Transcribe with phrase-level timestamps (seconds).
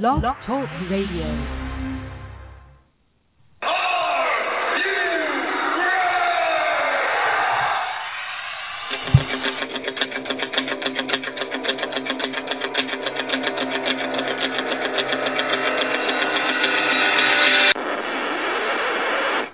[0.00, 1.26] Blog Talk Radio.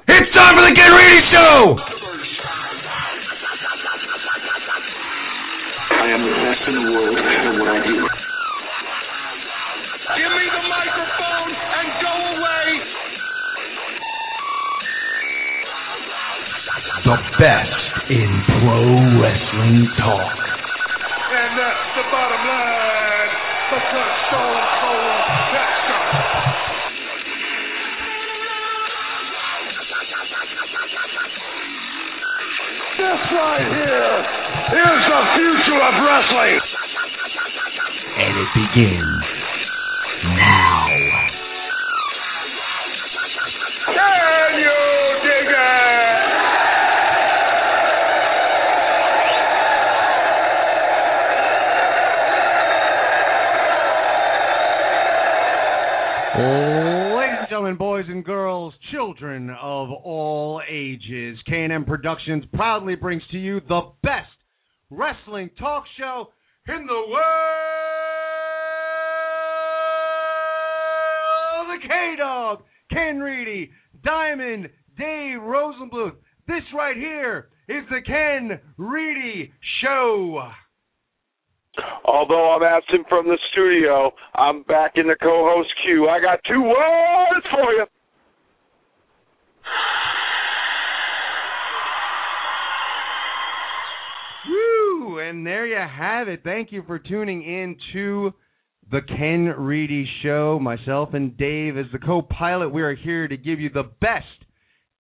[0.07, 0.73] It's time for the
[1.33, 1.88] Show!
[62.01, 64.31] Productions proudly brings to you the best
[64.89, 66.29] wrestling talk show
[66.69, 67.27] in the world.
[71.67, 73.73] The K-Dog, Ken Reedy,
[74.05, 76.15] Diamond, Dave Rosenbluth.
[76.47, 79.53] This right here is the Ken Reedy
[79.83, 80.53] Show.
[82.05, 86.09] Although I'm absent from the studio, I'm back in the co-host queue.
[86.09, 87.87] I got two words for you.
[94.49, 95.19] Woo!
[95.19, 96.41] And there you have it.
[96.45, 98.33] Thank you for tuning in to
[98.91, 100.59] the Ken Reedy Show.
[100.61, 104.27] Myself and Dave, as the co pilot, we are here to give you the best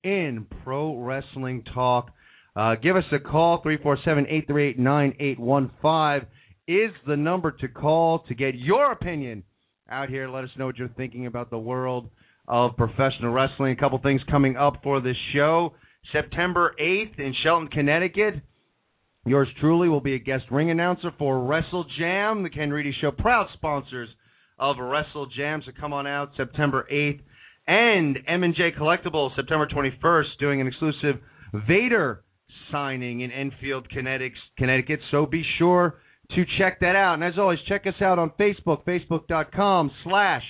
[0.02, 2.10] in pro wrestling talk.
[2.56, 6.28] Uh, give us a call, 347 838 9815
[6.68, 9.42] is the number to call to get your opinion
[9.90, 10.28] out here.
[10.28, 12.10] Let us know what you're thinking about the world
[12.46, 13.72] of professional wrestling.
[13.72, 15.74] A couple things coming up for this show.
[16.12, 18.34] September 8th in Shelton, Connecticut.
[19.26, 23.10] Yours truly will be a guest ring announcer for Wrestle Jam, the Ken Reedy Show,
[23.10, 24.08] proud sponsors
[24.58, 25.62] of Wrestle Jam.
[25.66, 27.20] So come on out September 8th.
[27.66, 31.16] And M&J Collectibles, September 21st, doing an exclusive
[31.68, 32.24] Vader
[32.72, 35.00] signing in Enfield, Connecticut.
[35.10, 36.00] So be sure
[36.34, 37.14] to check that out.
[37.14, 40.42] And as always, check us out on Facebook, facebook.com slash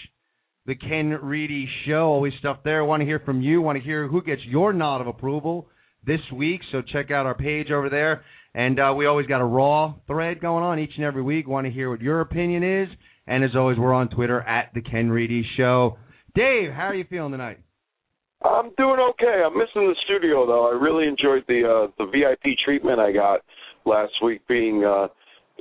[0.66, 2.02] the Ken Reedy Show.
[2.06, 2.84] Always stuff there.
[2.84, 3.62] Want to hear from you.
[3.62, 5.68] Want to hear who gets your nod of approval
[6.06, 6.60] this week.
[6.70, 8.22] So check out our page over there.
[8.54, 11.46] And uh, we always got a Raw thread going on each and every week.
[11.46, 12.88] Want to hear what your opinion is.
[13.26, 15.98] And as always, we're on Twitter at the Ken Reedy Show.
[16.34, 17.58] Dave, how are you feeling tonight?
[18.42, 19.42] I'm doing okay.
[19.44, 20.68] I'm missing the studio though.
[20.68, 23.40] I really enjoyed the uh, the VIP treatment I got
[23.84, 25.08] last week, being uh,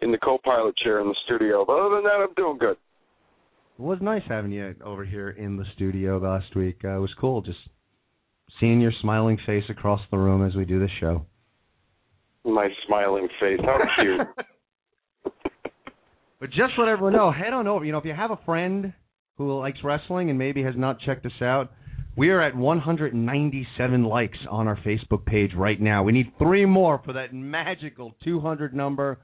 [0.01, 1.65] in the co-pilot chair in the studio.
[1.65, 2.77] But other than that, I'm doing good.
[3.79, 6.77] It was nice having you over here in the studio last week.
[6.83, 7.59] Uh, it was cool just
[8.59, 11.25] seeing your smiling face across the room as we do the show.
[12.47, 13.59] My smiling face.
[13.63, 14.27] How cute.
[16.39, 17.83] But just let everyone know, head on over.
[17.83, 18.93] You know, if you have a friend
[19.37, 21.71] who likes wrestling and maybe has not checked us out,
[22.15, 26.03] we are at 197 likes on our Facebook page right now.
[26.03, 29.19] We need three more for that magical 200 number.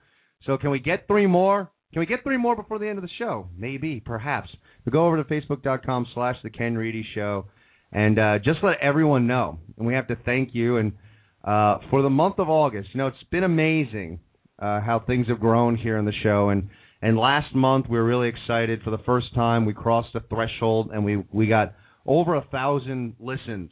[0.46, 1.70] So can we get three more?
[1.92, 3.48] Can we get three more before the end of the show?
[3.56, 4.50] Maybe, perhaps.
[4.92, 7.46] Go over to facebook.com slash the Ken Reedy Show
[7.92, 9.60] and uh, just let everyone know.
[9.78, 10.78] And we have to thank you.
[10.78, 10.94] And
[11.44, 14.20] uh, for the month of August, you know, it's been amazing
[14.60, 16.50] uh, how things have grown here on the show.
[16.50, 16.70] And
[17.02, 19.66] and last month we were really excited for the first time.
[19.66, 21.74] We crossed a threshold and we we got
[22.06, 23.72] over a thousand listens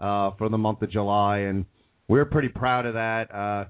[0.00, 1.66] uh, for the month of July, and
[2.08, 3.32] we're pretty proud of that.
[3.32, 3.64] Uh,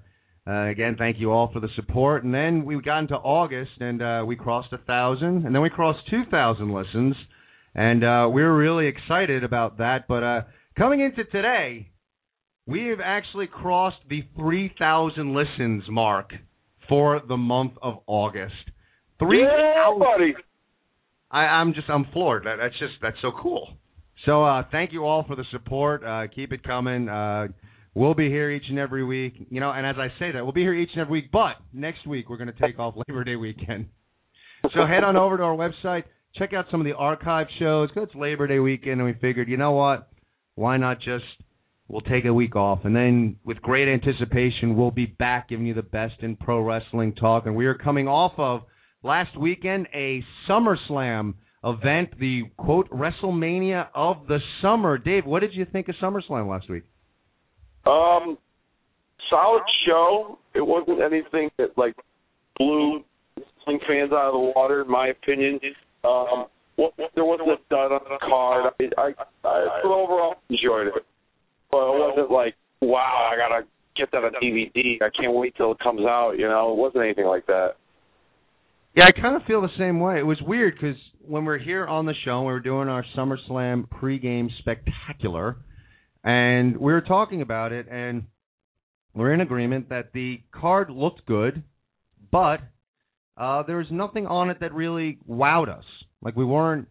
[0.50, 2.24] uh, again, thank you all for the support.
[2.24, 5.70] And then we got into August, and uh, we crossed a thousand, and then we
[5.70, 7.14] crossed two thousand listens,
[7.74, 10.06] and uh, we were really excited about that.
[10.08, 10.42] But uh,
[10.76, 11.88] coming into today,
[12.66, 16.32] we have actually crossed the three thousand listens mark
[16.88, 18.54] for the month of August.
[19.18, 20.34] Three yeah, buddy.
[21.30, 22.44] I, I'm just I'm floored.
[22.44, 23.74] That, that's just that's so cool.
[24.24, 26.02] So uh, thank you all for the support.
[26.04, 27.08] Uh, keep it coming.
[27.08, 27.48] Uh,
[27.94, 29.34] we'll be here each and every week.
[29.50, 31.30] You know, and as I say that, we'll be here each and every week.
[31.32, 33.86] But next week we're going to take off Labor Day weekend.
[34.74, 36.04] So head on over to our website.
[36.36, 37.90] Check out some of the archive shows.
[37.92, 40.08] 'cause it's Labor Day weekend, and we figured, you know what?
[40.54, 41.24] Why not just
[41.88, 45.74] we'll take a week off, and then with great anticipation, we'll be back giving you
[45.74, 47.46] the best in pro wrestling talk.
[47.46, 48.62] And we are coming off of
[49.02, 54.98] last weekend a SummerSlam event, the quote WrestleMania of the summer.
[54.98, 56.84] Dave, what did you think of SummerSlam last week?
[57.86, 58.38] Um,
[59.30, 60.38] solid show.
[60.54, 61.94] It wasn't anything that like
[62.58, 63.04] blew
[63.36, 65.60] wrestling fans out of the water, in my opinion.
[66.04, 66.46] Um,
[66.76, 68.72] what, what there wasn't a dud on the card.
[68.80, 70.94] I, I, I overall enjoyed it,
[71.74, 73.66] but it wasn't like, wow, I gotta
[73.96, 75.02] get that on DVD.
[75.02, 76.34] I can't wait till it comes out.
[76.38, 77.70] You know, it wasn't anything like that.
[78.96, 80.20] Yeah, I kind of feel the same way.
[80.20, 83.88] It was weird because when we're here on the show, we were doing our SummerSlam
[83.88, 85.56] pregame spectacular,
[86.22, 88.22] and we were talking about it, and
[89.12, 91.64] we're in agreement that the card looked good,
[92.30, 92.60] but
[93.36, 95.84] uh, there was nothing on it that really wowed us.
[96.22, 96.86] Like we weren't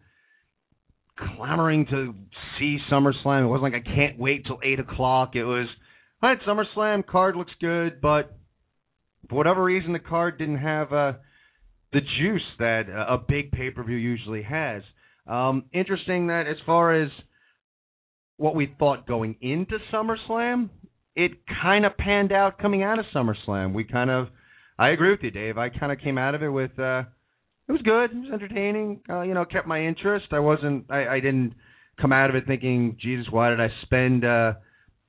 [1.18, 2.14] clamoring to
[2.58, 3.44] see SummerSlam.
[3.44, 5.34] It wasn't like I can't wait till eight o'clock.
[5.34, 5.68] It was
[6.22, 6.38] all right.
[6.46, 8.36] SummerSlam card looks good, but
[9.28, 11.12] for whatever reason, the card didn't have uh,
[11.92, 14.82] the juice that a big pay per view usually has.
[15.26, 17.10] Um, interesting that as far as
[18.36, 20.68] what we thought going into SummerSlam,
[21.16, 21.32] it
[21.62, 23.72] kind of panned out coming out of SummerSlam.
[23.72, 24.28] We kind of,
[24.78, 25.56] I agree with you, Dave.
[25.56, 27.04] I kind of came out of it with, uh,
[27.68, 29.00] it was good, it was entertaining.
[29.08, 30.26] Uh, you know, kept my interest.
[30.32, 31.54] I wasn't, I, I didn't
[32.00, 34.54] come out of it thinking, Jesus, why did I spend uh,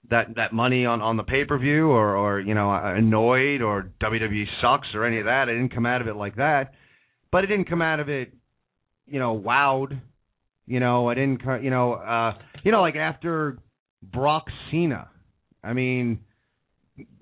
[0.09, 3.91] that that money on on the pay per view, or or you know, annoyed, or
[4.01, 5.45] WWE sucks, or any of that.
[5.49, 6.73] I didn't come out of it like that,
[7.31, 8.33] but I didn't come out of it,
[9.07, 9.99] you know, wowed.
[10.67, 13.59] You know, I didn't, you know, uh, you know, like after
[14.01, 15.09] Brock Cena
[15.65, 16.19] I mean,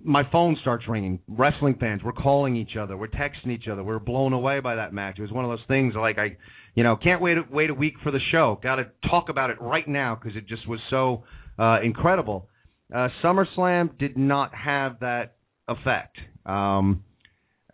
[0.03, 1.19] my phone starts ringing.
[1.27, 3.83] Wrestling fans, we're calling each other, we're texting each other.
[3.83, 5.15] We're blown away by that match.
[5.17, 6.37] It was one of those things like I,
[6.75, 8.59] you know, can't wait wait a week for the show.
[8.61, 11.23] Got to talk about it right now because it just was so
[11.57, 12.49] uh, incredible.
[12.93, 15.35] Uh, SummerSlam did not have that
[15.67, 16.17] effect.
[16.45, 17.03] Um,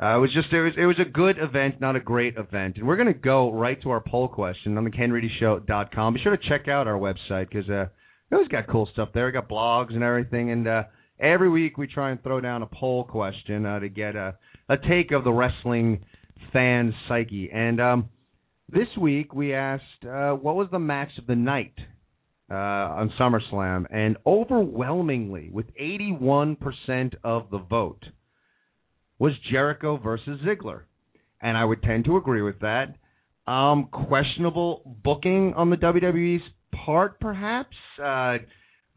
[0.01, 2.77] uh, it was just it was it was a good event, not a great event.
[2.77, 6.13] And we're to go right to our poll question on the KenReedyShow.com.
[6.13, 7.87] Be sure to check out our website because uh,
[8.31, 9.25] always got cool stuff there.
[9.25, 10.83] We got blogs and everything, and uh,
[11.19, 14.35] every week we try and throw down a poll question uh, to get a
[14.69, 16.05] a take of the wrestling
[16.53, 17.49] fan psyche.
[17.51, 18.09] And um,
[18.71, 21.73] this week we asked, uh, what was the match of the night
[22.49, 23.85] uh, on SummerSlam?
[23.91, 28.03] And overwhelmingly, with 81% of the vote,
[29.17, 30.81] was Jericho versus Ziggler.
[31.41, 32.95] And I would tend to agree with that.
[33.51, 36.43] Um, questionable booking on the WWE's
[36.85, 37.75] part, perhaps.
[38.01, 38.37] Uh,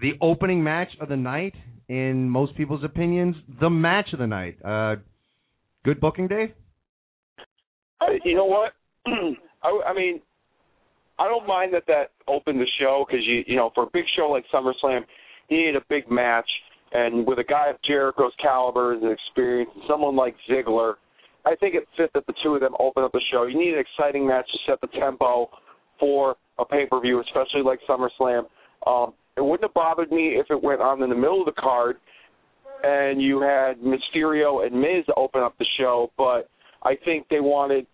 [0.00, 1.54] the opening match of the night,
[1.92, 4.56] in most people's opinions, the match of the night.
[4.64, 4.96] Uh,
[5.84, 6.52] good booking, Dave.
[8.00, 8.72] Uh, you know what?
[9.06, 10.22] I, I mean,
[11.18, 14.04] I don't mind that that opened the show because you you know for a big
[14.16, 15.02] show like SummerSlam,
[15.50, 16.48] you need a big match,
[16.92, 20.94] and with a guy of Jericho's caliber and experience, and someone like Ziggler,
[21.44, 23.44] I think it fit that the two of them open up the show.
[23.44, 25.50] You need an exciting match to set the tempo
[26.00, 28.44] for a pay per view, especially like SummerSlam.
[28.86, 31.60] Um, it wouldn't have bothered me if it went on in the middle of the
[31.60, 31.96] card
[32.82, 36.48] and you had Mysterio and Miz open up the show, but
[36.82, 37.86] I think they wanted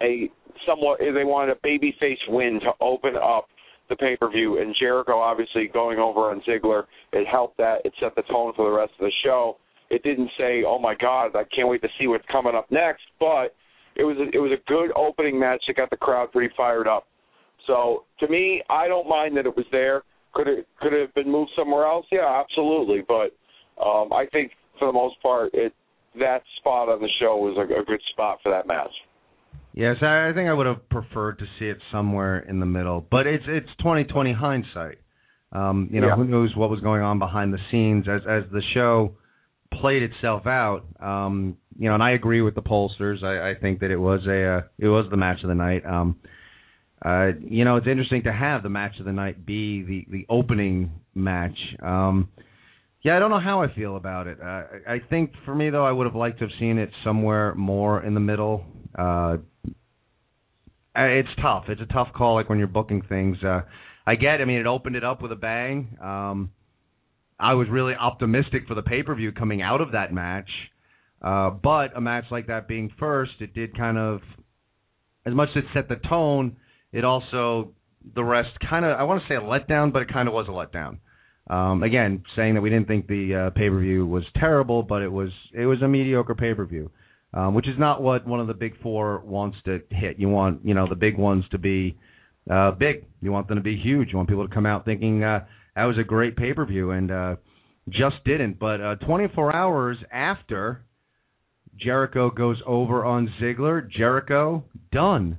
[0.00, 0.30] a
[0.66, 3.48] somewhat they wanted a babyface win to open up
[3.88, 7.78] the pay per view, and Jericho obviously going over on Ziggler, it helped that.
[7.84, 9.58] It set the tone for the rest of the show.
[9.90, 13.04] It didn't say, "Oh my God, I can't wait to see what's coming up next,"
[13.18, 13.54] but
[13.96, 16.88] it was a, it was a good opening match that got the crowd pretty fired
[16.88, 17.06] up.
[17.66, 20.02] So to me, I don't mind that it was there.
[20.36, 22.04] Could it could it have been moved somewhere else?
[22.12, 23.02] Yeah, absolutely.
[23.08, 23.32] But
[23.82, 25.72] um, I think for the most part, it
[26.18, 28.92] that spot on the show was a, a good spot for that match.
[29.72, 33.06] Yes, I, I think I would have preferred to see it somewhere in the middle,
[33.10, 34.98] but it's it's 2020 hindsight.
[35.52, 36.16] Um, you know, yeah.
[36.16, 39.14] who knows what was going on behind the scenes as as the show
[39.72, 40.84] played itself out.
[41.00, 43.22] Um, you know, and I agree with the pollsters.
[43.22, 45.84] I, I think that it was a uh, it was the match of the night.
[45.86, 46.16] Um,
[47.06, 50.26] uh, you know, it's interesting to have the match of the night be the the
[50.28, 51.56] opening match.
[51.80, 52.30] Um,
[53.02, 54.38] yeah, I don't know how I feel about it.
[54.40, 57.54] Uh, I think for me though, I would have liked to have seen it somewhere
[57.54, 58.64] more in the middle.
[58.98, 59.36] Uh,
[60.96, 61.66] it's tough.
[61.68, 63.36] It's a tough call, like when you're booking things.
[63.44, 63.60] Uh,
[64.04, 64.40] I get.
[64.40, 65.96] I mean, it opened it up with a bang.
[66.02, 66.50] Um,
[67.38, 70.50] I was really optimistic for the pay per view coming out of that match.
[71.22, 74.20] Uh, but a match like that being first, it did kind of,
[75.24, 76.56] as much as it set the tone,
[76.92, 77.72] it also
[78.14, 80.46] the rest kind of I want to say a letdown, but it kind of was
[80.48, 80.98] a letdown.
[81.48, 85.02] Um, again, saying that we didn't think the uh, pay per view was terrible, but
[85.02, 86.90] it was it was a mediocre pay per view,
[87.34, 90.18] um, which is not what one of the big four wants to hit.
[90.18, 91.96] You want you know the big ones to be
[92.50, 93.04] uh, big.
[93.20, 94.08] You want them to be huge.
[94.10, 95.44] You want people to come out thinking uh,
[95.76, 97.36] that was a great pay per view, and uh,
[97.88, 98.58] just didn't.
[98.58, 100.84] But uh, 24 hours after
[101.76, 105.38] Jericho goes over on Ziggler, Jericho done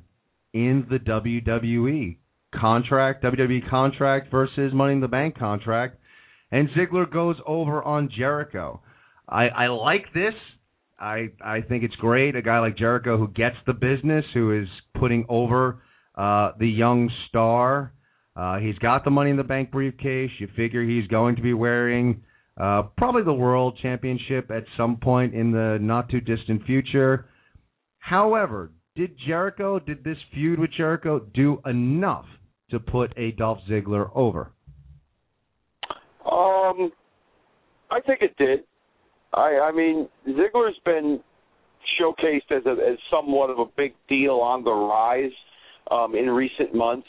[0.53, 2.17] in the WWE
[2.55, 5.97] contract, WWE contract versus Money in the Bank contract,
[6.51, 8.81] and Ziggler goes over on Jericho.
[9.27, 10.33] I, I like this.
[10.99, 12.35] I I think it's great.
[12.35, 14.67] A guy like Jericho who gets the business, who is
[14.99, 15.83] putting over
[16.15, 17.93] uh, the young star.
[18.35, 20.31] Uh, he's got the Money in the Bank briefcase.
[20.39, 22.23] You figure he's going to be wearing
[22.59, 27.27] uh, probably the World Championship at some point in the not too distant future.
[27.99, 32.25] However, did Jericho, did this feud with Jericho do enough
[32.71, 34.51] to put a Dolph Ziggler over?
[36.29, 36.91] Um,
[37.91, 38.61] I think it did.
[39.33, 41.19] I I mean Ziggler's been
[42.01, 45.31] showcased as a, as somewhat of a big deal on the rise
[45.91, 47.07] um, in recent months,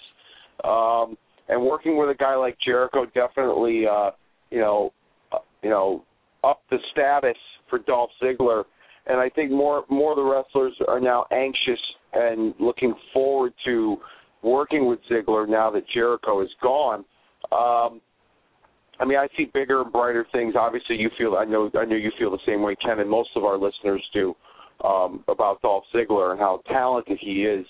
[0.63, 1.17] um,
[1.49, 4.11] and working with a guy like Jericho definitely uh,
[4.51, 4.93] you know
[5.33, 6.05] uh, you know
[6.45, 7.37] up the status
[7.71, 8.65] for Dolph Ziggler.
[9.09, 11.81] And I think more more of the wrestlers are now anxious
[12.13, 13.97] and looking forward to
[14.43, 17.05] working with Ziggler now that Jericho is gone.
[17.51, 18.01] Um,
[19.01, 20.55] I mean, I see bigger and brighter things.
[20.59, 23.31] Obviously, you feel I know I know you feel the same way, Ken, and most
[23.37, 24.35] of our listeners do
[24.85, 27.67] um, about Dolph Ziggler and how talented he is.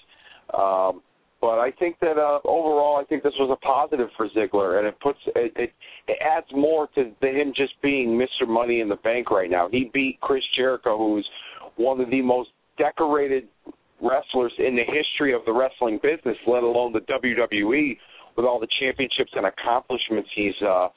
[0.54, 1.02] Um,
[1.40, 4.86] but I think that uh, overall, I think this was a positive for Ziggler, and
[4.86, 5.72] it puts it, it
[6.08, 8.48] it adds more to him just being Mr.
[8.48, 9.68] Money in the Bank right now.
[9.70, 11.28] He beat Chris Jericho, who's
[11.76, 13.48] one of the most decorated
[14.02, 17.96] wrestlers in the history of the wrestling business, let alone the WWE,
[18.36, 20.88] with all the championships and accomplishments he's uh,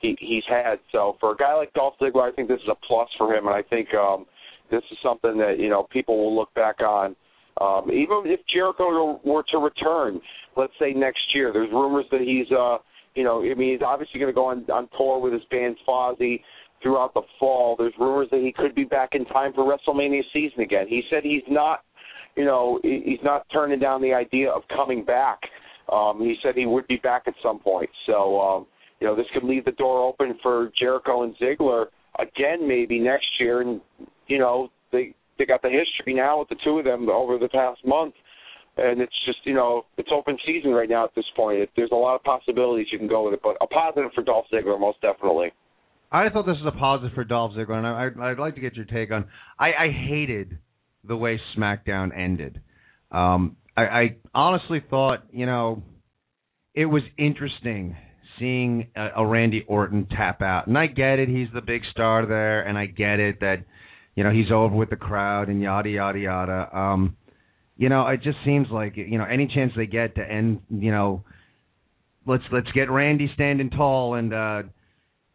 [0.00, 0.76] he, he's had.
[0.92, 3.46] So for a guy like Dolph Ziggler, I think this is a plus for him,
[3.46, 4.26] and I think um,
[4.70, 7.16] this is something that you know people will look back on.
[7.60, 10.20] Um, even if Jericho were to return,
[10.56, 12.78] let's say next year, there's rumors that he's, uh,
[13.14, 15.76] you know, I mean, he's obviously going to go on on tour with his band
[15.88, 16.40] Fozzy
[16.82, 17.74] throughout the fall.
[17.78, 20.86] There's rumors that he could be back in time for WrestleMania season again.
[20.88, 21.80] He said he's not,
[22.36, 25.38] you know, he's not turning down the idea of coming back.
[25.90, 27.88] Um, he said he would be back at some point.
[28.06, 28.66] So, um,
[29.00, 31.86] you know, this could leave the door open for Jericho and Ziggler
[32.18, 33.62] again, maybe next year.
[33.62, 33.80] And
[34.26, 37.48] you know, they they got the history now with the two of them over the
[37.48, 38.14] past month,
[38.76, 41.58] and it's just you know it's open season right now at this point.
[41.58, 44.22] It, there's a lot of possibilities you can go with it, but a positive for
[44.22, 45.52] Dolph Ziggler most definitely.
[46.12, 48.76] I thought this was a positive for Dolph Ziggler, and I, I'd like to get
[48.76, 49.26] your take on.
[49.58, 50.58] I, I hated
[51.02, 52.60] the way SmackDown ended.
[53.10, 55.82] Um, I, I honestly thought, you know,
[56.74, 57.96] it was interesting
[58.38, 60.66] seeing a, a Randy Orton tap out.
[60.66, 63.64] And I get it, he's the big star there, and I get it that
[64.16, 66.76] you know he's over with the crowd and yada yada yada.
[66.76, 67.16] Um,
[67.76, 70.90] you know, it just seems like you know any chance they get to end, you
[70.90, 71.22] know,
[72.26, 74.62] let's let's get Randy standing tall and uh,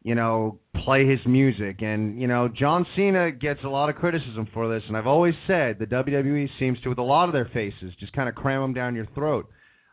[0.03, 1.81] you know play his music.
[1.81, 5.35] And you know, John Cena gets a lot of criticism for this, and I've always
[5.45, 8.61] said the WWE seems to, with a lot of their faces, just kind of cram
[8.61, 9.47] them down your throat.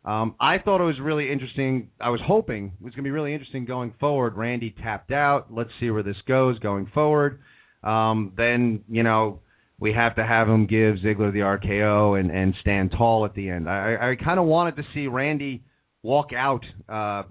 [0.05, 1.91] Um, I thought it was really interesting.
[2.01, 4.37] I was hoping it was going to be really interesting going forward.
[4.37, 5.53] Randy tapped out.
[5.53, 7.41] Let's see where this goes going forward.
[7.83, 9.41] Um, then you know
[9.81, 13.49] we have to have him give Ziggler the RKO and and stand tall at the
[13.49, 13.69] end.
[13.69, 15.63] I I kind of wanted to see Randy
[16.03, 17.25] walk out uh,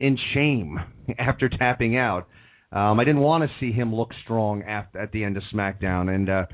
[0.00, 0.78] in shame
[1.18, 2.28] after tapping out.
[2.70, 6.14] Um, I didn't want to see him look strong at at the end of SmackDown,
[6.14, 6.46] and uh,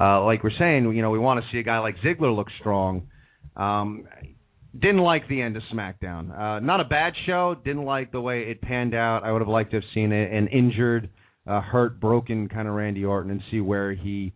[0.00, 2.48] uh, like we're saying, you know, we want to see a guy like Ziggler look
[2.60, 3.08] strong.
[3.56, 4.06] Um,
[4.78, 6.38] didn't like the end of SmackDown.
[6.38, 7.56] Uh, not a bad show.
[7.64, 9.24] Didn't like the way it panned out.
[9.24, 11.08] I would have liked to have seen it, an injured,
[11.46, 14.32] uh, hurt, broken kind of Randy Orton and see where he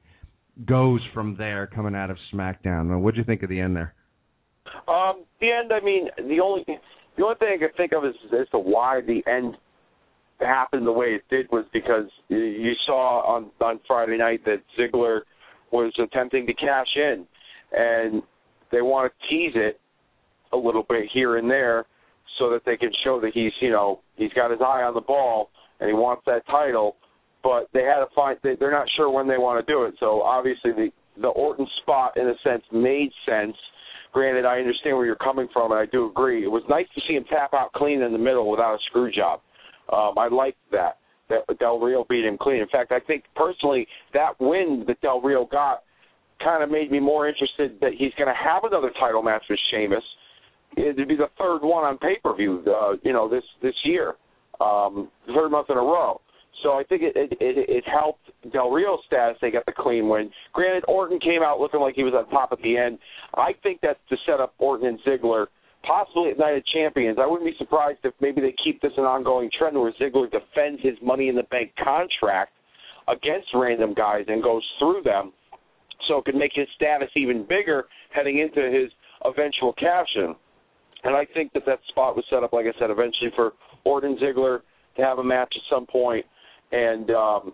[0.67, 3.01] goes from there coming out of SmackDown.
[3.01, 3.95] What do you think of the end there?
[4.87, 5.73] Um, the end.
[5.73, 6.65] I mean, the only
[7.17, 9.57] the only thing I could think of is as to why the end
[10.39, 15.21] happened the way it did was because you saw on on Friday night that Ziggler
[15.73, 17.27] was attempting to cash in,
[17.73, 18.23] and
[18.71, 19.81] they want to tease it
[20.53, 21.87] a little bit here and there
[22.39, 25.01] so that they can show that he's you know he's got his eye on the
[25.01, 25.51] ball
[25.81, 26.97] and he wants that title
[27.43, 29.95] but they had to find they're not sure when they want to do it.
[30.01, 30.89] So obviously the
[31.21, 33.57] the Orton spot in a sense made sense.
[34.13, 36.45] Granted I understand where you're coming from and I do agree.
[36.45, 39.11] It was nice to see him tap out clean in the middle without a screw
[39.11, 39.41] job.
[39.93, 42.61] Um I liked that that Del Rio beat him clean.
[42.61, 45.83] In fact I think personally that win that Del Rio got
[46.43, 49.59] kind of made me more interested that he's going to have another title match with
[49.71, 50.03] Sheamus.
[50.75, 54.15] It'd be the third one on pay per view, uh, you know, this this year,
[54.61, 56.21] um, third month in a row.
[56.63, 59.39] So I think it it, it it helped Del Rio's status.
[59.41, 60.31] They got the clean win.
[60.53, 62.99] Granted, Orton came out looking like he was on top at the end.
[63.35, 65.47] I think that's to set up Orton and Ziggler
[65.87, 67.19] possibly at Night of Champions.
[67.21, 70.83] I wouldn't be surprised if maybe they keep this an ongoing trend where Ziggler defends
[70.83, 72.53] his Money in the Bank contract
[73.09, 75.33] against random guys and goes through them,
[76.07, 78.91] so it could make his status even bigger heading into his
[79.25, 80.35] eventual cash in.
[81.05, 83.53] And I think that that spot was set up, like I said, eventually for
[83.85, 84.61] Orton Ziggler
[84.97, 86.25] to have a match at some point.
[86.73, 87.53] And um,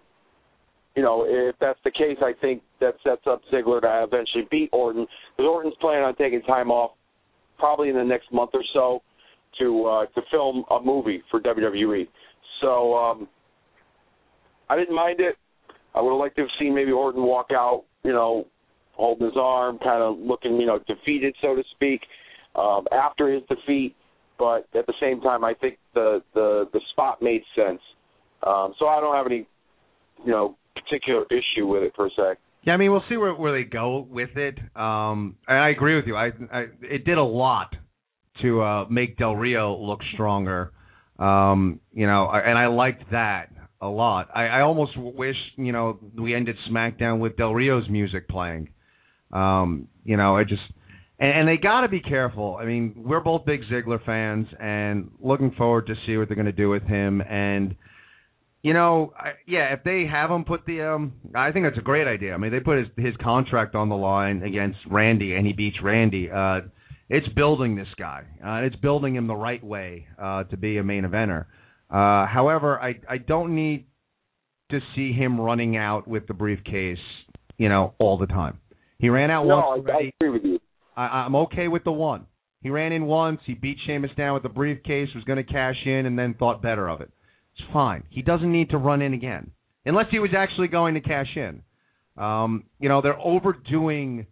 [0.94, 4.70] you know, if that's the case, I think that sets up Ziggler to eventually beat
[4.72, 5.06] Orton.
[5.36, 6.92] Because Orton's planning on taking time off,
[7.58, 9.02] probably in the next month or so,
[9.58, 12.08] to uh, to film a movie for WWE.
[12.60, 13.28] So um,
[14.68, 15.36] I didn't mind it.
[15.94, 18.46] I would have liked to have seen maybe Orton walk out, you know,
[18.92, 22.00] holding his arm, kind of looking, you know, defeated, so to speak,
[22.54, 23.94] um, after his defeat.
[24.38, 27.80] But at the same time, I think the the the spot made sense.
[28.42, 29.46] Um, so I don't have any,
[30.24, 32.38] you know, particular issue with it per se.
[32.64, 34.58] Yeah, I mean, we'll see where where they go with it.
[34.74, 36.16] Um, and I agree with you.
[36.16, 37.74] I, I it did a lot
[38.42, 40.72] to uh, make Del Rio look stronger.
[41.18, 43.50] Um, you know, and I liked that
[43.80, 44.28] a lot.
[44.34, 48.68] I, I almost wish you know we ended SmackDown with Del Rio's music playing.
[49.32, 50.62] Um, you know, I just
[51.18, 52.58] and, and they got to be careful.
[52.60, 56.46] I mean, we're both big Ziggler fans, and looking forward to see what they're going
[56.46, 57.20] to do with him.
[57.20, 57.76] And
[58.62, 61.82] you know, I, yeah, if they have him put the, um, I think that's a
[61.82, 62.34] great idea.
[62.34, 65.76] I mean, they put his his contract on the line against Randy, and he beats
[65.82, 66.28] Randy.
[66.30, 66.62] Uh,
[67.08, 68.24] it's building this guy.
[68.44, 71.44] Uh, it's building him the right way uh, to be a main eventer.
[71.88, 73.86] Uh, however, I I don't need
[74.72, 76.98] to see him running out with the briefcase,
[77.58, 78.58] you know, all the time.
[78.98, 80.06] He ran out no, once I, already.
[80.06, 80.58] I agree with you.
[80.96, 82.26] I, I'm okay with the one.
[82.62, 83.40] He ran in once.
[83.44, 85.08] He beat Sheamus down with the briefcase.
[85.14, 87.10] Was going to cash in, and then thought better of it.
[87.54, 88.02] It's fine.
[88.10, 89.50] He doesn't need to run in again,
[89.84, 91.62] unless he was actually going to cash in.
[92.16, 94.26] Um, you know, they're overdoing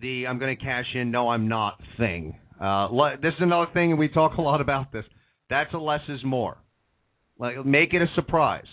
[0.00, 2.36] the "I'm going to cash in, no, I'm not" thing.
[2.60, 2.88] Uh,
[3.22, 5.04] this is another thing, and we talk a lot about this.
[5.50, 6.58] That's a less is more.
[7.38, 8.66] Like, make it a surprise.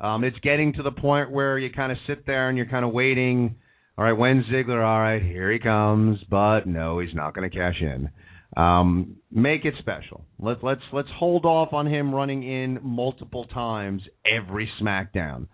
[0.00, 2.84] Um, it's getting to the point where you kind of sit there and you're kind
[2.84, 3.56] of waiting.
[3.98, 4.82] All right, when's Ziggler?
[4.82, 8.10] All right, here he comes, but no, he's not going to cash in.
[8.56, 10.24] Um, make it special.
[10.38, 15.46] Let, let's let's hold off on him running in multiple times every SmackDown.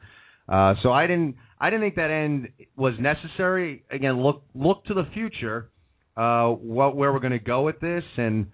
[0.48, 3.84] Uh, so I didn't I didn't think that end was necessary.
[3.90, 5.70] Again, look look to the future,
[6.16, 8.46] uh, what where we're going to go with this, and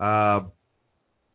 [0.00, 0.40] uh,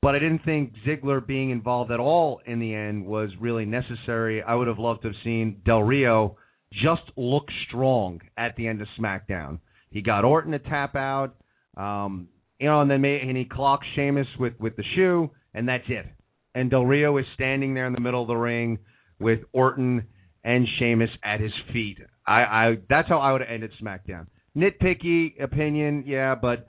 [0.01, 4.41] but I didn't think Ziggler being involved at all in the end was really necessary.
[4.41, 6.37] I would have loved to have seen Del Rio
[6.73, 9.59] just look strong at the end of SmackDown.
[9.89, 11.35] He got Orton to tap out.
[11.77, 12.29] Um,
[12.59, 16.05] you know, and then and he clocks Sheamus with with the shoe, and that's it.
[16.53, 18.79] And Del Rio is standing there in the middle of the ring
[19.19, 20.05] with Orton
[20.43, 21.97] and Sheamus at his feet.
[22.27, 24.27] I, I that's how I would have ended SmackDown.
[24.55, 26.67] Nitpicky opinion, yeah, but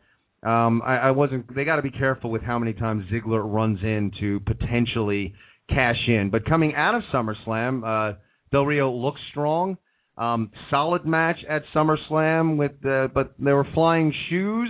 [0.48, 1.54] um, I, I wasn't.
[1.54, 5.34] They got to be careful with how many times Ziggler runs in to potentially
[5.68, 6.30] cash in.
[6.30, 8.18] But coming out of SummerSlam, uh,
[8.50, 9.76] Del Rio looks strong.
[10.18, 14.68] Um, solid match at SummerSlam with, uh, but there were flying shoes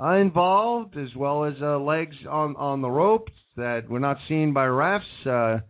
[0.00, 4.52] uh, involved, as well as uh, legs on on the ropes that were not seen
[4.52, 5.00] by refs.
[5.26, 5.60] Uh,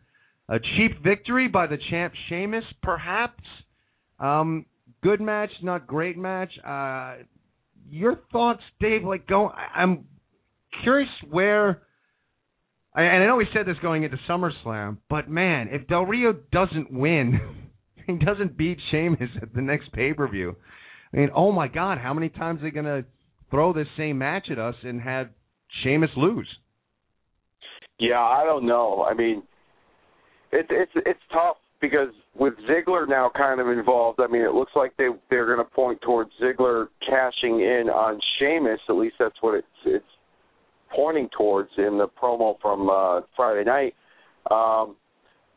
[0.49, 3.43] a cheap victory by the champ Sheamus, perhaps.
[4.19, 4.67] Um,
[5.03, 6.53] good match, not great match.
[6.67, 7.17] Uh,
[7.91, 9.05] your thoughts, Dave?
[9.05, 9.49] Like, go.
[9.49, 10.05] I'm
[10.83, 11.83] curious where.
[12.95, 16.93] And I know we said this going into SummerSlam, but man, if Del Rio doesn't
[16.93, 17.41] win,
[18.19, 20.57] he doesn't beat Sheamus at the next pay per view.
[21.13, 23.05] I mean, oh my God, how many times are they gonna
[23.51, 25.29] throw this same match at us and have
[25.83, 26.49] Sheamus lose.
[27.99, 29.07] Yeah, I don't know.
[29.09, 29.43] I mean,
[30.53, 34.21] it's it's it's tough because with Ziggler now kind of involved.
[34.21, 38.21] I mean, it looks like they they're going to point towards Ziggler cashing in on
[38.39, 38.81] Sheamus.
[38.89, 40.05] At least that's what it's it's
[40.95, 43.95] pointing towards in the promo from uh, Friday night.
[44.51, 44.97] Um,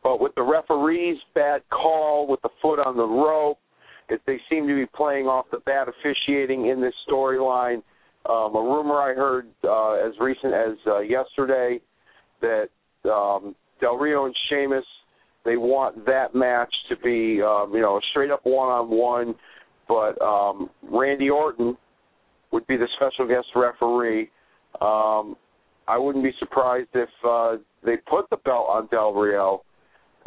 [0.08, 3.58] but with the referee's bad call with the foot on the rope,
[4.08, 7.82] if they seem to be playing off the bad officiating in this storyline.
[8.24, 11.78] Um, a rumor I heard uh, as recent as uh, yesterday
[12.40, 12.68] that
[13.04, 14.84] um, Del Rio and Sheamus
[15.44, 19.34] they want that match to be um, you know a straight up one on one,
[19.88, 21.76] but um, Randy Orton
[22.50, 24.30] would be the special guest referee.
[24.80, 25.36] Um,
[25.86, 29.64] I wouldn't be surprised if uh, they put the belt on Del Rio.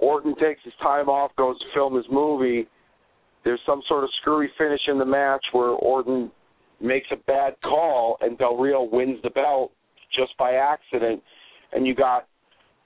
[0.02, 2.68] Orton takes his time off, goes to film his movie
[3.44, 6.32] there's some sort of screwy finish in the match where Orton
[6.80, 9.72] makes a bad call and Del Rio wins the belt
[10.16, 11.22] just by accident,
[11.74, 12.28] and you got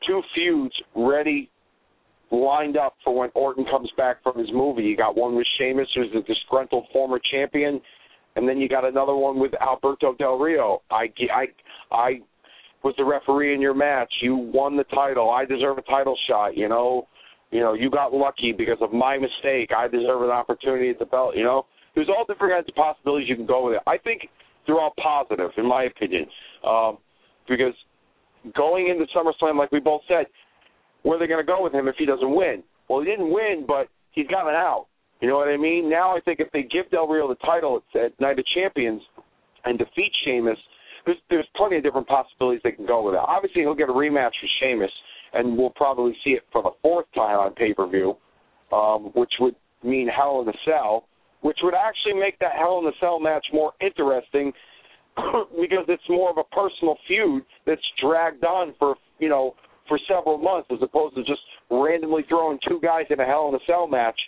[0.07, 1.49] two feuds ready,
[2.31, 4.83] lined up for when Orton comes back from his movie.
[4.83, 7.81] You got one with Sheamus, who's a disgruntled former champion,
[8.35, 10.81] and then you got another one with Alberto Del Rio.
[10.91, 11.45] I, I,
[11.91, 12.21] I
[12.85, 14.13] was the referee in your match.
[14.21, 15.31] You won the title.
[15.31, 16.55] I deserve a title shot.
[16.55, 17.07] You know,
[17.49, 19.71] you know, you got lucky because of my mistake.
[19.75, 21.35] I deserve an opportunity at the belt.
[21.35, 23.81] You know, there's all different kinds of possibilities you can go with it.
[23.87, 24.29] I think
[24.67, 26.27] they're all positive, in my opinion,
[26.65, 26.99] um,
[27.49, 27.73] because
[28.55, 30.27] going into SummerSlam, like we both said,
[31.01, 32.61] where are they going to go with him if he doesn't win?
[32.87, 34.85] Well, he didn't win, but he's gotten out.
[35.21, 35.89] You know what I mean?
[35.89, 39.01] Now I think if they give Del Rio the title at, at Night of Champions
[39.63, 40.57] and defeat Sheamus,
[41.05, 43.21] there's there's plenty of different possibilities they can go with it.
[43.25, 44.91] Obviously, he'll get a rematch with Sheamus,
[45.33, 48.15] and we'll probably see it for the fourth time on pay per view,
[48.71, 51.05] um, which would mean Hell in a Cell,
[51.41, 54.51] which would actually make that Hell in a Cell match more interesting
[55.15, 59.55] because it's more of a personal feud that's dragged on for you know
[59.87, 63.55] for several months as opposed to just randomly throwing two guys in a Hell in
[63.55, 64.19] a Cell match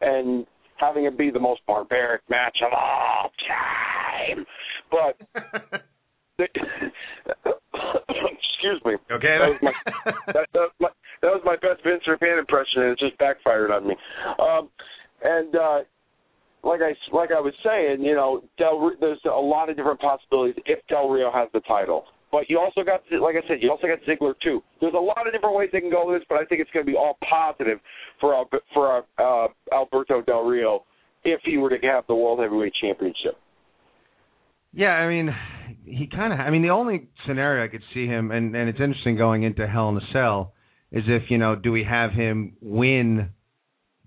[0.00, 0.46] and
[0.76, 4.44] having it be the most barbaric match of all time.
[4.90, 5.82] But
[8.56, 8.94] excuse me.
[9.10, 9.38] Okay.
[9.38, 9.72] That was my
[10.26, 10.88] that, that, was my,
[11.22, 13.96] that was my best Vince McMahon impression, and it just backfired on me.
[14.38, 14.68] Um,
[15.22, 15.78] and uh,
[16.62, 20.62] like I like I was saying, you know, Del, there's a lot of different possibilities
[20.66, 22.04] if Del Rio has the title.
[22.32, 24.60] But you also got, like I said, you also got Ziggler too.
[24.80, 26.70] There's a lot of different ways they can go with this, but I think it's
[26.72, 27.78] going to be all positive
[28.20, 28.44] for
[28.74, 30.84] for uh, Alberto Del Rio
[31.24, 33.38] if he were to have the World Heavyweight Championship.
[34.72, 35.34] Yeah, I mean,
[35.86, 36.40] he kind of.
[36.40, 39.66] I mean, the only scenario I could see him, and and it's interesting going into
[39.66, 40.52] Hell in a Cell,
[40.92, 43.30] is if you know, do we have him win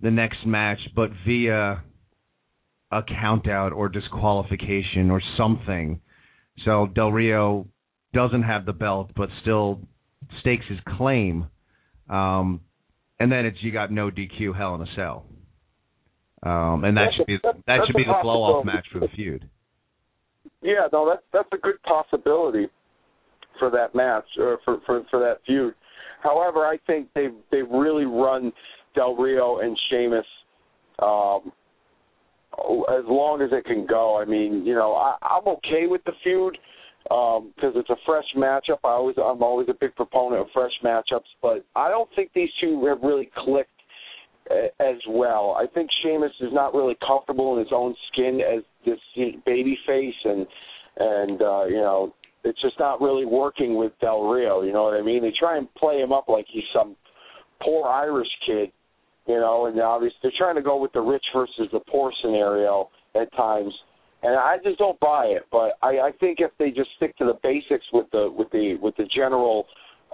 [0.02, 1.84] the next match, but via
[2.92, 6.02] a countout or disqualification or something.
[6.66, 7.68] So Del Rio
[8.14, 9.82] doesn't have the belt, but still
[10.42, 11.48] stakes his claim.
[12.10, 12.62] Um,
[13.20, 15.26] and then it's you got no DQ Hell in a Cell.
[16.42, 19.00] Um, and that That's should be that- that should be the blow off match for
[19.00, 19.50] the feud.
[20.62, 22.68] Yeah, no, that's that's a good possibility
[23.60, 25.74] for that match or for for for that feud.
[26.22, 28.52] However, I think they've they've really run
[28.96, 30.26] Del Rio and Sheamus
[31.00, 31.52] um,
[32.90, 34.18] as long as it can go.
[34.20, 36.58] I mean, you know, I, I'm okay with the feud
[37.04, 38.80] because it's a fresh matchup.
[38.84, 42.50] I always I'm always a big proponent of fresh matchups, but I don't think these
[42.62, 43.70] two have really clicked
[44.80, 45.56] as well.
[45.60, 49.00] I think Sheamus is not really comfortable in his own skin as this
[49.46, 50.48] baby face, and
[50.98, 54.62] and uh, you know it's just not really working with Del Rio.
[54.62, 55.22] You know what I mean?
[55.22, 56.96] They try and play him up like he's some
[57.62, 58.72] poor Irish kid,
[59.28, 62.90] you know, and obviously they're trying to go with the rich versus the poor scenario
[63.16, 63.74] at times.
[64.24, 67.26] And I just don't buy it, but I, I think if they just stick to
[67.26, 69.66] the basics with the with the with the general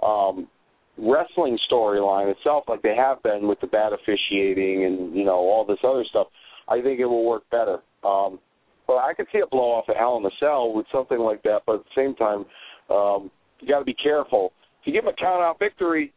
[0.02, 0.48] um,
[0.98, 5.64] wrestling storyline itself, like they have been with the bad officiating and you know all
[5.64, 6.28] this other stuff,
[6.68, 7.78] I think it will work better.
[8.04, 8.38] Um,
[8.86, 11.42] but I could see a blow off at Hell in the Cell with something like
[11.42, 11.62] that.
[11.66, 12.44] But at the same time,
[12.88, 13.30] um,
[13.60, 14.52] you got to be careful.
[14.80, 16.12] If you give him a count out victory,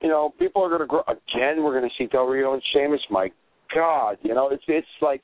[0.00, 1.62] you know people are going to grow again.
[1.62, 3.00] We're going to see Del Rio and Sheamus.
[3.10, 3.30] My
[3.74, 5.22] God, you know it's it's like.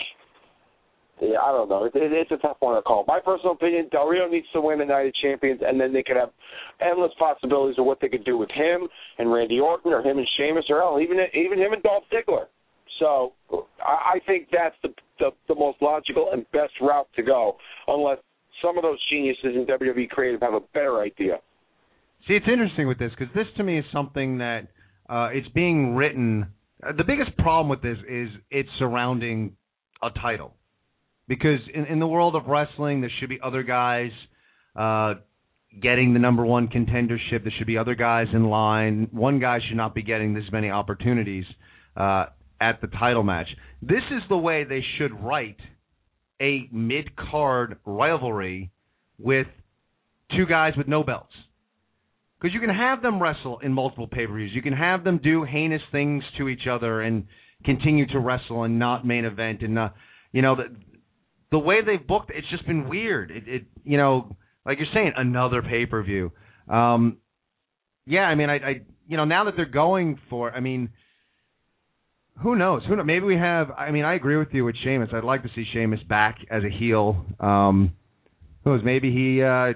[1.23, 1.85] Yeah, I don't know.
[1.85, 3.05] It, it, it's a tough one to call.
[3.07, 6.03] My personal opinion: Del Rio needs to win the Night of Champions, and then they
[6.03, 6.31] could have
[6.81, 10.27] endless possibilities of what they could do with him and Randy Orton, or him and
[10.37, 12.47] Sheamus, or hell, even even him and Dolph Ziggler.
[12.99, 13.35] So
[13.79, 14.89] I, I think that's the,
[15.21, 17.57] the the most logical and best route to go,
[17.87, 18.19] unless
[18.61, 21.39] some of those geniuses in WWE creative have a better idea.
[22.27, 24.69] See, it's interesting with this because this to me is something that
[25.09, 26.49] uh, it's being written.
[26.85, 29.57] Uh, the biggest problem with this is it's surrounding
[30.03, 30.55] a title,
[31.33, 34.11] because in, in the world of wrestling, there should be other guys
[34.77, 35.15] uh,
[35.81, 37.43] getting the number one contendership.
[37.43, 39.09] There should be other guys in line.
[39.13, 41.47] One guy should not be getting this many opportunities
[41.97, 42.27] uh,
[42.61, 43.47] at the title match.
[43.81, 45.57] This is the way they should write
[46.39, 48.71] a mid card rivalry
[49.19, 49.47] with
[50.37, 51.33] two guys with no belts.
[52.39, 54.51] Because you can have them wrestle in multiple pay per views.
[54.53, 57.25] You can have them do heinous things to each other and
[57.65, 59.95] continue to wrestle and not main event and not,
[60.33, 60.57] you know,
[61.53, 63.31] the way they've booked it's just been weird.
[63.31, 64.37] It, it you know,
[64.67, 66.33] like you're saying, another pay per view.
[66.69, 67.19] Um,
[68.07, 70.89] yeah, I mean, I, I, you know, now that they're going for, I mean,
[72.43, 72.83] who knows?
[72.89, 73.07] Who knows?
[73.07, 73.71] Maybe we have.
[73.71, 75.11] I mean, I agree with you with Sheamus.
[75.13, 77.25] I'd like to see Sheamus back as a heel.
[77.39, 77.93] Um,
[78.65, 78.81] who knows?
[78.85, 79.75] Maybe he uh,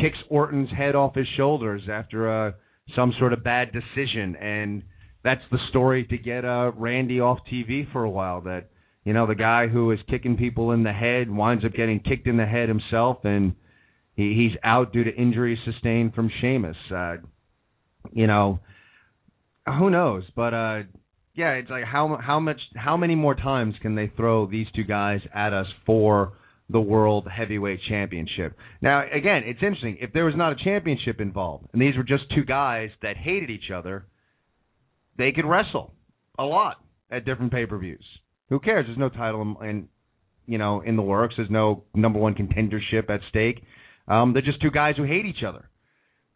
[0.00, 2.52] kicks Orton's head off his shoulders after uh,
[2.94, 4.84] some sort of bad decision, and
[5.24, 8.42] that's the story to get uh, Randy off TV for a while.
[8.42, 8.68] That
[9.04, 12.26] you know, the guy who is kicking people in the head winds up getting kicked
[12.26, 13.54] in the head himself, and
[14.16, 16.76] he, he's out due to injuries sustained from Sheamus.
[16.94, 17.16] Uh,
[18.12, 18.60] you know,
[19.66, 20.24] who knows?
[20.34, 20.82] But uh,
[21.34, 24.84] yeah, it's like how how much how many more times can they throw these two
[24.84, 26.34] guys at us for
[26.70, 28.56] the World Heavyweight Championship?
[28.80, 29.98] Now, again, it's interesting.
[30.00, 33.50] If there was not a championship involved, and these were just two guys that hated
[33.50, 34.06] each other,
[35.18, 35.92] they could wrestle
[36.38, 36.76] a lot
[37.10, 38.04] at different pay-per-views.
[38.50, 38.86] Who cares?
[38.86, 39.88] There's no title in, in
[40.46, 41.34] you know, in the works.
[41.36, 43.62] There's no number one contendership at stake.
[44.06, 45.68] Um, they're just two guys who hate each other,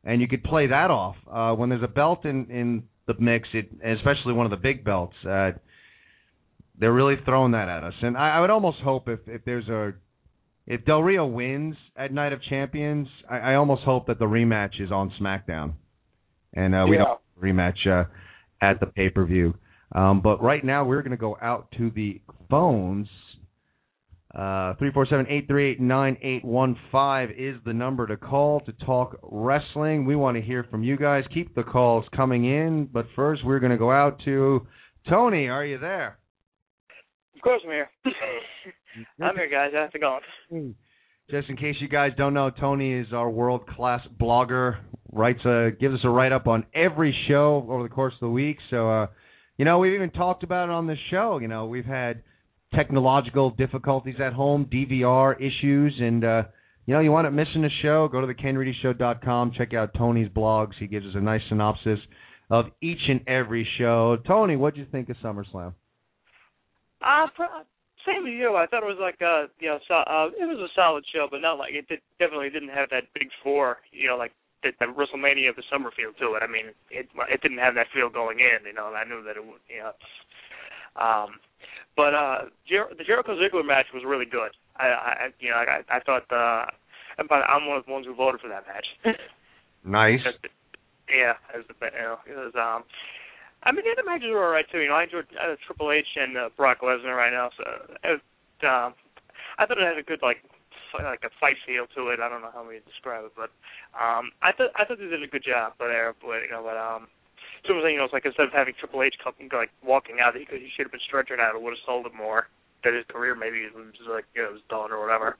[0.05, 3.49] and you could play that off uh, when there's a belt in in the mix,
[3.53, 5.14] it, especially one of the big belts.
[5.29, 5.51] Uh,
[6.79, 9.68] they're really throwing that at us, and I, I would almost hope if if there's
[9.68, 9.92] a
[10.66, 14.81] if Del Rio wins at Night of Champions, I, I almost hope that the rematch
[14.81, 15.73] is on SmackDown,
[16.55, 17.05] and uh, we Yeah.
[17.05, 18.05] don't rematch uh,
[18.62, 19.55] at the pay per view.
[19.92, 22.20] Um, but right now, we're going to go out to the
[22.51, 23.09] phones.
[24.35, 28.16] Uh, Three four seven eight three eight nine eight one five is the number to
[28.16, 30.05] call to talk wrestling.
[30.05, 31.24] We want to hear from you guys.
[31.33, 34.66] Keep the calls coming in, but first we're going to go out to
[35.09, 35.48] Tony.
[35.48, 36.18] Are you there?
[37.35, 37.90] Of course I'm here.
[39.22, 39.70] I'm here, guys.
[39.74, 40.74] How's it going?
[41.31, 44.79] Just in case you guys don't know, Tony is our world class blogger.
[45.11, 48.29] Writes a gives us a write up on every show over the course of the
[48.29, 48.59] week.
[48.70, 49.07] So uh
[49.59, 51.38] you know, we've even talked about it on this show.
[51.38, 52.23] You know, we've had
[52.75, 56.42] technological difficulties at home, DVR issues, and uh
[56.87, 60.31] you know, you want to missing a show, go to the kenreedyshow.com, check out Tony's
[60.31, 60.73] blogs.
[60.81, 61.99] He gives us a nice synopsis
[62.49, 64.16] of each and every show.
[64.27, 65.75] Tony, what'd you think of SummerSlam?
[67.03, 67.27] Uh,
[68.07, 68.57] same as you.
[68.57, 71.29] I thought it was like uh, you know, so, uh, it was a solid show,
[71.31, 74.71] but not like it did, definitely didn't have that big four, you know, like the,
[74.79, 76.42] the WrestleMania of the summer feel to it.
[76.42, 78.88] I mean, it it didn't have that feel going in, you know.
[78.88, 79.94] And I knew that it would, you know.
[80.99, 81.38] Um,
[81.97, 84.51] but uh, Jer- the Jericho Ziggler match was really good.
[84.77, 86.66] I, I you know, I, I thought uh,
[87.27, 88.87] but I'm one of the ones who voted for that match.
[89.85, 90.21] Nice.
[91.09, 92.83] yeah, as the you know, it was um.
[93.62, 94.79] I mean, the other matches were alright too.
[94.79, 97.51] You know, I enjoyed uh, Triple H and uh, Brock Lesnar right now.
[97.57, 97.64] So,
[98.05, 98.21] it,
[98.66, 98.94] um,
[99.57, 100.38] I thought it had a good like
[100.94, 102.20] like a fight feel to it.
[102.20, 103.51] I don't know how we describe it, but
[103.96, 105.74] um, I thought I thought they did a good job.
[105.79, 107.09] But there, but you know, but um,
[107.66, 110.35] so I'm you know, it's like instead of having Triple H come, like walking out,
[110.35, 111.55] could he should have been stretching out.
[111.55, 112.48] It would have sold it more.
[112.85, 115.37] That his career maybe was like you know, was done or whatever.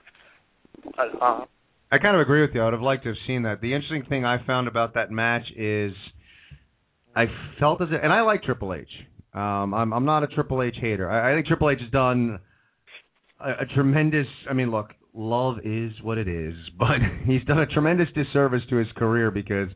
[0.85, 1.45] But, uh,
[1.91, 2.61] I kind of agree with you.
[2.61, 3.61] I would have liked to have seen that.
[3.61, 5.93] The interesting thing I found about that match is
[7.17, 7.27] I
[7.59, 8.89] felt as if, and I like Triple H.
[9.35, 11.11] Um, I'm I'm not a Triple H hater.
[11.11, 12.41] I, I think Triple H has done
[13.41, 14.27] a, a tremendous.
[14.51, 18.77] I mean, look, love is what it is, but he's done a tremendous disservice to
[18.77, 19.69] his career because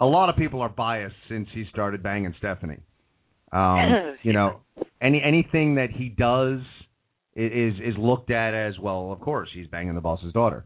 [0.00, 2.80] a lot of people are biased since he started banging Stephanie.
[3.52, 4.60] Um, you know,
[5.00, 6.60] any anything that he does
[7.34, 9.12] is is looked at as well.
[9.12, 10.64] Of course, he's banging the boss's daughter.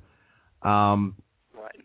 [0.63, 1.15] Um,
[1.55, 1.77] right.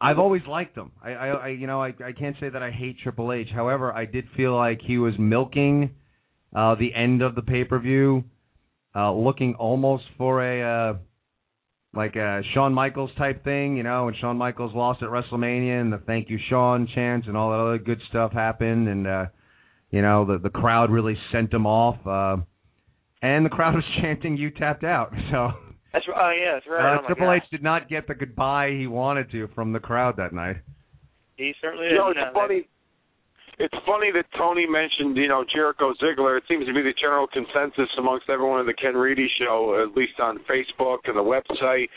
[0.00, 0.92] I've always liked him.
[1.02, 3.48] I, I, I you know, I, I can't say that I hate Triple H.
[3.54, 5.94] However, I did feel like he was milking
[6.54, 8.24] uh, the end of the pay per view,
[8.94, 10.94] uh, looking almost for a uh,
[11.94, 13.76] like a Shawn Michaels type thing.
[13.76, 17.36] You know, when Shawn Michaels lost at WrestleMania and the "Thank You Shawn" chants and
[17.36, 19.26] all that other good stuff happened, and uh,
[19.90, 21.96] you know the the crowd really sent him off.
[22.06, 22.42] Uh,
[23.22, 25.50] and the crowd was chanting "You tapped out." So.
[25.92, 26.16] That's right.
[26.20, 26.94] Oh yeah, that's right.
[26.94, 30.16] Uh, oh, Triple H did not get the goodbye he wanted to from the crowd
[30.18, 30.58] that night.
[31.36, 32.22] He certainly You know, did.
[32.22, 32.68] it's funny.
[33.60, 36.38] It's funny that Tony mentioned, you know, Jericho Ziggler.
[36.38, 39.94] It seems to be the general consensus amongst everyone in the Ken Reedy show, at
[39.94, 41.88] least on Facebook and the website.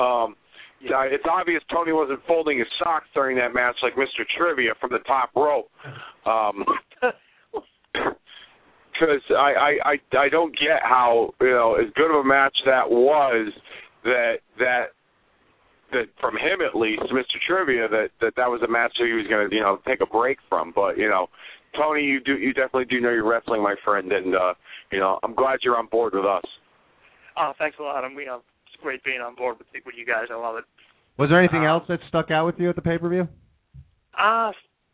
[0.00, 0.34] Um,
[0.82, 4.24] uh, it's obvious Tony wasn't folding his socks during that match like Mr.
[4.38, 5.68] Trivia from the top rope.
[6.24, 6.64] Um,
[9.00, 12.56] because I, I I I don't get how you know as good of a match
[12.64, 13.52] that was
[14.04, 14.84] that that
[15.92, 17.36] that from him at least, Mr.
[17.46, 20.00] Trivia, that that that was a match that he was going to you know take
[20.00, 20.72] a break from.
[20.74, 21.28] But you know,
[21.76, 24.54] Tony, you do you definitely do know your wrestling, my friend, and uh,
[24.92, 26.44] you know I'm glad you're on board with us.
[27.36, 28.04] Oh, thanks a lot.
[28.04, 30.26] I'm, you know, it's great being on board with with you guys.
[30.30, 30.64] I love it.
[31.18, 33.28] Was there anything Uh, else that stuck out with you at the pay per view?
[34.18, 34.52] Uh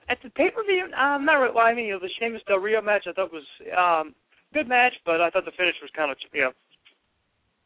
[0.09, 1.55] at the pay per view, um, not really.
[1.55, 4.15] Well, I mean, you know, the Sheamus Del Rio match I thought was um
[4.55, 6.53] good match, but I thought the finish was kind of you know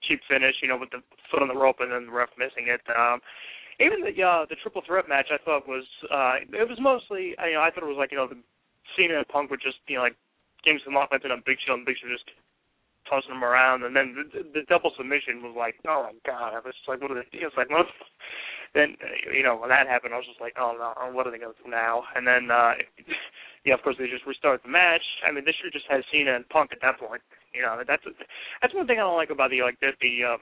[0.06, 0.56] cheap finish.
[0.62, 2.82] You know, with the foot on the rope and then the ref missing it.
[2.90, 3.20] Um,
[3.80, 7.56] even the uh, the triple threat match I thought was uh it was mostly you
[7.56, 8.38] know I thought it was like you know the
[8.96, 10.16] Cena and Punk were just you know like
[10.62, 12.28] getting some offense and on Big Show and Big Show just
[13.08, 16.60] tossing them around and then the, the double submission was like oh my god I
[16.60, 17.88] was just like what are they it's like what
[18.76, 21.32] then uh, you know when that happened I was just like oh no what are
[21.32, 22.76] they gonna do now and then uh
[23.64, 26.04] yeah of course they just restart the match I mean they should have just had
[26.12, 28.02] Cena and Punk at that point you know that's
[28.62, 30.38] that's one thing I don't like about the like the the uh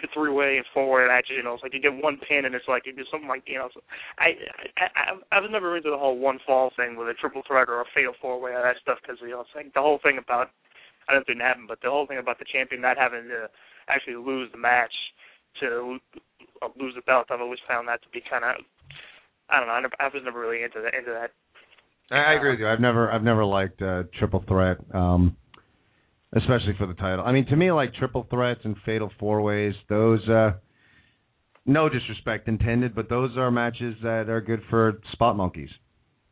[0.00, 2.48] the three way and four way matches, you know, it's like you get one pin
[2.48, 3.68] and it's like you do something like you know.
[3.72, 3.80] So
[4.18, 4.32] I
[4.80, 7.68] I I, I was never into the whole one fall thing with a triple threat
[7.68, 10.00] or a fatal four way and that stuff because you know it's like the whole
[10.02, 10.50] thing about
[11.08, 13.48] I don't think it didn't but the whole thing about the champion not having to
[13.88, 14.94] actually lose the match
[15.60, 15.98] to
[16.62, 18.64] uh, lose the belt, I've always found that to be kind of
[19.50, 19.74] I don't know.
[19.74, 21.30] I, never, I was never really into the, into that.
[22.14, 22.68] I, I agree with you.
[22.68, 24.78] I've never I've never liked uh, triple threat.
[24.94, 25.36] Um,
[26.34, 27.24] especially for the title.
[27.24, 30.26] I mean, to me, like triple threats and fatal four ways, those.
[30.28, 30.52] uh
[31.66, 35.68] no disrespect intended, but those are matches that are good for spot monkeys.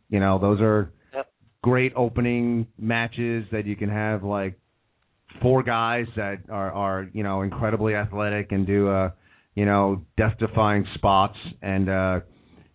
[0.08, 1.28] You know, those are Yep.
[1.62, 4.58] great opening matches that you can have like
[5.42, 9.11] four guys that are are you know incredibly athletic and do uh
[9.54, 12.20] you know death defying spots and uh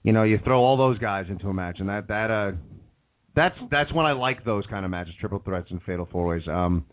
[0.04, 2.52] you know you throw all those guys into a match and that that uh
[3.36, 6.44] that's that's when I like those kind of matches, triple threats and fatal four ways.
[6.48, 6.86] Um,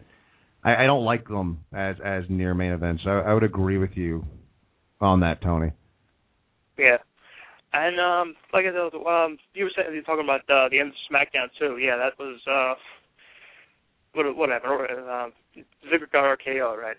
[0.62, 3.02] I, I don't like them as as near main events.
[3.06, 4.24] I, I would agree with you
[5.00, 5.72] on that, Tony.
[6.78, 6.96] Yeah.
[7.72, 10.80] And um, like I said, um, you were saying you were talking about uh, the
[10.80, 11.78] end of SmackDown too.
[11.78, 12.74] Yeah, that was uh,
[14.12, 14.72] what what happened?
[15.08, 15.32] Um,
[15.86, 16.96] Ziggler got RKO, right?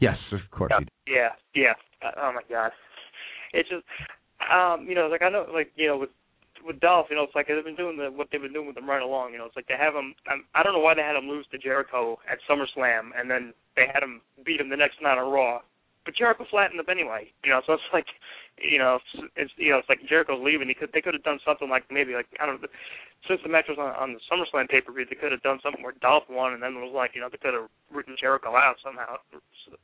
[0.00, 0.72] Yes, of course.
[0.72, 2.06] Yeah, yeah, yeah.
[2.06, 2.72] Uh, oh my god,
[3.52, 3.84] it's just,
[4.52, 6.10] um, you know, like I know, like you know, with
[6.66, 8.76] with Dolph, you know, it's like they've been doing the what they've been doing with
[8.76, 9.32] him right along.
[9.32, 10.14] You know, it's like they have him.
[10.30, 13.54] Um, I don't know why they had him lose to Jericho at SummerSlam, and then
[13.76, 15.60] they had him beat him the next night on Raw.
[16.04, 17.30] But Jericho flattened him anyway.
[17.42, 18.06] You know, so it's like,
[18.58, 20.68] you know, it's, it's you know, it's like Jericho's leaving.
[20.68, 22.68] He could they could have done something like maybe like I don't know.
[23.28, 25.58] Since the match was on, on the SummerSlam pay per view, they could have done
[25.62, 28.16] something where Dolph won, and then it was like you know they could have written
[28.18, 29.18] Jericho out somehow,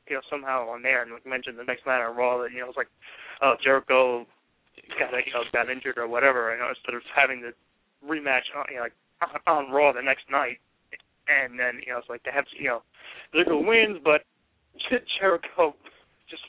[0.07, 2.59] you know, somehow on there, and like mentioned the next night on Raw that you
[2.59, 2.91] know it was like,
[3.41, 4.25] oh Jericho
[4.99, 7.53] got you know got injured or whatever, you know, instead of having the
[8.05, 10.59] rematch on you know like on, on Raw the next night,
[11.27, 12.81] and then you know it's like they have you know
[13.33, 14.21] Ziggler wins, but
[15.19, 15.75] Jericho
[16.29, 16.43] just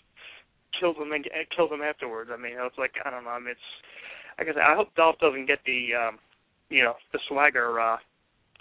[0.79, 2.31] kills him and kills him afterwards.
[2.33, 3.31] I mean, it's like I don't know.
[3.31, 3.68] I mean, it's
[4.38, 6.18] like I said, I hope Dolph doesn't get the um,
[6.70, 7.97] you know the Swagger uh,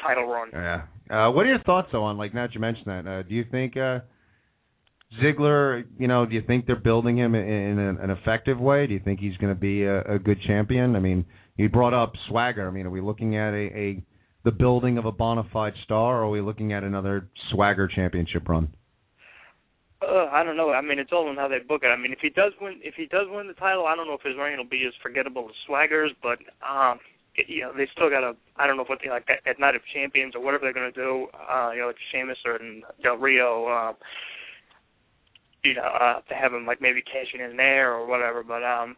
[0.02, 0.50] title run.
[0.54, 0.84] Yeah.
[1.10, 3.08] Uh, what are your thoughts though on like now that you mentioned that?
[3.08, 4.00] Uh, do you think uh,
[5.21, 5.84] Ziggler?
[5.97, 8.88] You know, do you think they're building him in, in an, effective way?
[8.88, 10.95] Do you think he's going to be a, a good champion?
[10.95, 11.26] I mean,
[11.58, 12.67] you brought up Swagger.
[12.67, 14.04] I mean, are we looking at a, a
[14.43, 18.47] the building of a bona fide star, or are we looking at another Swagger championship
[18.49, 18.69] run?
[20.02, 20.71] Uh, I don't know.
[20.71, 21.88] I mean, it's all in how they book it.
[21.88, 24.15] I mean, if he does win, if he does win the title, I don't know
[24.15, 26.99] if his reign will be as forgettable as Swagger's, but um,
[27.36, 28.36] it, you know, they still got to.
[28.58, 30.91] I don't know what they like at, at Night of Champions or whatever they're going
[30.91, 31.28] to do.
[31.32, 32.60] Uh, you know, like Sheamus or
[33.02, 33.69] Del Rio.
[33.69, 33.95] Um,
[35.63, 38.43] you know, uh, to have him like maybe cashing in there or whatever.
[38.43, 38.95] But um,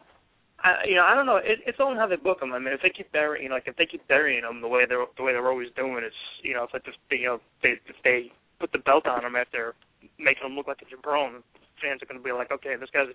[0.60, 1.36] I, you know, I don't know.
[1.36, 2.52] It, it's all how they book them.
[2.52, 4.68] I mean, if they keep burying, you know, like if they keep burying them the
[4.68, 7.26] way they're the way they're always doing, it's you know, it's like if they, you
[7.26, 9.74] know, they if they put the belt on him after
[10.18, 11.42] making him look like a jabron,
[11.80, 13.08] fans are going to be like, okay, this guy's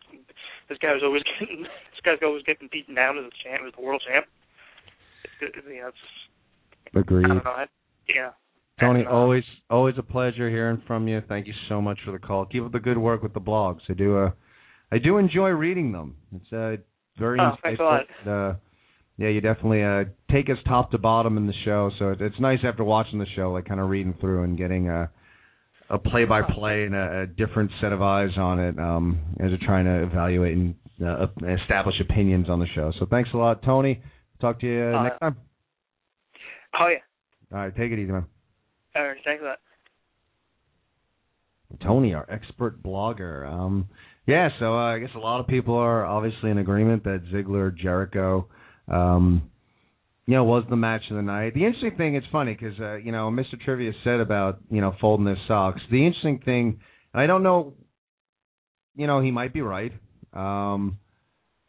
[0.69, 3.81] this guy's always getting this guy's always getting beaten down as a champ, as the
[3.81, 4.25] world champ.
[5.41, 6.05] It's, it, you know, it's
[6.93, 7.25] Agreed.
[7.25, 7.51] I don't know.
[7.51, 7.65] I,
[8.07, 8.31] yeah.
[8.81, 11.21] Tony, And, uh, always always a pleasure hearing from you.
[11.29, 12.45] Thank you so much for the call.
[12.45, 13.79] Keep up the good work with the blogs.
[13.89, 14.31] I do uh
[14.91, 16.15] I do enjoy reading them.
[16.35, 16.81] It's uh
[17.19, 18.01] very Oh, thanks a lot.
[18.25, 18.55] Uh,
[19.17, 21.91] yeah, you definitely uh take us top to bottom in the show.
[21.99, 24.89] So it, it's nice after watching the show, like kind of reading through and getting
[24.89, 25.09] a
[25.89, 29.49] a play by play and a, a different set of eyes on it um as
[29.49, 31.27] you're trying to evaluate and uh,
[31.61, 32.93] establish opinions on the show.
[32.99, 34.01] So thanks a lot, Tony.
[34.39, 35.35] Talk to you Uh, next time.
[36.79, 36.97] Oh yeah.
[37.57, 38.25] All right, take it easy, man.
[38.95, 39.17] All right.
[39.23, 39.57] Thanks a lot.
[41.83, 43.47] Tony, our expert blogger.
[43.47, 43.87] Um,
[44.27, 47.75] yeah, so uh, I guess a lot of people are obviously in agreement that Ziggler
[47.75, 48.47] Jericho,
[48.87, 49.49] um,
[50.27, 51.53] you know, was the match of the night.
[51.53, 53.59] The interesting thing, it's funny because uh, you know Mr.
[53.63, 55.81] Trivia said about you know folding his socks.
[55.89, 56.79] The interesting thing,
[57.13, 57.73] and I don't know,
[58.95, 59.91] you know, he might be right.
[60.33, 60.99] Um,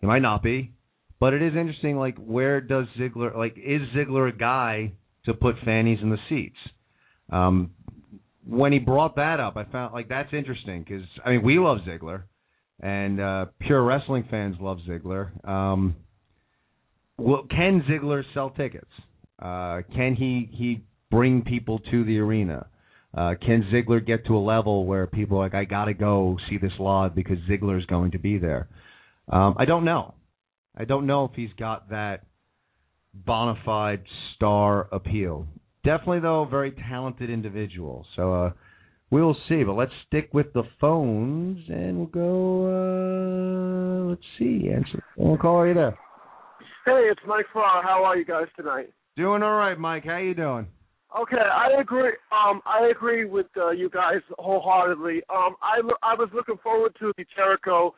[0.00, 0.72] he might not be,
[1.18, 1.96] but it is interesting.
[1.96, 4.92] Like, where does Ziggler like is Ziggler a guy
[5.24, 6.56] to put fannies in the seats?
[7.30, 7.72] Um,
[8.46, 11.78] when he brought that up, I found like that's interesting because I mean we love
[11.86, 12.22] Ziggler,
[12.80, 15.46] and uh, pure wrestling fans love Ziggler.
[15.48, 15.96] Um,
[17.18, 18.90] well, can Ziggler sell tickets?
[19.40, 22.66] Uh, can he he bring people to the arena?
[23.14, 26.58] Uh, can Ziggler get to a level where people are like I gotta go see
[26.58, 28.68] this live because Ziggler is going to be there?
[29.28, 30.14] Um, I don't know.
[30.76, 32.24] I don't know if he's got that
[33.14, 34.02] bona fide
[34.34, 35.46] star appeal.
[35.84, 38.06] Definitely though, a very talented individual.
[38.16, 38.50] So uh
[39.10, 39.62] we'll see.
[39.64, 44.70] But let's stick with the phones and we'll go uh let's see.
[44.74, 45.98] Answer one call, you there?
[46.84, 47.82] Hey, it's Mike Farr.
[47.82, 48.92] How are you guys tonight?
[49.16, 50.04] Doing all right, Mike.
[50.04, 50.66] How you doing?
[51.20, 52.12] Okay, I agree.
[52.32, 55.22] Um, I agree with uh, you guys wholeheartedly.
[55.28, 57.94] Um, I I was looking forward to the Jericho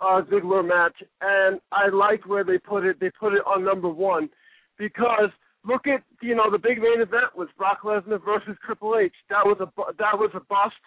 [0.00, 2.98] uh, Ziggler match, and I liked where they put it.
[2.98, 4.30] They put it on number one
[4.78, 5.30] because
[5.66, 9.12] look at you know the big main event was Brock Lesnar versus Triple H.
[9.28, 9.66] That was a
[9.98, 10.80] that was a bust.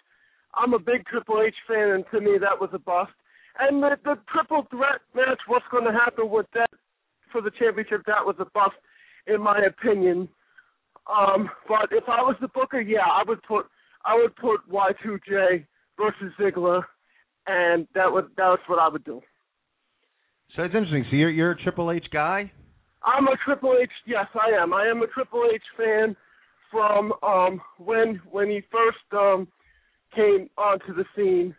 [0.54, 3.12] I'm a big Triple H fan, and to me that was a bust.
[3.58, 6.70] And the, the triple threat match, what's going to happen with that
[7.30, 8.02] for the championship?
[8.06, 8.76] That was a bust,
[9.26, 10.28] in my opinion.
[11.06, 13.66] Um, but if I was the booker, yeah, I would put
[14.04, 15.66] I would put Y2J
[15.98, 16.82] versus Ziggler,
[17.46, 19.20] and that would that's what I would do.
[20.56, 21.04] So it's interesting.
[21.10, 22.50] So you're you're a Triple H guy.
[23.04, 23.90] I'm a Triple H.
[24.06, 24.72] Yes, I am.
[24.72, 26.16] I am a Triple H fan
[26.70, 29.48] from um when when he first um
[30.14, 31.54] came onto the scene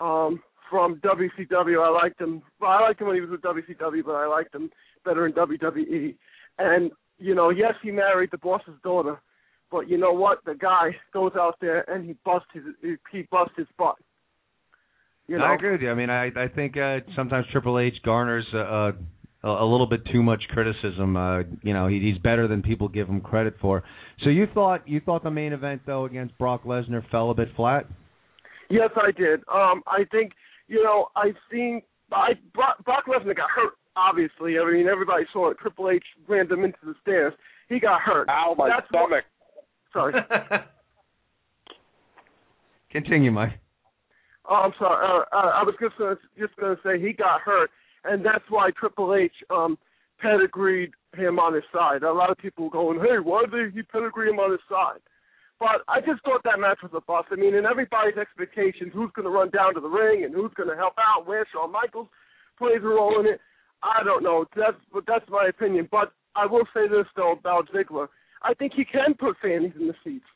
[0.00, 1.84] um from WCW.
[1.84, 2.42] I liked him.
[2.60, 4.70] Well, I liked him when he was with WCW, but I liked him
[5.04, 6.16] better in WWE.
[6.58, 9.20] And you know, yes, he married the boss's daughter,
[9.70, 10.44] but you know what?
[10.44, 12.64] The guy goes out there and he busts his
[13.10, 13.96] he busts his butt.
[15.28, 15.44] You know?
[15.44, 15.90] I agree with you.
[15.90, 18.92] I mean, I I think uh, sometimes Triple H garners a, a,
[19.48, 21.16] a little bit too much criticism.
[21.16, 23.82] Uh, you know, he, he's better than people give him credit for.
[24.24, 27.48] So you thought you thought the main event though against Brock Lesnar fell a bit
[27.56, 27.86] flat?
[28.70, 29.40] Yes, I did.
[29.52, 30.32] Um, I think
[30.68, 31.82] you know I've seen
[32.12, 33.74] I Brock, Brock Lesnar got hurt.
[33.96, 35.58] Obviously, I mean everybody saw it.
[35.58, 37.32] Triple H ran him into the stairs.
[37.68, 38.28] He got hurt.
[38.28, 39.24] Ow, my That's stomach.
[39.92, 40.62] What, sorry.
[42.90, 43.58] Continue, Mike.
[44.48, 45.04] Oh, I'm sorry.
[45.04, 47.70] Uh, uh, I was just gonna, just going to say he got hurt,
[48.08, 49.78] and that's why Triple H um,
[50.20, 52.02] pedigreed him on his side.
[52.02, 55.00] A lot of people were going, "Hey, why did he pedigree him on his side?"
[55.58, 57.28] But I just thought that match was a bust.
[57.32, 60.52] I mean, in everybody's expectations, who's going to run down to the ring and who's
[60.52, 62.08] going to help out, where Shawn Michaels
[62.58, 63.40] plays a role in it.
[63.82, 64.44] I don't know.
[64.54, 64.76] That's
[65.06, 65.88] that's my opinion.
[65.90, 68.08] But I will say this though about Ziggler.
[68.42, 70.28] I think he can put fans in the seats.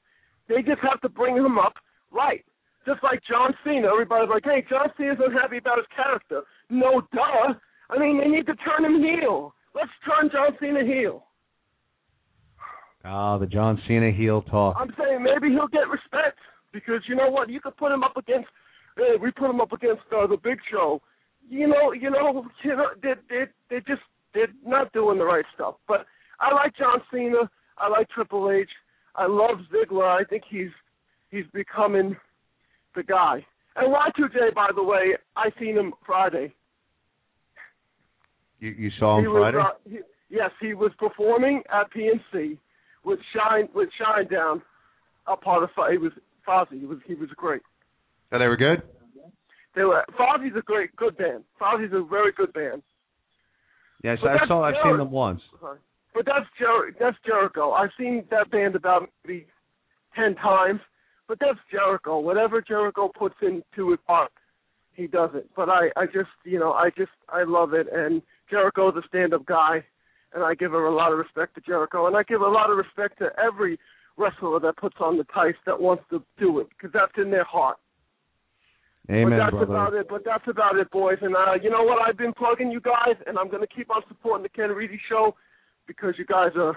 [0.49, 1.75] They just have to bring him up
[2.11, 2.45] right.
[2.87, 7.55] Just like John Cena, everybody's like, "Hey, John Cena's unhappy about his character." No, duh.
[7.91, 9.55] I mean, they need to turn him heel.
[9.75, 11.25] Let's turn John Cena heel.
[13.05, 14.77] Ah, the John Cena heel talk.
[14.79, 16.39] I'm saying maybe he'll get respect
[16.73, 17.49] because you know what?
[17.49, 18.49] You could put him up against.
[18.97, 21.01] Hey, we put him up against uh, the Big Show.
[21.49, 24.03] You know, you know, you know, they they they just
[24.35, 25.77] they're not doing the right stuff.
[25.89, 26.07] But
[26.39, 27.51] I like John Cena.
[27.79, 28.69] I like Triple H.
[29.17, 30.21] I love Ziggler.
[30.21, 30.71] I think he's
[31.31, 32.17] he's becoming
[32.95, 33.45] the guy.
[33.77, 36.53] And Y2J, by the way, I seen him Friday.
[38.61, 39.57] You you saw him he Friday?
[39.57, 39.99] Was, uh, he,
[40.29, 42.59] yes, he was performing at PNC
[43.05, 44.63] with Shine with Shinedown.
[45.27, 46.13] A part of he was
[46.47, 46.81] Fozzy.
[46.81, 47.63] He was he was great.
[48.33, 48.83] oh, they were good.
[49.75, 51.45] They were Fozzy's a great good band.
[51.61, 52.83] Fozzy's a very good band.
[54.03, 54.65] Yes, But I saw.
[54.65, 55.41] I've Jer- seen them once.
[56.15, 57.73] But that's Jer- that's Jericho.
[57.73, 59.47] I've seen that band about maybe
[60.17, 60.81] ten times.
[61.29, 62.19] But that's Jericho.
[62.19, 64.33] Whatever Jericho puts into his art,
[64.95, 65.49] he does it.
[65.55, 67.87] But I I just you know I just I love it.
[67.93, 69.85] And Jericho's a stand-up guy,
[70.35, 72.77] and I give a lot of respect to Jericho, and I give a lot of
[72.77, 73.79] respect to every
[74.17, 77.45] wrestler that puts on the tights that wants to do it because that's in their
[77.45, 77.79] heart.
[79.11, 79.65] Amen, but that's brother.
[79.65, 80.07] about it.
[80.09, 81.19] But that's about it, boys.
[81.23, 82.07] And uh, you know what?
[82.07, 85.01] I've been plugging you guys, and I'm going to keep on supporting the Ken Reedy
[85.09, 85.35] Show
[85.87, 86.77] because you guys are,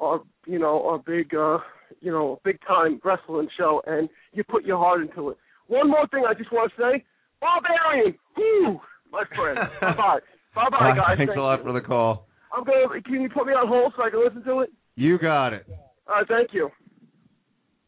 [0.00, 1.58] are you know, are big, uh,
[2.00, 5.36] you know, big time wrestling show, and you put your heart into it.
[5.68, 7.04] One more thing I just want to say,
[7.40, 8.80] Barbarian, whoo,
[9.12, 9.58] my friend.
[9.80, 10.18] bye
[10.54, 11.16] bye, bye bye, guys.
[11.16, 11.64] Thanks Thank a lot you.
[11.64, 12.28] for the call.
[12.52, 13.00] I'm gonna.
[13.02, 14.70] Can you put me on hold so I can listen to it?
[14.96, 15.66] You got it.
[16.08, 16.70] All right, thank you.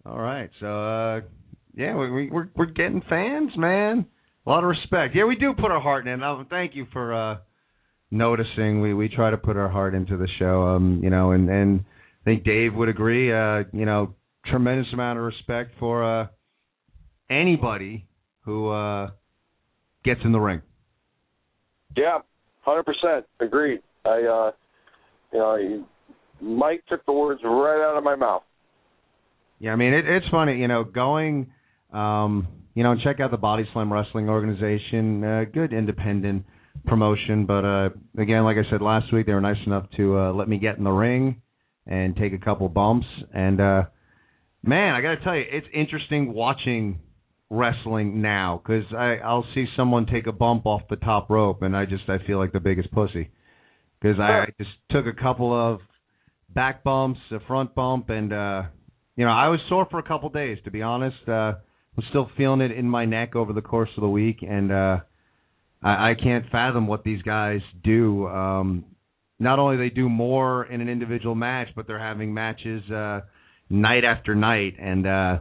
[0.04, 0.50] All right.
[0.60, 1.20] So uh
[1.74, 4.06] yeah, we, we we're we're getting fans, man.
[4.46, 5.14] A lot of respect.
[5.14, 6.22] Yeah, we do put our heart in.
[6.22, 7.38] Um, thank you for uh
[8.10, 8.80] noticing.
[8.80, 10.62] We we try to put our heart into the show.
[10.62, 11.84] Um, you know, and and
[12.22, 13.32] I think Dave would agree.
[13.32, 14.14] Uh, you know,
[14.46, 16.26] tremendous amount of respect for uh
[17.30, 18.06] anybody
[18.40, 19.10] who uh
[20.04, 20.62] gets in the ring.
[21.96, 22.18] Yeah,
[22.62, 23.80] hundred percent agreed.
[24.04, 24.50] I, uh,
[25.32, 25.84] you know,
[26.40, 28.42] Mike took the words right out of my mouth.
[29.58, 31.52] Yeah, I mean it, it's funny, you know, going,
[31.92, 36.44] um, you know, check out the Body Slam Wrestling Organization, uh, good independent
[36.86, 37.46] promotion.
[37.46, 37.88] But uh,
[38.18, 40.78] again, like I said last week, they were nice enough to uh, let me get
[40.78, 41.42] in the ring
[41.86, 43.06] and take a couple bumps.
[43.32, 43.82] And uh,
[44.62, 47.00] man, I got to tell you, it's interesting watching
[47.52, 51.76] wrestling now because I I'll see someone take a bump off the top rope, and
[51.76, 53.30] I just I feel like the biggest pussy
[54.00, 55.80] because I, I just took a couple of
[56.54, 58.62] back bumps, a front bump, and uh
[59.14, 61.28] you know, I was sore for a couple days to be honest.
[61.28, 61.52] Uh
[61.96, 64.96] I'm still feeling it in my neck over the course of the week and uh
[65.82, 68.26] I, I can't fathom what these guys do.
[68.28, 68.86] Um
[69.38, 73.20] not only they do more in an individual match, but they're having matches uh
[73.68, 75.38] night after night and uh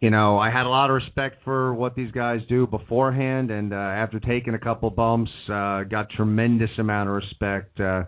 [0.00, 3.72] you know, I had a lot of respect for what these guys do beforehand and
[3.72, 8.04] uh after taking a couple bumps, uh got tremendous amount of respect uh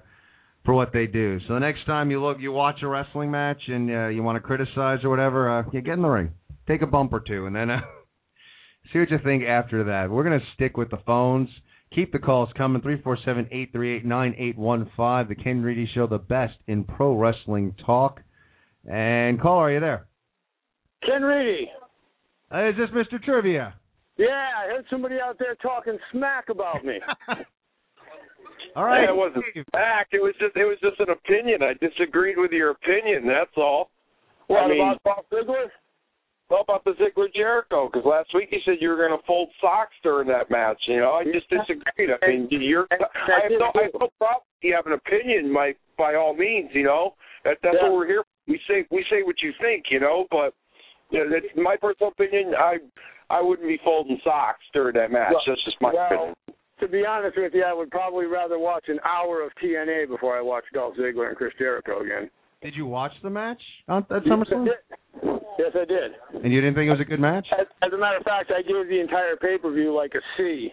[0.64, 1.38] for what they do.
[1.48, 4.36] So the next time you look, you watch a wrestling match and uh, you want
[4.36, 6.32] to criticize or whatever, uh, you get in the ring,
[6.68, 7.80] take a bump or two, and then uh,
[8.92, 10.10] see what you think after that.
[10.10, 11.48] We're gonna stick with the phones.
[11.94, 12.82] Keep the calls coming.
[12.82, 15.28] Three four seven eight three eight nine eight one five.
[15.28, 18.20] The Ken Reedy Show, the best in pro wrestling talk.
[18.88, 20.06] And caller, are you there?
[21.04, 21.68] Ken Reedy.
[22.52, 23.22] Uh, is this Mr.
[23.22, 23.74] Trivia?
[24.16, 26.98] Yeah, I heard somebody out there talking smack about me.
[28.76, 29.08] All right.
[29.08, 30.08] It wasn't back.
[30.12, 31.60] It was just it was just an opinion.
[31.62, 33.26] I disagreed with your opinion.
[33.26, 33.90] That's all.
[34.46, 35.66] what I mean, about Bob Ziggler?
[36.50, 37.88] How about the Ziggler Jericho?
[37.90, 40.78] Because last week you said you were going to fold socks during that match.
[40.86, 42.10] You know, I just disagreed.
[42.22, 42.86] I mean, you're.
[42.90, 42.96] I
[43.42, 44.46] have no, I have no problem.
[44.60, 46.70] if You have an opinion, by by all means.
[46.72, 47.88] You know, that that's Yeah.
[47.88, 48.24] what we're here.
[48.46, 49.86] We say we say what you think.
[49.90, 50.54] You know, but
[51.10, 52.52] you know, that's my personal opinion.
[52.58, 52.78] I
[53.30, 55.32] I wouldn't be folding socks during that match.
[55.32, 56.34] Well- that's just my well, opinion.
[56.80, 60.38] To be honest with you, I would probably rather watch an hour of TNA before
[60.38, 62.30] I watch Dolph Ziggler and Chris Jericho again.
[62.62, 64.64] Did you watch the match on, at Yes, I SummerSlam?
[64.64, 65.40] did.
[65.58, 66.42] Yes, I did.
[66.42, 67.46] And you didn't think it was a good match?
[67.52, 70.20] As, as a matter of fact, I gave the entire pay per view like a
[70.38, 70.72] C.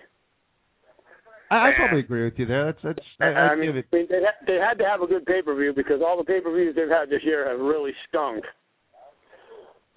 [1.49, 2.65] I, I probably agree with you there.
[2.65, 2.99] That's that's.
[3.21, 3.85] I, I I'd mean, give it.
[3.91, 6.17] I mean, they had, they had to have a good pay per view because all
[6.17, 8.43] the pay per views they've had this year have really stunk.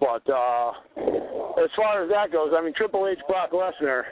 [0.00, 0.72] But uh
[1.62, 4.02] as far as that goes, I mean Triple H Brock Lesnar,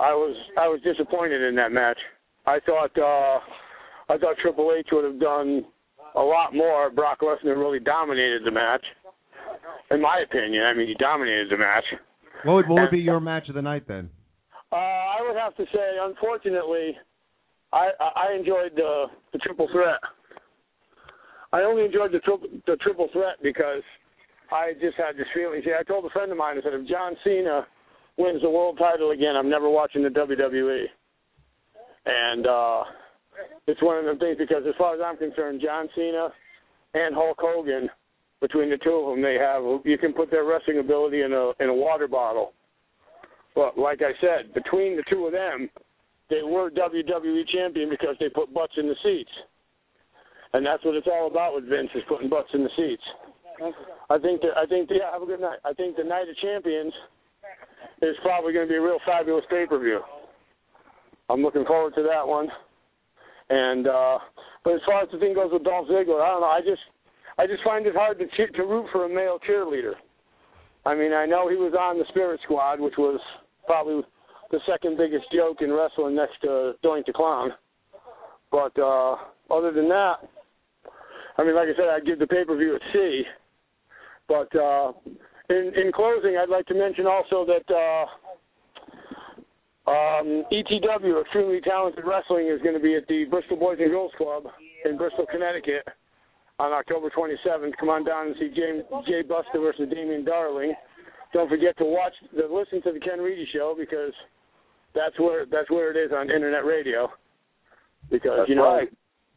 [0.00, 1.98] I was I was disappointed in that match.
[2.46, 3.38] I thought uh
[4.12, 5.64] I thought Triple H would have done
[6.14, 6.90] a lot more.
[6.90, 8.84] Brock Lesnar really dominated the match.
[9.90, 11.84] In my opinion, I mean he dominated the match.
[12.44, 14.08] What would, what would be your match of the night then?
[14.72, 16.96] Uh, I would have to say, unfortunately,
[17.72, 20.00] I I I enjoyed the the triple threat.
[21.52, 23.82] I only enjoyed the triple the triple threat because
[24.52, 25.62] I just had this feeling.
[25.64, 27.66] See, I told a friend of mine I said if John Cena
[28.18, 30.84] wins the world title again, I'm never watching the WWE.
[32.04, 32.82] And uh
[33.66, 36.28] it's one of them things because as far as I'm concerned, John Cena
[36.92, 37.88] and Hulk Hogan,
[38.40, 41.52] between the two of them, they have you can put their wrestling ability in a
[41.62, 42.52] in a water bottle.
[43.54, 45.70] But like I said, between the two of them,
[46.28, 49.30] they were WWE champion because they put butts in the seats.
[50.54, 53.02] And that's what it's all about with Vince is putting butts in the seats.
[54.10, 55.58] I think that I think yeah, have a good night.
[55.64, 56.92] I think the Night of Champions
[58.02, 60.00] is probably going to be a real fabulous pay per view.
[61.28, 62.48] I'm looking forward to that one.
[63.48, 64.18] And uh
[64.64, 66.46] but as far as the thing goes with Dolph Ziggler, I don't know.
[66.46, 66.82] I just
[67.38, 69.94] I just find it hard to cheer, to root for a male cheerleader.
[70.84, 73.20] I mean, I know he was on the Spirit Squad, which was
[73.66, 74.02] probably
[74.50, 77.50] the second biggest joke in wrestling next to Doink the Clown.
[78.50, 79.16] But uh
[79.50, 80.16] other than that,
[81.38, 83.22] I mean, like I said, I'd give the pay per view a C.
[84.28, 84.92] But uh,
[85.50, 88.06] in in closing, I'd like to mention also that uh,
[89.90, 94.12] um, ETW, Extremely Talented Wrestling, is going to be at the Bristol Boys and Girls
[94.16, 94.44] Club
[94.84, 95.86] in Bristol, Connecticut,
[96.58, 97.72] on October 27th.
[97.78, 100.74] Come on down and see Jay, Jay Buster versus Damian Darling.
[101.32, 104.12] Don't forget to watch, the, listen to the Ken Reedy Show because
[104.94, 107.08] that's where that's where it is on internet radio.
[108.10, 108.88] Because That's you know, right.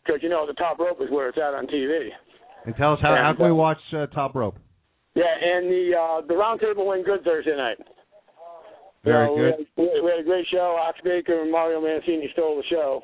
[0.04, 2.10] because you know the top rope is where it's at on TV.
[2.66, 4.58] And tell us how, how And, can we uh, watch uh, Top Rope?
[5.16, 7.78] Yeah, and the uh, the roundtable went good Thursday night.
[9.04, 9.66] Very know, good.
[9.78, 10.78] We had, we had a great show.
[10.82, 13.04] Ox Baker and Mario Mancini stole the show.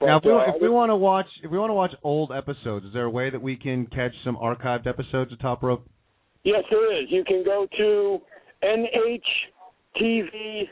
[0.00, 1.92] But, now, if we, uh, if we want to watch if we want to watch
[2.02, 5.62] old episodes, is there a way that we can catch some archived episodes of Top
[5.62, 5.86] Rope?
[6.44, 7.08] yes, there is.
[7.10, 8.20] You can go to
[10.02, 10.68] nhtv.com,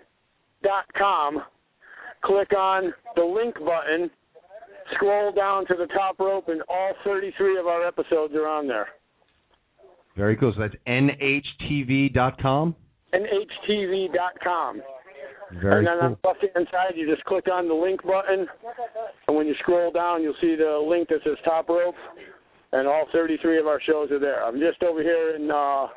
[2.24, 4.10] click on the link button,
[4.94, 8.88] scroll down to the top rope, and all 33 of our episodes are on there.
[10.16, 10.52] Very cool.
[10.54, 12.76] So that's nhtv.com.
[13.14, 14.82] nhtv.com.
[15.60, 18.46] Very and then on the left hand side, you just click on the link button,
[19.28, 21.94] and when you scroll down, you'll see the link that says Top Rope,
[22.72, 24.42] and all 33 of our shows are there.
[24.42, 25.88] I'm just over here in uh,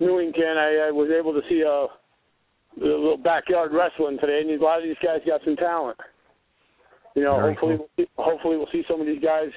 [0.00, 0.56] Newington.
[0.56, 1.92] I, I was able to see a,
[2.80, 5.98] a little backyard wrestling today, and a lot of these guys got some talent.
[7.14, 9.48] You know, Very hopefully, we'll see, hopefully we'll see some of these guys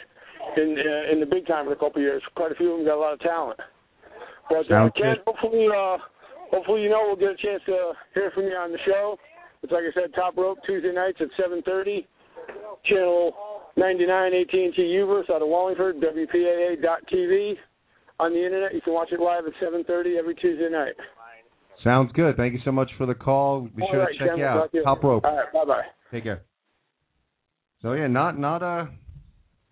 [0.58, 2.22] in uh, in the big time in a couple of years.
[2.36, 3.60] Quite a few of them got a lot of talent.
[4.50, 5.98] But uh, Ken, hopefully, uh,
[6.52, 9.18] hopefully, you know, we'll get a chance to hear from you on the show.
[9.62, 12.06] It's like I said, Top Rope Tuesday nights at 7:30,
[12.86, 13.34] channel
[13.78, 17.56] 99 AT&T Uverse out of Wallingford, WPAA.TV.
[18.20, 20.94] On the internet, you can watch it live at 7:30 every Tuesday night.
[21.84, 22.36] Sounds good.
[22.36, 23.62] Thank you so much for the call.
[23.62, 24.70] Be All sure right, to check Ken, you we'll out.
[24.74, 24.84] you.
[24.84, 25.24] Top Rope.
[25.26, 25.82] All right, bye bye.
[26.12, 26.42] Take care.
[27.82, 28.90] So yeah, not not a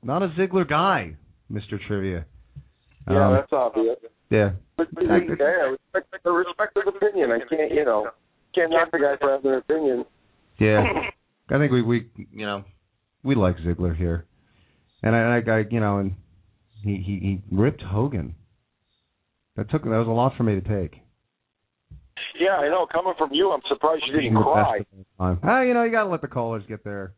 [0.04, 1.16] not a Ziggler guy,
[1.52, 1.78] Mr.
[1.88, 2.26] Trivia.
[3.10, 3.98] Yeah, Um, that's obvious.
[4.30, 4.52] Yeah.
[4.78, 7.32] But, but yeah, respect, I respect his opinion.
[7.32, 8.08] I can't, you know,
[8.54, 10.06] can't knock the guy for having an opinion.
[10.60, 10.84] Yeah.
[11.50, 12.64] I think we we you know
[13.24, 14.26] we like Ziggler here,
[15.02, 16.16] and I, I, I you know and
[16.84, 18.36] he, he he ripped Hogan.
[19.56, 21.00] That took that was a lot for me to take.
[22.40, 22.86] Yeah, I know.
[22.92, 24.80] Coming from you, I'm surprised you didn't cry.
[25.20, 27.14] Ah, you know, you got to let the callers get their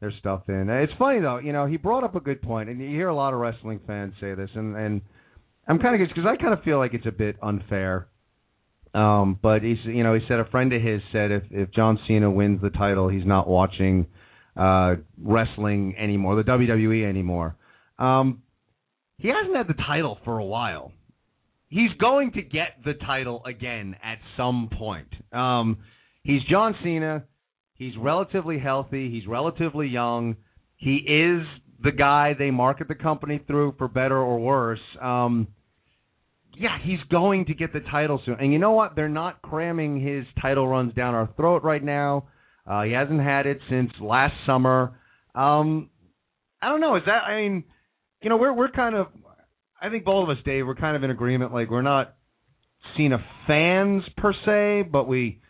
[0.00, 0.70] their stuff in.
[0.70, 3.14] It's funny though, you know, he brought up a good point, and you hear a
[3.14, 5.00] lot of wrestling fans say this, and and
[5.68, 8.08] I'm kind of because I kind of feel like it's a bit unfair.
[8.94, 11.98] Um, but he's, you know, he said a friend of his said if if John
[12.08, 14.06] Cena wins the title, he's not watching
[14.56, 17.56] uh wrestling anymore, the WWE anymore.
[17.98, 18.42] Um,
[19.18, 20.92] he hasn't had the title for a while.
[21.68, 25.08] He's going to get the title again at some point.
[25.32, 25.78] Um,
[26.22, 27.24] he's John Cena.
[27.74, 29.10] He's relatively healthy.
[29.10, 30.36] He's relatively young.
[30.76, 31.46] He is
[31.82, 34.80] the guy they market the company through for better or worse.
[35.00, 35.48] Um,
[36.58, 38.36] yeah, he's going to get the title soon.
[38.40, 38.96] And you know what?
[38.96, 42.28] They're not cramming his title runs down our throat right now.
[42.66, 44.98] Uh, he hasn't had it since last summer.
[45.34, 45.90] Um,
[46.60, 46.96] I don't know.
[46.96, 47.24] Is that?
[47.24, 47.64] I mean,
[48.22, 49.06] you know, we're we're kind of.
[49.80, 51.54] I think both of us, Dave, we're kind of in agreement.
[51.54, 52.14] Like we're not
[52.96, 55.40] Cena fans per se, but we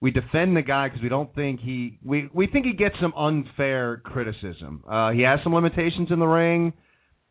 [0.00, 3.12] we defend the guy because we don't think he we we think he gets some
[3.14, 4.82] unfair criticism.
[4.90, 6.72] Uh, he has some limitations in the ring.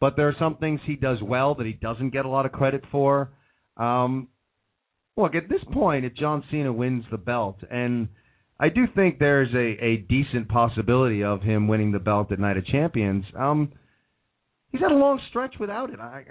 [0.03, 2.51] But there are some things he does well that he doesn't get a lot of
[2.51, 3.31] credit for.
[3.77, 4.27] Um,
[5.15, 8.09] look, at this point, if John Cena wins the belt, and
[8.59, 12.57] I do think there's a, a decent possibility of him winning the belt at Night
[12.57, 13.23] of Champions.
[13.33, 13.71] Um,
[14.73, 16.01] he's had a long stretch without it.
[16.01, 16.25] I,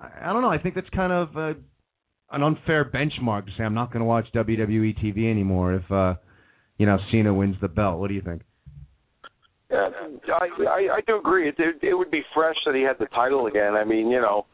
[0.00, 0.52] I, I don't know.
[0.52, 1.56] I think that's kind of a,
[2.30, 6.14] an unfair benchmark to say I'm not going to watch WWE TV anymore if uh,
[6.78, 7.98] you know Cena wins the belt.
[7.98, 8.42] What do you think?
[9.70, 9.90] Yeah,
[10.32, 11.48] I, I do agree.
[11.48, 13.74] It, it it would be fresh that he had the title again.
[13.74, 14.46] I mean, you know,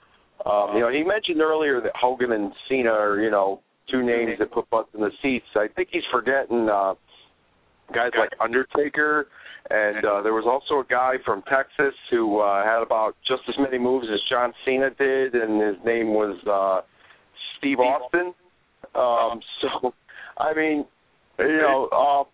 [0.44, 3.60] um, you know, he mentioned earlier that Hogan and Cena are you know
[3.90, 5.46] two names that put butts in the seats.
[5.54, 6.94] I think he's forgetting uh,
[7.94, 9.28] guys like Undertaker,
[9.70, 13.54] and uh, there was also a guy from Texas who uh, had about just as
[13.58, 16.84] many moves as John Cena did, and his name was uh,
[17.58, 18.34] Steve Austin.
[18.96, 19.94] Um, so,
[20.38, 20.84] I mean,
[21.38, 21.88] you know.
[21.92, 22.33] Uh,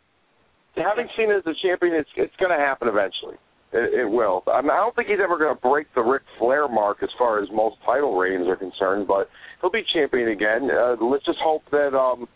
[0.77, 3.37] having Cena as a champion, it's it's going to happen eventually.
[3.73, 4.43] It, it will.
[4.47, 7.09] I, mean, I don't think he's ever going to break the Ric Flair mark as
[7.17, 9.29] far as most title reigns are concerned, but
[9.61, 10.69] he'll be champion again.
[10.71, 12.27] Uh, let's just hope that um,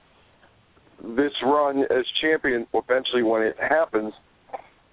[1.17, 4.13] this run as champion, eventually when it happens,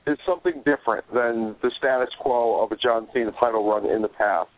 [0.07, 4.07] is something different than the status quo of a John Cena title run in the
[4.07, 4.49] past,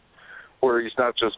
[0.61, 1.36] where he's not just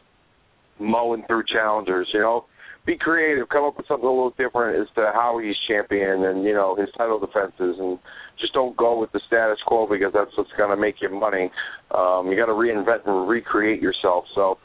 [0.79, 2.07] mowing through challengers.
[2.13, 2.45] You know,
[2.85, 6.43] be creative, come up with something a little different as to how he's champion and
[6.43, 7.97] you know his title defenses, and
[8.39, 11.49] just don't go with the status quo because that's what's going to make you money.
[11.91, 14.25] Um, you got to reinvent and recreate yourself.
[14.35, 14.57] So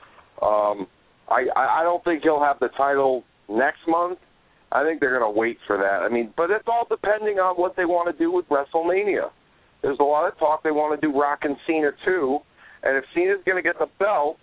[0.42, 0.86] um,
[1.28, 4.18] I I don't think he'll have the title next month.
[4.72, 6.04] I think they're going to wait for that.
[6.04, 9.30] I mean, but it's all depending on what they want to do with WrestleMania.
[9.82, 12.38] There's a lot of talk they want to do Rock and Cena too,
[12.82, 14.36] and if Cena's going to get the belt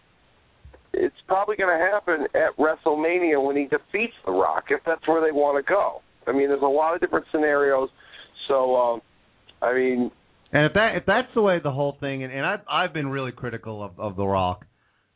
[0.97, 5.21] it's probably going to happen at WrestleMania when he defeats The Rock, if that's where
[5.21, 6.01] they want to go.
[6.27, 7.89] I mean, there's a lot of different scenarios.
[8.47, 9.01] So, um,
[9.61, 10.11] I mean,
[10.51, 13.09] and if that if that's the way the whole thing, and, and I've I've been
[13.09, 14.65] really critical of of The Rock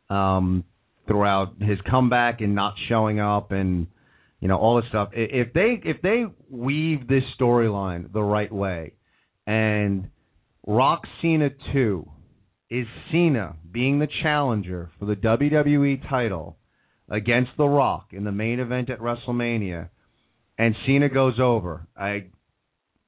[0.09, 0.63] um,
[1.07, 3.88] throughout his comeback and not showing up and
[4.39, 5.09] you know all this stuff.
[5.13, 8.93] If they if they weave this storyline the right way,
[9.47, 10.09] and
[10.67, 12.09] Rock Cena two
[12.72, 16.57] is Cena being the challenger for the WWE title
[17.09, 19.89] against The Rock in the main event at WrestleMania,
[20.57, 21.86] and Cena goes over.
[21.97, 22.28] I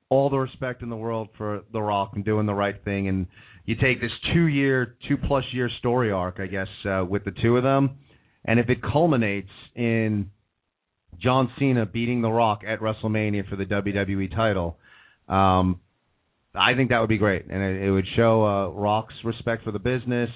[0.10, 3.26] all the respect in the world for The Rock and doing the right thing, and
[3.66, 7.32] you take this two year, two plus year story arc, I guess, uh, with the
[7.32, 8.00] two of them,
[8.44, 10.30] and if it culminates in
[11.22, 14.78] John Cena beating The Rock at WrestleMania for the WWE title,
[15.30, 15.80] um,
[16.56, 19.72] I think that would be great, and it, it would show uh, Rock's respect for
[19.72, 20.30] the business.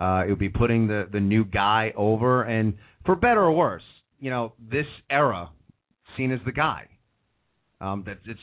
[0.00, 2.74] Uh, it would be putting the the new guy over, and
[3.06, 3.82] for better or worse,
[4.18, 5.50] you know, this era,
[6.16, 6.88] Cena's the guy.
[7.80, 8.40] Um, that's it's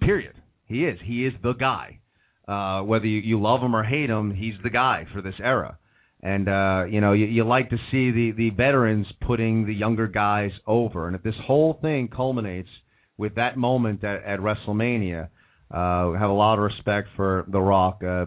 [0.00, 0.34] period.
[0.66, 0.98] He is.
[1.04, 2.00] He is the guy.
[2.46, 5.78] Uh, whether you, you love him or hate him, he's the guy for this era.
[6.22, 10.08] And uh, you know, you, you like to see the the veterans putting the younger
[10.08, 11.06] guys over.
[11.06, 12.70] And if this whole thing culminates
[13.16, 15.28] with that moment at, at WrestleMania,
[15.70, 18.26] uh, have a lot of respect for The Rock uh,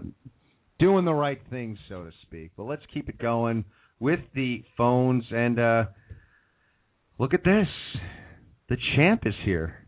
[0.79, 2.51] doing the right thing, so to speak.
[2.57, 3.65] But let's keep it going
[3.99, 5.83] with the phones and uh,
[7.19, 7.67] look at this.
[8.69, 9.87] The champ is here.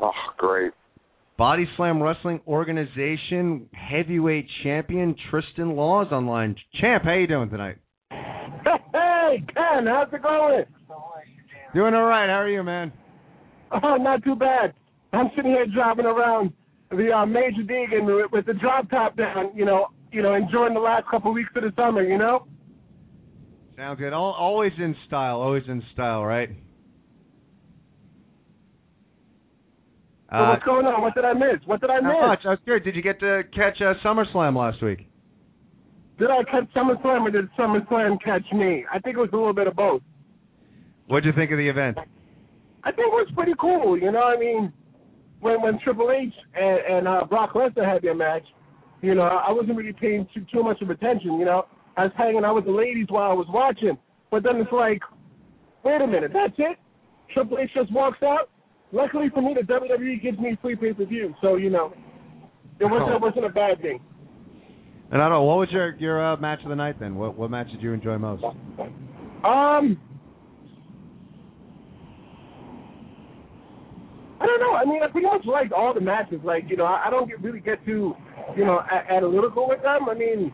[0.00, 0.72] Oh, great.
[1.36, 6.56] Body Slam Wrestling Organization heavyweight champion Tristan Law's online.
[6.80, 7.76] Champ, how you doing tonight?
[8.10, 10.64] Hey, Ken, how's it going?
[11.74, 12.28] Doing all right.
[12.28, 12.92] How are you, man?
[13.70, 14.72] Oh, not too bad.
[15.12, 16.52] I'm sitting here driving around
[16.90, 20.74] the uh, Major Deegan with, with the drop top down, you know, you know, enjoying
[20.74, 22.46] the last couple of weeks of the summer, you know.
[23.76, 24.12] Sounds good.
[24.12, 25.40] Always in style.
[25.40, 26.50] Always in style, right?
[30.30, 31.00] So what's going on?
[31.00, 31.64] What did I miss?
[31.64, 32.12] What did I miss?
[32.20, 32.40] much.
[32.44, 32.84] I was curious.
[32.84, 35.08] Did you get to catch uh, SummerSlam last week?
[36.18, 38.84] Did I catch SummerSlam or did SummerSlam catch me?
[38.92, 40.02] I think it was a little bit of both.
[41.06, 41.96] What'd you think of the event?
[42.84, 43.98] I think it was pretty cool.
[43.98, 44.72] You know, I mean,
[45.40, 48.44] when when Triple H and, and uh, Brock Lesnar had their match,
[49.02, 51.38] you know, I wasn't really paying too too much of attention.
[51.38, 51.66] You know,
[51.96, 53.98] I was hanging out with the ladies while I was watching,
[54.30, 55.00] but then it's like,
[55.84, 56.78] wait a minute, that's it?
[57.32, 58.50] Triple H just walks out.
[58.90, 61.92] Luckily for me, the WWE gives me free pay per view, so you know,
[62.80, 64.00] it wasn't it wasn't a bad thing.
[65.10, 65.42] And I don't know.
[65.44, 67.16] What was your your uh, match of the night then?
[67.16, 68.44] What what match did you enjoy most?
[69.44, 70.00] Um,
[74.40, 74.74] I don't know.
[74.74, 76.40] I mean, I pretty much liked all the matches.
[76.44, 78.14] Like, you know, I, I don't get, really get too,
[78.56, 80.08] you know, a- analytical with them.
[80.08, 80.52] I mean,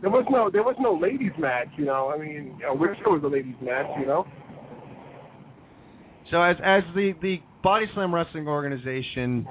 [0.00, 1.68] there was no there was no ladies match.
[1.76, 3.86] You know, I mean, I wish there was a ladies match.
[3.98, 4.26] You know.
[6.30, 9.48] So as as the the Body Slam Wrestling Organization,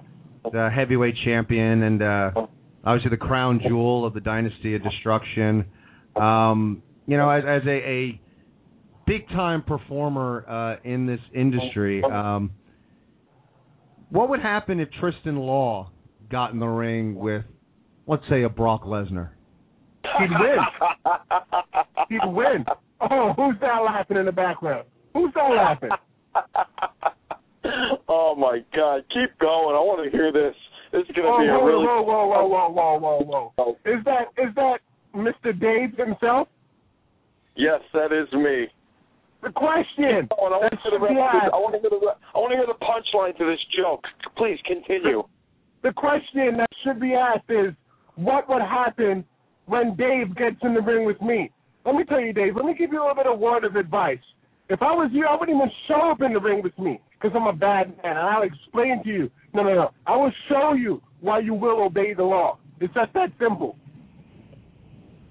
[0.52, 2.32] the heavyweight champion, and uh,
[2.86, 5.66] obviously the crown jewel of the Dynasty of Destruction,
[6.16, 8.22] um, you know, as as a, a
[9.08, 12.52] big time performer uh, in this industry, um,
[14.14, 15.90] what would happen if Tristan Law
[16.32, 17.44] got in the ring with,
[18.06, 19.30] let's say, a Brock Lesnar?
[20.20, 20.58] He'd win.
[22.10, 22.64] He'd win.
[23.02, 24.86] Oh, who's that laughing in the background?
[25.16, 25.90] Who's that laughing?
[28.08, 29.04] oh my God!
[29.10, 29.76] Keep going.
[29.76, 30.56] I want to hear this.
[30.92, 31.86] This is going to Whoa, oh, be a whoa, really.
[31.86, 33.54] whoa, whoa, whoa, whoa, whoa, whoa, whoa.
[33.58, 33.72] Oh.
[33.86, 34.80] Is that is that
[35.16, 35.60] Mr.
[35.60, 36.48] Dave himself?
[37.56, 38.68] Yes, that is me.
[39.44, 40.28] The question.
[40.40, 41.54] Oh, I want that to hear the should be rest of this- asked.
[41.54, 44.04] I want to hear the I want to hear the punchline to this joke.
[44.38, 45.24] Please continue.
[45.84, 47.74] the question that should be asked is,
[48.16, 49.26] what would happen
[49.66, 51.52] when Dave gets in the ring with me?
[51.86, 52.56] Let me tell you, Dave.
[52.56, 54.24] Let me give you a little bit of word of advice.
[54.70, 57.36] If I was you, I wouldn't even show up in the ring with me because
[57.36, 59.32] I'm a bad man, and I'll explain to you.
[59.54, 59.92] No, no, no.
[60.08, 62.58] I will show you why you will obey the law.
[62.80, 63.76] It's just that simple.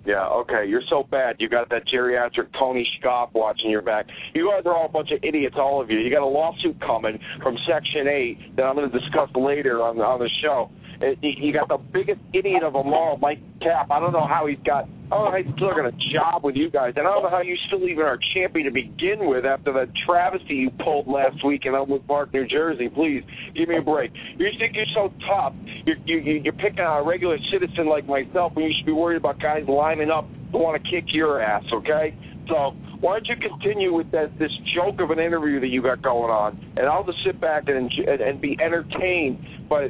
[0.05, 0.65] Yeah, okay.
[0.67, 1.37] You're so bad.
[1.39, 4.07] You got that geriatric Tony Scott watching your back.
[4.35, 5.99] You guys are all a bunch of idiots, all of you.
[5.99, 10.01] You got a lawsuit coming from Section 8 that I'm going to discuss later on
[10.01, 10.71] on the show.
[11.03, 13.91] Uh, you you got the biggest idiot of them all, Mike Cap.
[13.91, 14.89] I don't know how he's got.
[15.11, 17.55] Oh, I still got a job with you guys, and I don't know how you
[17.67, 21.75] still even are champion to begin with after that travesty you pulled last week in
[21.75, 22.89] Elmwood Park, New Jersey.
[22.89, 23.23] Please
[23.55, 24.11] give me a break.
[24.39, 25.53] You think you're so tough?
[25.85, 28.93] You're you, you- you're picking on a regular citizen like myself when you should be
[28.93, 31.65] worried about guys lining up who want to kick your ass.
[31.75, 32.15] Okay,
[32.49, 36.01] so why don't you continue with that this joke of an interview that you got
[36.01, 39.89] going on, and I'll just sit back and and, and be entertained by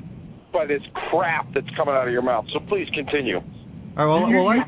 [0.53, 2.45] by this crap that's coming out of your mouth.
[2.53, 3.37] So please continue.
[3.39, 3.43] All
[3.97, 4.67] right, well, You- well, you- I,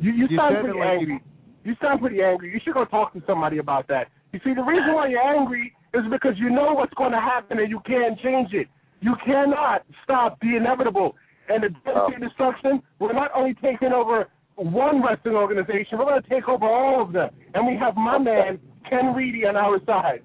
[0.00, 1.22] You, you, You sound pretty like angry.
[1.64, 2.52] You sound pretty angry.
[2.52, 4.08] You should go talk to somebody about that.
[4.32, 7.58] You see, the reason why you're angry is because you know what's going to happen
[7.58, 8.66] and you can't change it.
[9.02, 11.16] You cannot stop the inevitable.
[11.48, 12.18] And the Dynasty Oh.
[12.28, 17.02] Destruction, we're not only taking over one wrestling organization, we're going to take over all
[17.02, 17.28] of them.
[17.54, 20.22] And we have my man, Ken Reedy, on our side.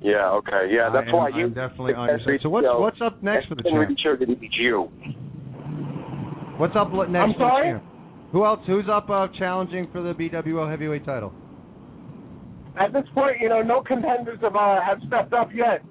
[0.00, 1.46] Yeah, okay, yeah, that's I am- why you.
[1.46, 2.40] I'm definitely on your side.
[2.42, 3.88] So what's Yo, what's up next for the and champ?
[3.88, 4.88] Really sure that it's you.
[6.56, 7.72] What's up next I'm sorry?
[7.72, 7.84] champ?
[8.32, 8.60] Who else?
[8.66, 11.32] Who's up uh, challenging for the BWO heavyweight title?
[12.78, 15.82] At this point, you know, no contenders have uh, have stepped up yet.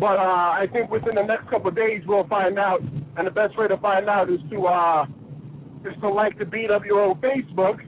[0.00, 2.80] But uh, I think within the next couple of days we'll find out.
[3.16, 5.04] And the best way to find out is to uh,
[5.84, 7.78] is to like the BWO Facebook,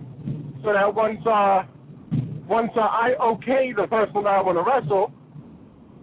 [0.64, 1.62] so that once uh,
[2.48, 5.12] once uh, I okay the person that I want to wrestle,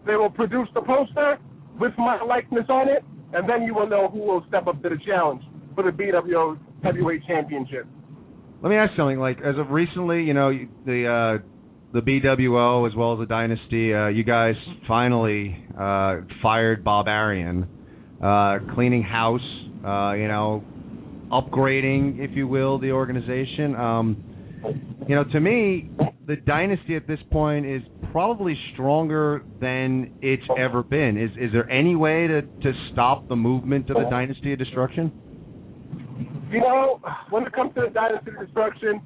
[0.05, 1.37] they will produce the poster
[1.79, 3.03] with my likeness on it,
[3.33, 5.43] and then you will know who will step up to the challenge
[5.73, 7.85] for the BWO Heavyweight Championship.
[8.61, 9.19] Let me ask something.
[9.19, 10.51] Like as of recently, you know,
[10.85, 11.43] the uh,
[11.93, 14.55] the BWO as well as the Dynasty, uh, you guys
[14.87, 17.67] finally uh, fired Bob Arian,
[18.23, 19.41] uh, cleaning house.
[19.85, 20.63] Uh, you know,
[21.31, 23.75] upgrading, if you will, the organization.
[23.75, 24.23] Um,
[25.07, 25.89] you know, to me,
[26.27, 31.17] the Dynasty at this point is probably stronger than it's ever been.
[31.17, 35.11] Is is there any way to to stop the movement of the Dynasty of Destruction?
[36.49, 39.01] You know, when it comes to the Dynasty of Destruction,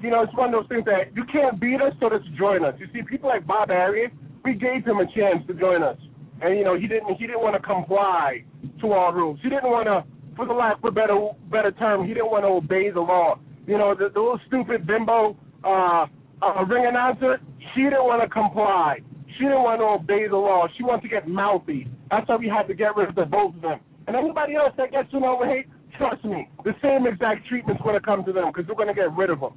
[0.00, 2.64] you know, it's one of those things that you can't beat us, so let's join
[2.64, 2.74] us.
[2.78, 4.10] You see, people like Bob Arian,
[4.44, 5.96] we gave him a chance to join us,
[6.40, 7.14] and you know, he didn't.
[7.16, 8.44] He didn't want to comply
[8.80, 9.38] to our rules.
[9.42, 10.04] He didn't want to,
[10.36, 11.18] for the lack of a better
[11.50, 13.38] better term, he didn't want to obey the law.
[13.72, 16.04] You know, the, the little stupid bimbo uh,
[16.42, 17.40] uh, ring announcer,
[17.74, 18.98] she didn't want to comply.
[19.38, 20.66] She didn't want to obey the law.
[20.76, 21.88] She wanted to get mouthy.
[22.10, 23.80] That's why we had to get rid of the both of them.
[24.06, 27.94] And anybody else that gets in over hate, trust me, the same exact treatment's going
[27.94, 29.54] to come to them because we're going to get rid of them.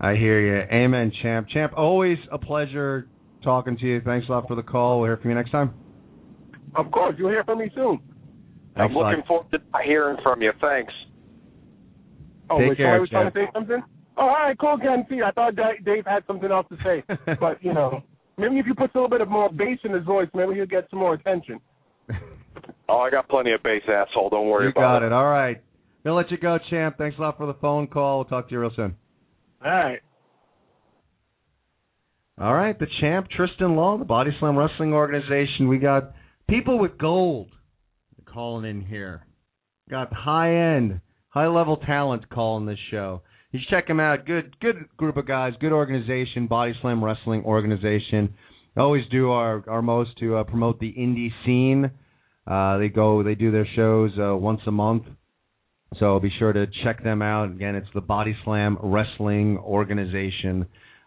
[0.00, 0.66] I hear you.
[0.72, 1.46] Amen, champ.
[1.50, 3.06] Champ, always a pleasure
[3.44, 4.00] talking to you.
[4.00, 4.98] Thanks a lot for the call.
[4.98, 5.72] We'll hear from you next time.
[6.74, 8.00] Of course, you'll hear from me soon.
[8.74, 9.10] I'm Thanks lot.
[9.10, 10.50] looking forward to hearing from you.
[10.60, 10.92] Thanks.
[12.50, 13.82] Oh, Take wait, care, somebody was trying to say something?
[14.16, 15.06] Oh, all right, cool, again.
[15.08, 17.04] See, I thought Dave had something else to say.
[17.40, 18.02] but, you know,
[18.36, 20.66] maybe if you put a little bit of more bass in his voice, maybe he'll
[20.66, 21.60] get some more attention.
[22.88, 24.30] Oh, I got plenty of bass, asshole.
[24.30, 25.12] Don't worry you about got it.
[25.12, 25.62] All right.
[26.02, 26.98] Gonna let you go, champ.
[26.98, 28.18] Thanks a lot for the phone call.
[28.18, 28.96] We'll talk to you real soon.
[29.64, 30.00] All right.
[32.40, 35.68] All right, the champ, Tristan Law, the Body Slam Wrestling Organization.
[35.68, 36.14] We got
[36.48, 37.50] people with gold
[38.24, 39.26] calling in here.
[39.90, 43.22] Got high end, high level talent calling this show.
[43.52, 44.26] You should check them out.
[44.26, 45.54] Good, good group of guys.
[45.60, 48.34] Good organization, Body Slam Wrestling Organization.
[48.76, 51.90] Always do our our most to uh, promote the indie scene.
[52.46, 55.04] Uh, they go, they do their shows uh, once a month.
[55.98, 57.50] So be sure to check them out.
[57.50, 60.66] Again, it's the Body Slam Wrestling Organization.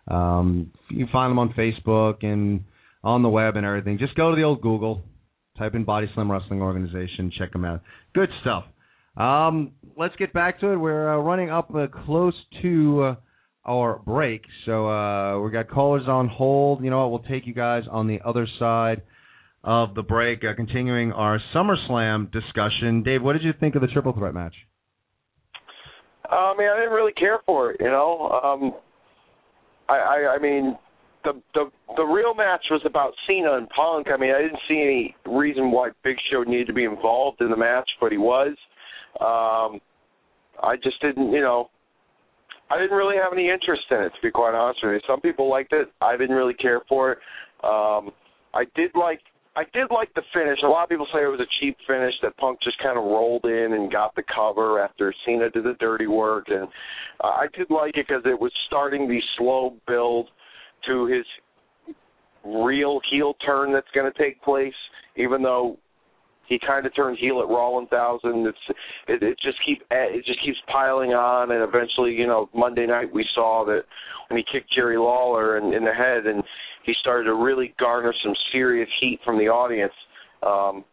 [0.09, 2.65] Um, you can find them on Facebook and
[3.03, 3.97] on the web and everything.
[3.97, 5.01] Just go to the old Google,
[5.57, 7.81] type in Body Slam Wrestling Organization, check them out.
[8.13, 8.65] Good stuff.
[9.17, 10.77] Um, let's get back to it.
[10.77, 13.15] We're uh, running up uh, close to uh,
[13.65, 16.83] our break, so uh, we got callers on hold.
[16.83, 17.11] You know what?
[17.11, 19.03] We'll take you guys on the other side
[19.63, 23.03] of the break, uh, continuing our SummerSlam discussion.
[23.03, 24.55] Dave, what did you think of the triple threat match?
[26.29, 27.77] I mean, I didn't really care for it.
[27.79, 28.73] You know, um,
[29.87, 30.75] I, I, I mean,
[31.23, 34.07] the the the real match was about Cena and Punk.
[34.13, 37.49] I mean, I didn't see any reason why Big Show needed to be involved in
[37.49, 38.55] the match, but he was.
[39.19, 39.79] Um,
[40.61, 41.69] I just didn't, you know,
[42.69, 44.99] I didn't really have any interest in it, to be quite honest with you.
[45.07, 45.89] Some people liked it.
[46.01, 47.17] I didn't really care for it.
[47.63, 48.11] Um,
[48.53, 49.19] I did like
[49.55, 50.57] I did like the finish.
[50.63, 53.03] A lot of people say it was a cheap finish that Punk just kind of
[53.03, 56.67] rolled in and got the cover after Cena did the dirty work, and
[57.23, 60.29] uh, I did like it because it was starting the slow build
[60.87, 61.25] to his
[62.43, 64.73] real heel turn that's going to take place.
[65.15, 65.77] Even though
[66.47, 68.57] he kind of turned heel at Raw 1000, it's
[69.07, 73.13] it, it just keep it just keeps piling on, and eventually, you know, Monday night
[73.13, 73.83] we saw that
[74.29, 76.43] when he kicked Jerry Lawler in, in the head and
[76.85, 79.93] he started to really garner some serious heat from the audience.
[80.45, 80.83] Um,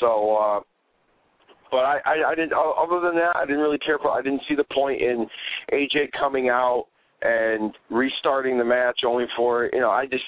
[0.00, 0.60] so, uh,
[1.70, 2.52] but I, I, I didn't.
[2.52, 4.10] Other than that, I didn't really care for.
[4.10, 5.26] I didn't see the point in
[5.72, 6.86] AJ coming out
[7.22, 9.90] and restarting the match only for you know.
[9.90, 10.24] I just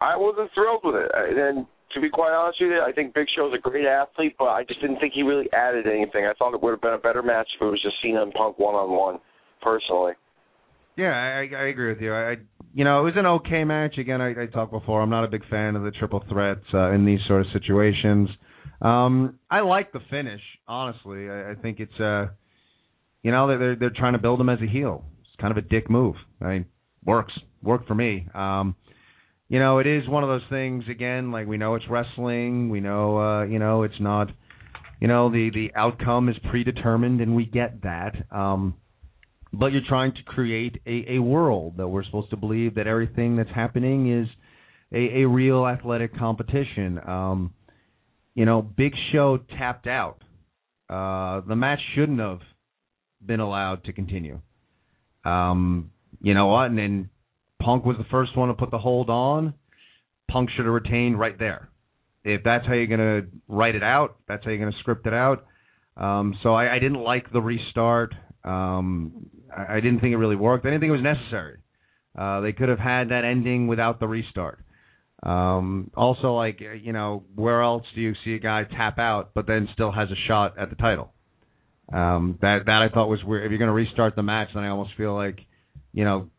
[0.00, 1.10] I wasn't thrilled with it.
[1.14, 4.34] And then, to be quite honest with you, I think Big Show's a great athlete,
[4.38, 6.26] but I just didn't think he really added anything.
[6.26, 8.32] I thought it would have been a better match if it was just Cena and
[8.32, 9.18] Punk one on one.
[9.62, 10.12] Personally.
[10.96, 12.14] Yeah, I, I agree with you.
[12.14, 12.36] I,
[12.72, 13.98] you know, it was an okay match.
[13.98, 15.02] Again, I, I talked before.
[15.02, 18.28] I'm not a big fan of the triple threats uh, in these sort of situations.
[18.80, 21.28] Um, I like the finish, honestly.
[21.28, 22.26] I, I think it's, uh,
[23.22, 25.04] you know, they're they're trying to build him as a heel.
[25.22, 26.14] It's kind of a dick move.
[26.40, 26.66] I mean,
[27.04, 27.32] works,
[27.62, 28.28] worked for me.
[28.34, 28.76] Um,
[29.48, 30.84] you know, it is one of those things.
[30.90, 32.68] Again, like we know it's wrestling.
[32.68, 34.30] We know, uh, you know, it's not.
[35.00, 38.14] You know, the the outcome is predetermined, and we get that.
[38.30, 38.76] Um,
[39.52, 43.36] but you're trying to create a, a world that we're supposed to believe that everything
[43.36, 44.28] that's happening is
[44.92, 46.98] a, a real athletic competition.
[47.06, 47.54] Um,
[48.34, 50.22] you know, Big Show tapped out.
[50.90, 52.40] Uh, the match shouldn't have
[53.24, 54.40] been allowed to continue.
[55.24, 55.90] Um,
[56.20, 56.66] you know what?
[56.66, 57.10] And then
[57.60, 59.54] Punk was the first one to put the hold on.
[60.30, 61.68] Punk should have retained right there.
[62.24, 65.06] If that's how you're going to write it out, that's how you're going to script
[65.06, 65.46] it out.
[65.96, 68.14] Um, so I, I didn't like the restart.
[68.44, 69.26] Um,
[69.56, 70.66] I, I didn't think it really worked.
[70.66, 71.58] I didn't think it was necessary.
[72.18, 74.60] Uh, they could have had that ending without the restart.
[75.22, 79.46] Um, also, like you know, where else do you see a guy tap out but
[79.46, 81.12] then still has a shot at the title?
[81.92, 83.44] Um, that that I thought was weird.
[83.44, 85.38] If you're going to restart the match, then I almost feel like,
[85.92, 86.30] you know,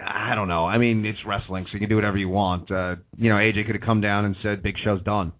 [0.00, 0.66] I don't know.
[0.66, 2.70] I mean, it's wrestling, so you can do whatever you want.
[2.70, 5.32] Uh, you know, AJ could have come down and said Big Show's done,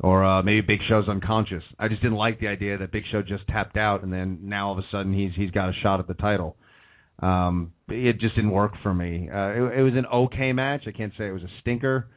[0.00, 1.62] or uh, maybe Big Show's unconscious.
[1.78, 4.68] I just didn't like the idea that Big Show just tapped out and then now
[4.68, 6.56] all of a sudden he's he's got a shot at the title.
[7.20, 9.28] Um, it just didn't work for me.
[9.32, 10.82] Uh, it, it was an okay match.
[10.86, 12.08] I can't say it was a stinker,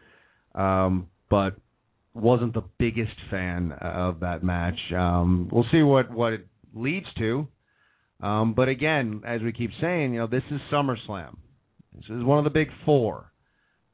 [0.56, 1.56] um, but
[2.14, 4.80] wasn't the biggest fan of that match.
[4.96, 7.48] Um, we'll see what what it leads to.
[8.22, 11.38] Um, but again, as we keep saying, you know, this is SummerSlam.
[11.98, 13.32] This is one of the big four.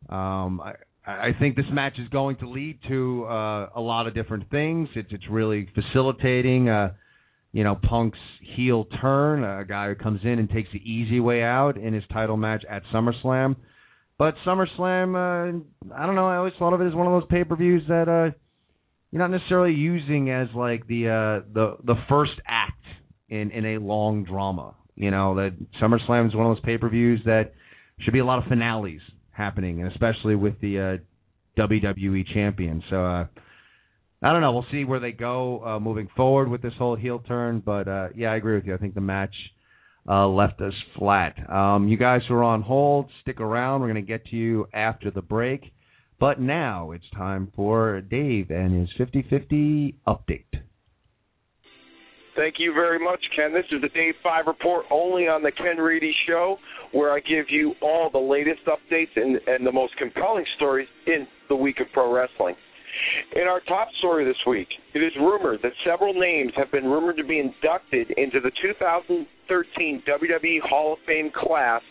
[0.09, 0.73] Um, I,
[1.05, 4.89] I think this match is going to lead to uh, a lot of different things.
[4.95, 6.93] It's it's really facilitating, uh,
[7.51, 8.19] you know, Punk's
[8.55, 12.03] heel turn, a guy who comes in and takes the easy way out in his
[12.11, 13.55] title match at SummerSlam.
[14.17, 16.27] But SummerSlam, uh, I don't know.
[16.27, 18.35] I always thought of it as one of those pay-per-views that uh,
[19.11, 22.83] you're not necessarily using as like the uh, the the first act
[23.29, 24.75] in in a long drama.
[24.95, 27.53] You know that SummerSlam is one of those pay-per-views that
[27.99, 30.99] should be a lot of finales happening, and especially with the
[31.57, 32.83] uh, WWE champion.
[32.89, 33.25] So uh,
[34.21, 34.53] I don't know.
[34.53, 37.61] We'll see where they go uh, moving forward with this whole heel turn.
[37.65, 38.73] But uh, yeah, I agree with you.
[38.73, 39.35] I think the match
[40.07, 41.35] uh, left us flat.
[41.49, 43.81] Um, you guys who are on hold, stick around.
[43.81, 45.73] We're going to get to you after the break.
[46.19, 50.45] But now it's time for Dave and his 50 50 update.
[52.35, 53.53] Thank you very much, Ken.
[53.53, 56.57] This is the Day 5 report only on the Ken Reedy Show,
[56.91, 61.27] where I give you all the latest updates and, and the most compelling stories in
[61.49, 62.55] the week of pro wrestling.
[63.35, 67.17] In our top story this week, it is rumored that several names have been rumored
[67.17, 71.81] to be inducted into the 2013 WWE Hall of Fame class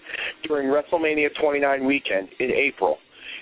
[0.46, 2.98] during WrestleMania 29 weekend in April.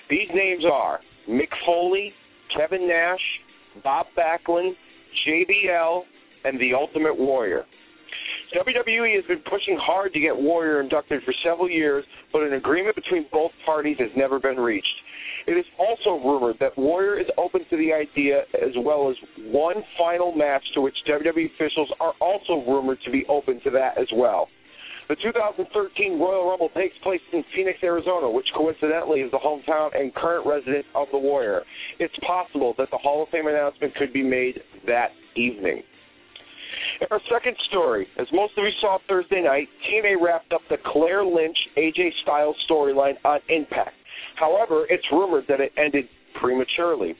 [0.09, 0.99] These names are
[1.29, 2.13] Mick Foley,
[2.55, 3.21] Kevin Nash,
[3.83, 4.73] Bob Backlund,
[5.27, 6.01] JBL,
[6.43, 7.65] and The Ultimate Warrior.
[8.55, 12.95] WWE has been pushing hard to get Warrior inducted for several years, but an agreement
[12.95, 14.87] between both parties has never been reached.
[15.47, 19.15] It is also rumored that Warrior is open to the idea, as well as
[19.51, 23.97] one final match to which WWE officials are also rumored to be open to that
[23.97, 24.49] as well.
[25.09, 30.13] The 2013 Royal Rumble takes place in Phoenix, Arizona, which coincidentally is the hometown and
[30.15, 31.63] current residence of the Warrior.
[31.99, 35.83] It's possible that the Hall of Fame announcement could be made that evening.
[37.09, 41.25] Our second story, as most of you saw Thursday night, TNA wrapped up the Claire
[41.25, 43.95] Lynch AJ Styles storyline on Impact.
[44.35, 46.05] However, it's rumored that it ended
[46.39, 47.15] prematurely.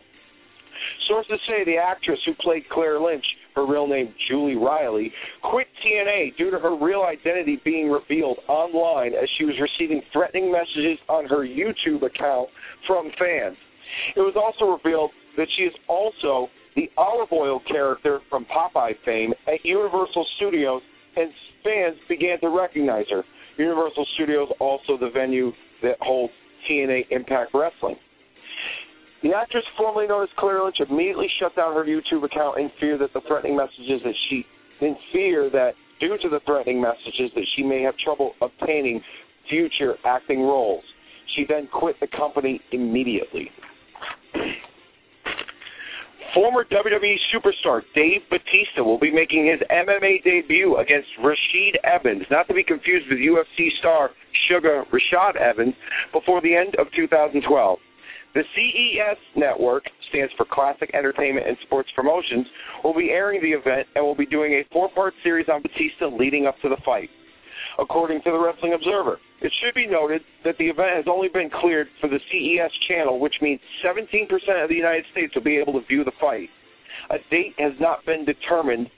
[1.07, 5.11] Sources say the actress who played Claire Lynch, her real name Julie Riley,
[5.43, 10.51] quit TNA due to her real identity being revealed online as she was receiving threatening
[10.51, 12.49] messages on her YouTube account
[12.87, 13.57] from fans.
[14.15, 19.33] It was also revealed that she is also the olive oil character from Popeye fame
[19.47, 20.81] at Universal Studios,
[21.15, 21.29] and
[21.63, 23.23] fans began to recognize her.
[23.57, 25.51] Universal Studios also the venue
[25.83, 26.33] that holds
[26.69, 27.95] TNA Impact Wrestling.
[29.23, 32.97] The actress formerly known as Claire Lynch immediately shut down her YouTube account in fear
[32.97, 34.45] that the threatening messages that she
[34.81, 38.99] in fear that due to the threatening messages that she may have trouble obtaining
[39.47, 40.83] future acting roles.
[41.35, 43.49] She then quit the company immediately.
[46.33, 52.47] Former WWE superstar Dave Batista will be making his MMA debut against Rashid Evans, not
[52.47, 54.11] to be confused with UFC star
[54.47, 55.73] Sugar Rashad Evans,
[56.13, 57.79] before the end of 2012.
[58.33, 62.47] The CES network stands for Classic Entertainment and Sports Promotions,
[62.81, 66.07] will be airing the event and will be doing a four part series on Batista
[66.07, 67.09] leading up to the fight
[67.79, 69.19] according to the Wrestling Observer.
[69.41, 73.19] It should be noted that the event has only been cleared for the CES channel,
[73.19, 74.29] which means 17%
[74.63, 76.49] of the United States will be able to view the fight.
[77.09, 78.89] A date has not been determined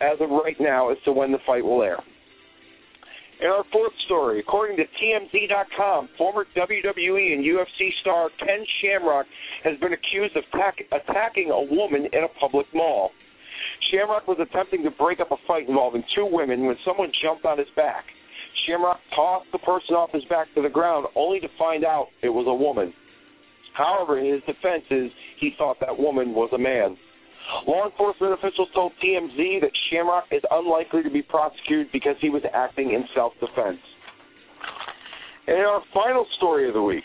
[0.00, 1.98] as of right now as to when the fight will air.
[3.40, 9.26] In our fourth story, according to TMZ.com, former WWE and UFC star Ken Shamrock
[9.64, 13.10] has been accused of attack- attacking a woman in a public mall.
[13.90, 17.58] Shamrock was attempting to break up a fight involving two women when someone jumped on
[17.58, 18.04] his back.
[18.66, 22.28] Shamrock tossed the person off his back to the ground, only to find out it
[22.28, 22.92] was a woman.
[23.74, 25.10] However, in his defense is
[25.40, 26.96] he thought that woman was a man.
[27.66, 32.42] Law enforcement officials told TMZ that Shamrock is unlikely to be prosecuted because he was
[32.54, 33.78] acting in self defense.
[35.46, 37.04] And our final story of the week,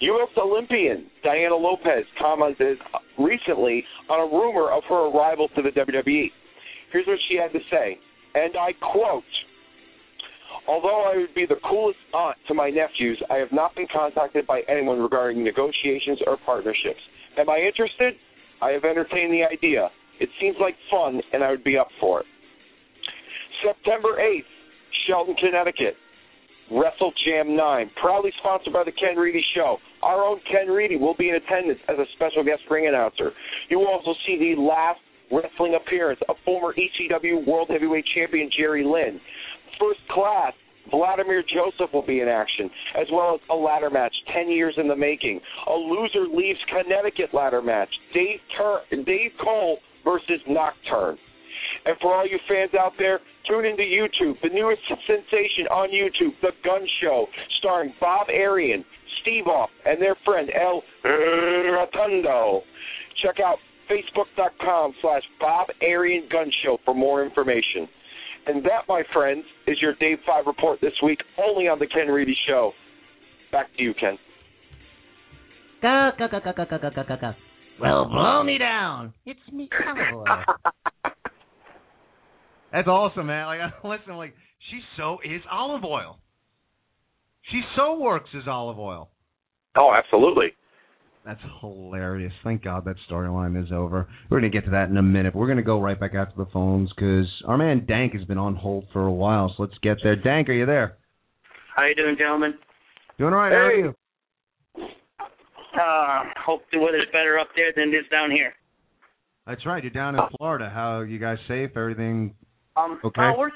[0.00, 0.28] U.S.
[0.36, 2.78] Olympian Diana Lopez commented
[3.18, 6.30] recently on a rumor of her arrival to the WWE.
[6.92, 7.98] Here's what she had to say,
[8.34, 9.24] and I quote
[10.68, 14.46] Although I would be the coolest aunt to my nephews, I have not been contacted
[14.46, 17.00] by anyone regarding negotiations or partnerships.
[17.38, 18.14] Am I interested?
[18.60, 19.88] I have entertained the idea.
[20.18, 22.26] It seems like fun, and I would be up for it.
[23.64, 24.50] September 8th,
[25.06, 25.94] Shelton, Connecticut.
[26.70, 29.78] Wrestle Jam 9, proudly sponsored by the Ken Reedy Show.
[30.02, 33.32] Our own Ken Reedy will be in attendance as a special guest ring announcer.
[33.68, 35.00] You will also see the last
[35.30, 39.20] wrestling appearance of former ECW World Heavyweight Champion Jerry Lynn.
[39.78, 40.52] First class,
[40.90, 44.86] Vladimir Joseph will be in action, as well as a ladder match 10 years in
[44.88, 45.40] the making.
[45.68, 47.90] A loser leaves Connecticut ladder match.
[48.14, 51.18] Dave, Tur- Dave Cole versus Nocturne.
[51.86, 56.34] And for all you fans out there, tune into YouTube, the newest sensation on YouTube,
[56.42, 57.26] The Gun Show,
[57.58, 58.84] starring Bob Arian,
[59.22, 62.62] Steve Off, and their friend El Rotundo.
[63.22, 63.58] Check out
[63.90, 67.88] facebook.com slash Bob Arian Gun Show for more information.
[68.46, 72.08] And that, my friends, is your Dave 5 report this week, only on The Ken
[72.08, 72.72] Reedy Show.
[73.52, 74.18] Back to you, Ken.
[75.82, 77.32] Go, go, go, go, go, go, go, go, go, go.
[77.80, 79.12] Well, blow me down.
[79.24, 80.44] It's me, Olive Oil.
[82.72, 83.46] That's awesome, man.
[83.46, 84.34] Like, listen, like
[84.70, 86.18] she so is olive oil.
[87.50, 89.08] She so works as olive oil.
[89.76, 90.48] Oh, absolutely.
[91.24, 92.32] That's hilarious.
[92.44, 94.08] Thank God that storyline is over.
[94.30, 95.32] We're going to get to that in a minute.
[95.32, 98.24] But we're going to go right back after the phones because our man Dank has
[98.24, 99.52] been on hold for a while.
[99.56, 100.14] So let's get there.
[100.14, 100.96] Dank, are you there?
[101.74, 102.54] How you doing, gentlemen?
[103.18, 103.52] Doing all right.
[103.52, 103.94] How are you?
[105.74, 108.52] Uh, hope the weather's better up there than it is down here.
[109.46, 109.82] That's right.
[109.82, 110.70] You're down in Florida.
[110.72, 111.70] How are you guys safe?
[111.76, 112.34] Everything?
[112.76, 113.22] Um, Okay.
[113.22, 113.50] uh, we're.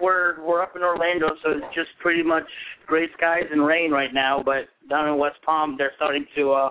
[0.00, 2.44] We're we're up in Orlando, so it's just pretty much
[2.86, 4.42] gray skies and rain right now.
[4.44, 6.68] But down in West Palm, they're starting to uh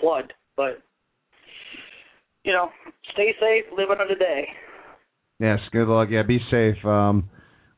[0.00, 0.32] flood.
[0.56, 0.82] But
[2.44, 2.68] you know,
[3.14, 4.46] stay safe, live another day.
[5.40, 5.58] Yes.
[5.72, 6.08] Good luck.
[6.10, 6.22] Yeah.
[6.22, 6.84] Be safe.
[6.84, 7.30] Um.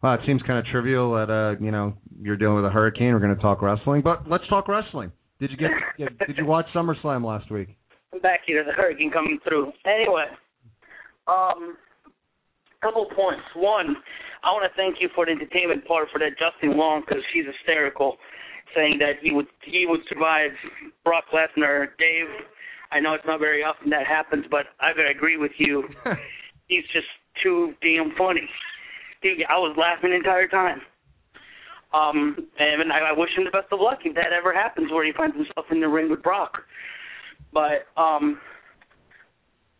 [0.03, 3.13] Well, it seems kind of trivial that uh, you know, you're dealing with a hurricane.
[3.13, 5.13] We're going to talk wrestling, but let's talk wrestling.
[5.41, 5.71] Did you get?
[6.27, 7.77] did you watch SummerSlam last week?
[8.13, 8.65] I'm back here.
[8.65, 9.73] There's a hurricane coming through.
[9.87, 10.25] Anyway,
[11.27, 11.77] um,
[12.81, 13.43] couple points.
[13.55, 13.97] One,
[14.45, 17.45] I want to thank you for the entertainment part for that Justin Long because she's
[17.47, 18.17] hysterical,
[18.75, 20.51] saying that he would he would survive
[21.05, 21.89] Brock Lesnar.
[21.99, 22.27] Dave,
[22.93, 25.85] I know it's not very often that happens, but I gotta agree with you.
[26.69, 27.09] He's just
[27.43, 28.49] too damn funny.
[29.23, 30.81] Dude, I was laughing the entire time.
[31.95, 35.07] Um, and I, I wish him the best of luck if that ever happens, where
[35.07, 36.59] he finds himself in the ring with Brock.
[37.53, 38.39] But um,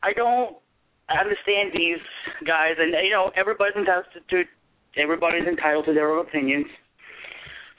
[0.03, 0.57] I don't
[1.11, 2.03] understand these
[2.47, 4.43] guys, and you know everybody's entitled to
[4.97, 6.67] everybody's entitled to their own opinions.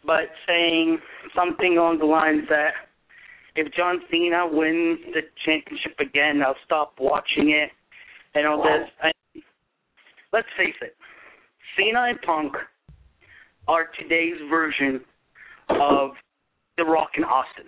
[0.06, 1.00] But saying
[1.36, 2.72] something along the lines that
[3.56, 7.70] if John Cena wins the championship again, I'll stop watching it,
[8.34, 8.90] and all this.
[9.04, 9.12] I,
[10.32, 10.96] let's face it,
[11.78, 12.54] Cena and Punk
[13.68, 15.02] are today's version
[15.70, 16.12] of
[16.78, 17.66] The Rock and Austin.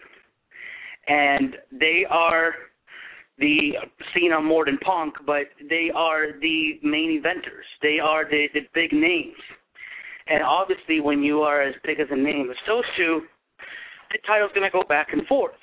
[1.07, 2.53] And they are
[3.37, 3.71] the
[4.13, 7.65] Cena more than Punk, but they are the main eventers.
[7.81, 9.35] They are the, the big names.
[10.27, 13.21] And obviously, when you are as big as a name as those two,
[14.11, 15.55] the title's going to go back and forth.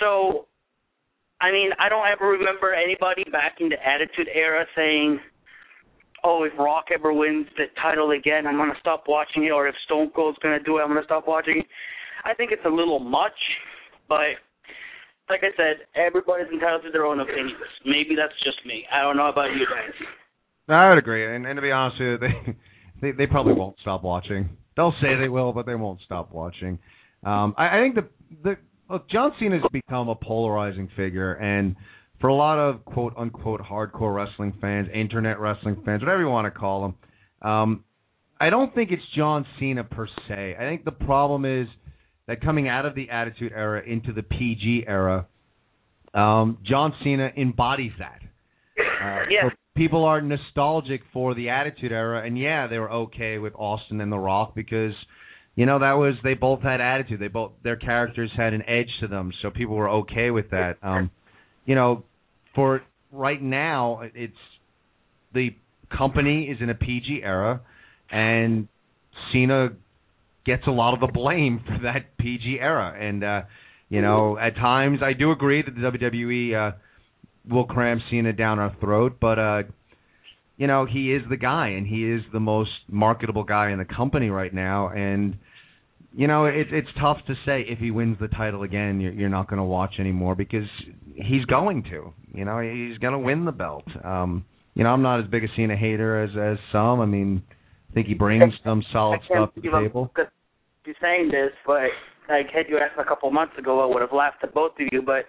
[0.00, 0.46] So,
[1.40, 5.20] I mean, I don't ever remember anybody back in the Attitude Era saying,
[6.24, 9.68] oh, if Rock ever wins the title again, I'm going to stop watching it, or
[9.68, 11.66] if Stone Cold's going to do it, I'm going to stop watching it.
[12.24, 13.38] I think it's a little much,
[14.08, 14.40] but
[15.28, 17.58] like I said, everybody's entitled to their own opinions.
[17.84, 18.84] Maybe that's just me.
[18.92, 19.92] I don't know about you guys.
[20.68, 22.56] I would agree, and, and to be honest with you, they,
[23.00, 24.48] they they probably won't stop watching.
[24.76, 26.78] They'll say they will, but they won't stop watching.
[27.24, 28.08] Um, I, I think the
[28.42, 28.56] the
[28.90, 31.76] look, John Cena's become a polarizing figure, and
[32.20, 36.52] for a lot of quote unquote hardcore wrestling fans, internet wrestling fans, whatever you want
[36.52, 37.84] to call them, um,
[38.40, 40.56] I don't think it's John Cena per se.
[40.58, 41.68] I think the problem is
[42.26, 45.26] that coming out of the Attitude Era into the PG era,
[46.14, 48.20] um, John Cena embodies that.
[48.78, 49.42] Uh, Yeah.
[49.42, 54.00] so people are nostalgic for the Attitude Era, and yeah, they were okay with Austin
[54.00, 54.94] and The Rock because,
[55.54, 57.20] you know, that was they both had attitude.
[57.20, 60.78] They both their characters had an edge to them, so people were okay with that.
[60.82, 61.10] Um,
[61.66, 62.04] you know,
[62.54, 64.34] for right now, it's
[65.32, 65.54] the
[65.90, 67.60] company is in a PG era,
[68.10, 68.68] and
[69.32, 69.70] Cena
[70.46, 72.96] gets a lot of the blame for that PG era.
[72.98, 73.42] And uh,
[73.88, 76.76] you know, at times I do agree that the WWE uh,
[77.48, 79.62] will cram Cena down our throat, but uh,
[80.56, 83.84] you know, he is the guy, and he is the most marketable guy in the
[83.84, 85.36] company right now, and.
[86.18, 89.28] You know, it's it's tough to say if he wins the title again, you're, you're
[89.28, 90.64] not going to watch anymore because
[91.14, 92.14] he's going to.
[92.32, 93.84] You know, he's going to win the belt.
[94.02, 97.00] Um, you know, I'm not as big a Cena hater as as some.
[97.02, 97.42] I mean,
[97.90, 100.10] I think he brings some solid stuff to the table.
[100.14, 100.28] good-
[100.86, 101.88] you saying this, but
[102.28, 104.86] like had you asked a couple months ago, I would have laughed at both of
[104.92, 105.02] you.
[105.02, 105.26] But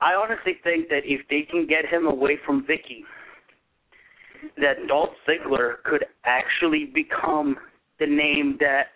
[0.00, 3.04] I honestly think that if they can get him away from Vickie,
[4.56, 7.56] that Dolph Ziggler could actually become
[8.00, 8.86] the name that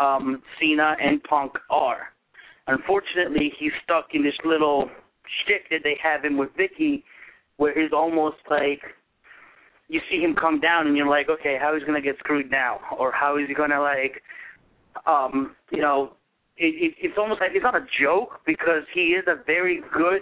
[0.00, 2.12] um Cena and Punk are.
[2.66, 4.88] Unfortunately, he's stuck in this little
[5.42, 7.02] shtick that they have him with Vickie,
[7.56, 8.80] where he's almost like
[9.88, 12.50] you see him come down and you're like, okay, how is he gonna get screwed
[12.50, 14.22] now, or how is he gonna like,
[15.06, 16.12] um, you know,
[16.56, 20.20] it, it, it's almost like it's not a joke because he is a very good,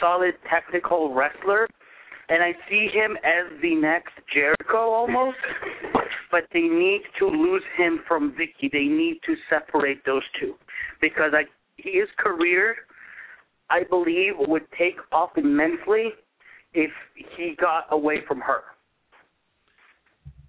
[0.00, 1.68] solid technical wrestler,
[2.28, 5.38] and I see him as the next Jericho almost.
[6.30, 8.70] But they need to lose him from Vickie.
[8.72, 10.54] They need to separate those two
[11.00, 11.44] because I
[11.76, 12.74] his career,
[13.70, 16.08] I believe, would take off immensely
[16.74, 16.90] if
[17.36, 18.62] he got away from her.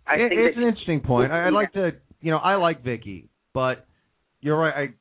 [0.07, 1.31] I It- think it's an interesting point.
[1.31, 3.25] I, I'd like to, you know, I like Vickie,
[3.57, 3.87] but
[4.39, 4.91] you're right.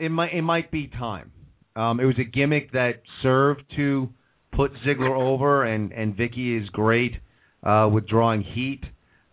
[0.00, 1.30] I, it might it might be time.
[1.76, 4.08] Um, it was a gimmick that served to
[4.50, 7.16] put Ziggler over, and and Vickie is great
[7.62, 8.80] uh, with drawing heat.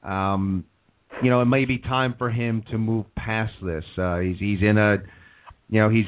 [0.03, 0.65] Um,
[1.23, 3.85] you know, it may be time for him to move past this.
[3.97, 4.97] Uh, he's he's in a,
[5.69, 6.03] you know, he's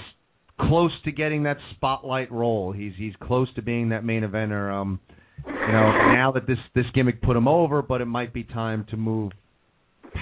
[0.60, 2.74] close to getting that spotlight role.
[2.74, 4.74] He's he's close to being that main eventer.
[4.74, 5.00] Um,
[5.48, 8.86] you know, now that this this gimmick put him over, but it might be time
[8.90, 9.32] to move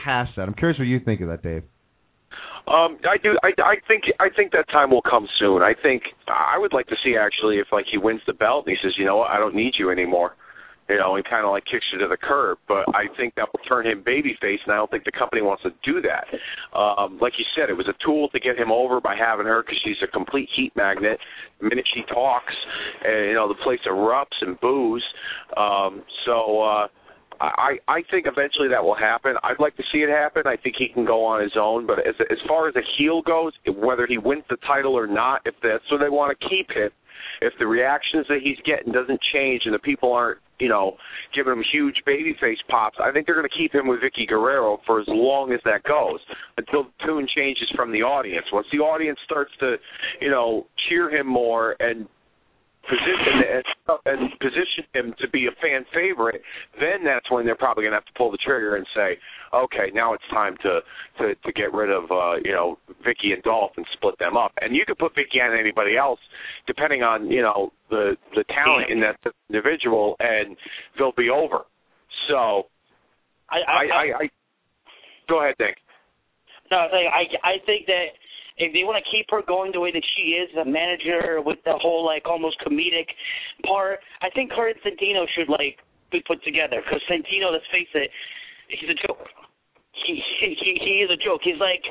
[0.05, 0.43] past that.
[0.43, 1.63] I'm curious what you think of that, Dave.
[2.65, 3.35] Um, I do.
[3.43, 4.03] I, I think.
[4.19, 5.61] I think that time will come soon.
[5.61, 6.03] I think.
[6.27, 8.93] I would like to see actually if like he wins the belt and he says,
[8.97, 10.35] you know what, I don't need you anymore.
[10.89, 12.57] You know, he kind of like kicks you to the curb.
[12.67, 15.63] But I think that will turn him babyface, and I don't think the company wants
[15.63, 16.27] to do that.
[16.77, 19.61] Um, like you said, it was a tool to get him over by having her
[19.63, 21.19] because she's a complete heat magnet.
[21.59, 22.53] The minute she talks,
[23.03, 25.03] and you know, the place erupts and boos.
[25.57, 26.61] Um, so.
[26.61, 26.87] uh
[27.43, 29.35] I I think eventually that will happen.
[29.43, 30.43] I'd like to see it happen.
[30.45, 33.21] I think he can go on his own, but as as far as a heel
[33.21, 36.71] goes, whether he wins the title or not, if that's where they want to keep
[36.71, 36.89] him,
[37.41, 40.95] if the reactions that he's getting doesn't change and the people aren't, you know,
[41.35, 44.79] giving him huge babyface pops, I think they're going to keep him with Vickie Guerrero
[44.85, 46.19] for as long as that goes
[46.57, 48.45] until the tune changes from the audience.
[48.53, 49.75] Once the audience starts to,
[50.21, 52.07] you know, cheer him more and
[52.83, 53.65] position and,
[54.05, 56.41] and position him to be a fan favorite,
[56.79, 59.17] then that's when they're probably going to have to pull the trigger and say,
[59.53, 60.79] okay, now it's time to
[61.19, 64.51] to to get rid of uh, you know Vickie and Dolph and split them up.
[64.61, 66.19] And you could put Vickie on anybody else,
[66.67, 69.17] depending on you know the the talent in that
[69.49, 70.57] individual, and
[70.97, 71.63] they'll be over.
[72.27, 72.67] So,
[73.49, 74.29] I I, I, I, I
[75.29, 75.77] go ahead, Nick.
[76.71, 78.17] No, I I think that
[78.57, 81.57] if they want to keep her going the way that she is, a manager with
[81.65, 83.09] the whole like almost comedic
[83.65, 85.81] part, I think her and Santino should like
[86.11, 86.81] be put together.
[86.85, 88.09] Because Santino, let's face it,
[88.69, 89.25] he's a joke.
[90.05, 91.41] He, he he is a joke.
[91.43, 91.81] He's like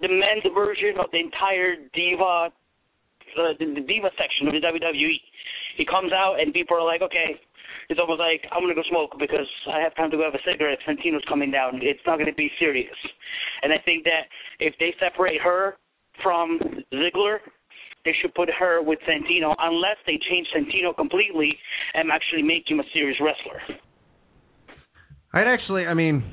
[0.00, 5.18] the men's version of the entire diva, uh, the, the diva section of the WWE.
[5.76, 7.38] He comes out and people are like, okay,
[7.88, 10.42] it's almost like I'm gonna go smoke because I have time to go have a
[10.42, 10.78] cigarette.
[10.82, 11.78] Santino's coming down.
[11.82, 12.94] It's not gonna be serious.
[13.62, 14.26] And I think that
[14.58, 15.78] if they separate her
[16.22, 16.58] from
[16.92, 17.38] Ziggler,
[18.04, 21.56] they should put her with Santino unless they change Santino completely
[21.94, 23.60] and actually make him a serious wrestler.
[25.34, 26.24] I'd actually, I mean,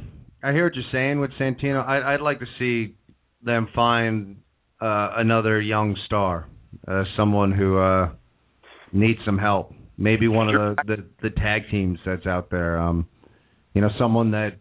[0.41, 1.85] I hear what you're saying with Santino.
[1.85, 2.95] I'd, I'd like to see
[3.43, 4.37] them find
[4.81, 6.47] uh, another young star,
[6.87, 8.09] uh, someone who uh,
[8.93, 9.73] needs some help.
[9.97, 12.77] Maybe one of the, the the tag teams that's out there.
[12.77, 13.07] Um,
[13.73, 14.57] you know, someone that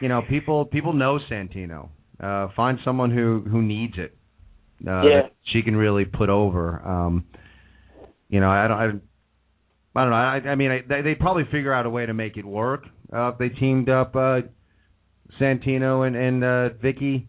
[0.00, 1.88] you know people people know Santino.
[2.22, 4.14] Uh, find someone who who needs it
[4.86, 5.22] uh, Yeah.
[5.52, 6.80] she can really put over.
[6.86, 7.24] Um,
[8.28, 8.84] you know, I don't, I,
[10.00, 10.16] I don't know.
[10.16, 12.84] I, I mean, I, they they probably figure out a way to make it work.
[13.12, 14.40] Uh, if they teamed up uh,
[15.40, 17.26] Santino and and uh, Vickie,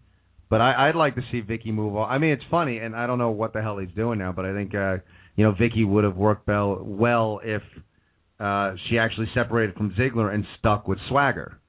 [0.49, 2.09] but I, I'd like to see Vickie move on.
[2.09, 4.45] I mean, it's funny, and I don't know what the hell he's doing now, but
[4.45, 4.97] I think uh,
[5.35, 7.61] you know Vickie would have worked well well if
[8.39, 11.59] uh, she actually separated from Ziggler and stuck with Swagger.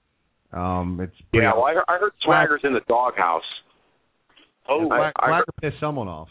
[0.52, 3.42] Um, it's pretty, Yeah, well, I, heard- I heard Swagger's in the doghouse.
[4.68, 6.28] Oh, I- I Swagger pissed someone off.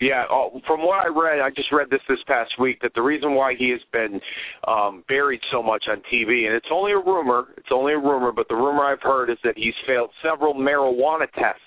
[0.00, 3.00] Yeah, oh, from what I read, I just read this this past week that the
[3.00, 4.20] reason why he has been
[4.66, 8.32] um buried so much on TV, and it's only a rumor, it's only a rumor,
[8.32, 11.60] but the rumor I've heard is that he's failed several marijuana tests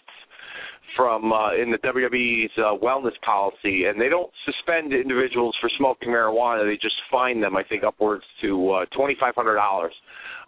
[0.96, 6.10] from uh, in the WWE's uh, wellness policy, and they don't suspend individuals for smoking
[6.10, 7.56] marijuana; they just fine them.
[7.56, 9.94] I think upwards to uh, twenty five hundred dollars.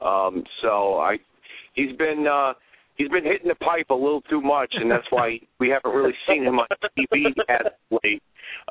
[0.01, 1.17] Um, so I,
[1.73, 2.27] he's been.
[2.27, 2.53] uh
[2.99, 6.13] he's been hitting the pipe a little too much, and that's why we haven't really
[6.27, 6.67] seen him on
[6.97, 7.71] TV as
[8.03, 8.21] late.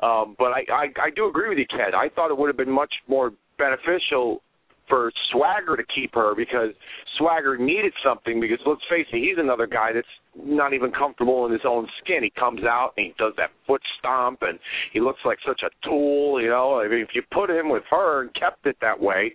[0.01, 1.93] Um, but I, I, I do agree with you, Ken.
[1.93, 4.41] I thought it would have been much more beneficial
[4.89, 6.73] for Swagger to keep her because
[7.17, 8.41] Swagger needed something.
[8.41, 12.23] Because let's face it, he's another guy that's not even comfortable in his own skin.
[12.23, 14.59] He comes out and he does that foot stomp, and
[14.91, 16.41] he looks like such a tool.
[16.41, 19.33] You know, I mean, if you put him with her and kept it that way,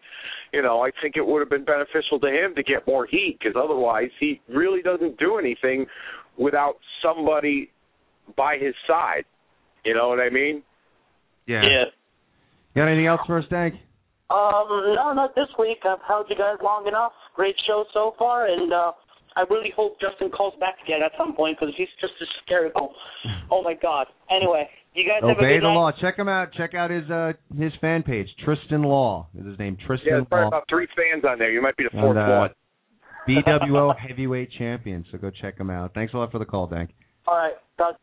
[0.54, 3.38] you know, I think it would have been beneficial to him to get more heat
[3.40, 5.86] because otherwise he really doesn't do anything
[6.38, 7.70] without somebody
[8.36, 9.24] by his side.
[9.84, 10.62] You know what I mean?
[11.46, 11.62] Yeah.
[11.62, 11.84] Yeah.
[12.74, 13.74] You got anything else for us, Dank?
[14.30, 15.78] Um, no, not this week.
[15.84, 17.12] I've held you guys long enough.
[17.34, 18.92] Great show so far, and uh,
[19.36, 22.94] I really hope Justin calls back again at some point because he's just hysterical.
[23.50, 24.06] Oh my God.
[24.30, 25.74] Anyway, you guys have a Obey good the night.
[25.74, 25.92] law.
[26.00, 26.52] Check him out.
[26.54, 28.28] Check out his uh his fan page.
[28.44, 29.76] Tristan Law is his name.
[29.80, 30.48] Yeah, Tristan there's probably Law.
[30.48, 31.50] about three fans on there.
[31.50, 32.50] You might be the And, fourth uh, one.
[33.28, 35.04] BWO heavyweight champion.
[35.10, 35.94] So go check him out.
[35.94, 36.90] Thanks a lot for the call, Dank.
[37.26, 37.54] All right.
[37.78, 37.96] Talk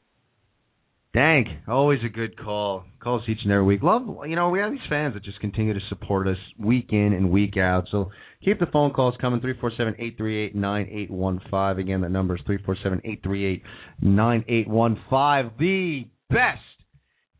[1.14, 2.86] Dank, always a good call.
[3.04, 3.84] Calls each and every week.
[3.84, 7.12] Love, you know, we have these fans that just continue to support us week in
[7.12, 7.84] and week out.
[7.92, 8.12] So
[8.46, 9.42] keep the phone calls coming.
[9.42, 11.80] Three four seven eight three eight nine eight one five.
[11.80, 13.64] Again, that number is three four seven eight three eight
[14.02, 15.52] nine eight one five.
[15.60, 16.62] The best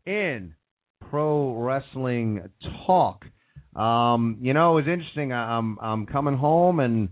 [0.06, 0.54] in
[1.10, 2.48] pro wrestling
[2.86, 3.24] talk.
[3.74, 5.32] Um, you know, it was interesting.
[5.32, 7.08] I, I'm I'm coming home and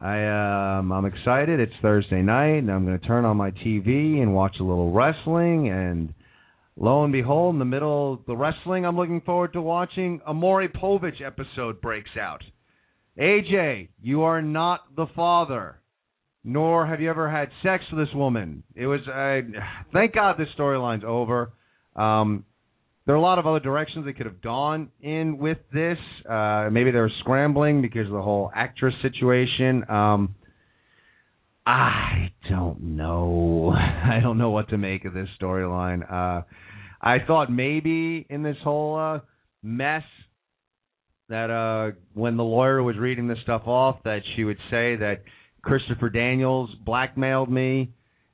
[0.00, 1.60] I um I'm excited.
[1.60, 4.92] It's Thursday night and I'm going to turn on my TV and watch a little
[4.92, 6.12] wrestling and
[6.76, 10.34] lo and behold, in the middle of the wrestling I'm looking forward to watching, a
[10.34, 12.42] Maury Povich episode breaks out.
[13.18, 15.80] AJ, you are not the father,
[16.44, 18.62] nor have you ever had sex with this woman.
[18.74, 19.60] It was, uh,
[19.92, 21.52] thank God this storyline's over.
[21.96, 22.44] Um,
[23.04, 25.98] there are a lot of other directions they could have gone in with this.
[26.28, 29.84] Uh, maybe they were scrambling because of the whole actress situation.
[29.90, 30.36] Um,
[31.66, 33.72] I don't know.
[33.76, 36.02] I don't know what to make of this storyline.
[36.02, 36.42] Uh,
[37.00, 39.20] I thought maybe in this whole uh,
[39.62, 40.04] mess
[41.28, 45.22] that uh, when the lawyer was reading this stuff off, that she would say that
[45.62, 47.90] Christopher Daniels blackmailed me,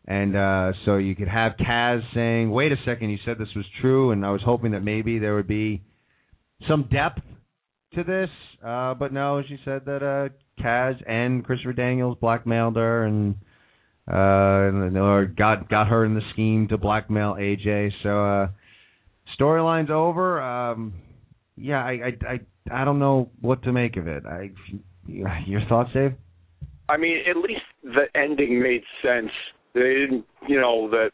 [0.09, 3.67] and uh, so you could have Kaz saying, "Wait a second, you said this was
[3.83, 5.83] true," and I was hoping that maybe there would be
[6.67, 7.21] some depth
[7.95, 8.31] to this,
[8.65, 13.35] uh, but no, she said that uh, Kaz and Christopher Daniels blackmailed her and
[14.11, 17.91] uh, or got got her in the scheme to blackmail AJ.
[18.03, 18.49] So uh,
[19.39, 20.41] storyline's over.
[20.41, 20.95] Um,
[21.55, 22.33] yeah, I, I
[22.73, 24.25] I I don't know what to make of it.
[24.25, 24.53] I
[25.07, 26.15] your thoughts, Dave?
[26.89, 29.33] I mean, at least the ending made sense.
[29.79, 31.11] They didn't, you know, that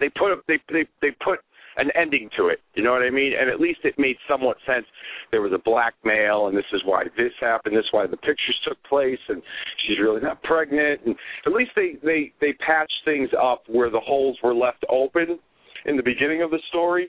[0.00, 1.40] they put a, they they they put
[1.76, 2.60] an ending to it.
[2.74, 3.32] You know what I mean?
[3.38, 4.86] And at least it made somewhat sense.
[5.30, 7.76] There was a blackmail, and this is why this happened.
[7.76, 9.42] This is why the pictures took place, and
[9.86, 11.00] she's really not pregnant.
[11.06, 11.16] And
[11.46, 15.38] at least they they they patched things up where the holes were left open
[15.86, 17.08] in the beginning of the story.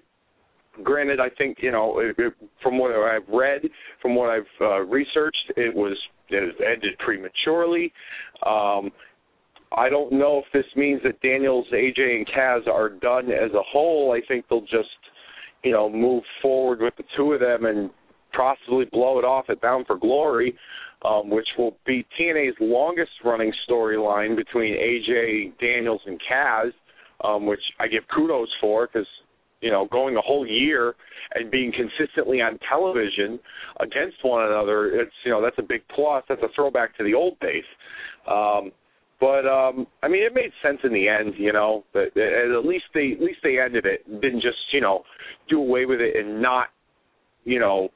[0.84, 3.62] Granted, I think you know it, it, from what I've read,
[4.02, 5.98] from what I've uh, researched, it was
[6.30, 7.94] it ended prematurely.
[8.46, 8.92] Um,
[9.72, 13.64] I don't know if this means that Daniels, AJ, and Kaz are done as a
[13.64, 14.14] whole.
[14.14, 14.90] I think they'll just,
[15.64, 17.90] you know, move forward with the two of them and
[18.36, 20.56] possibly blow it off at Bound for Glory,
[21.04, 26.72] um, which will be TNA's longest running storyline between AJ, Daniels, and Kaz,
[27.24, 29.08] um, which I give kudos for because
[29.62, 30.94] you know, going a whole year
[31.34, 33.40] and being consistently on television
[33.80, 36.24] against one another, it's you know that's a big plus.
[36.30, 37.64] That's a throwback to the old days.
[38.30, 38.72] Um,
[39.26, 41.84] but um I mean, it made sense in the end, you know.
[41.94, 45.02] But at least they at least they ended it, didn't just you know
[45.50, 46.68] do away with it and not
[47.44, 47.90] you know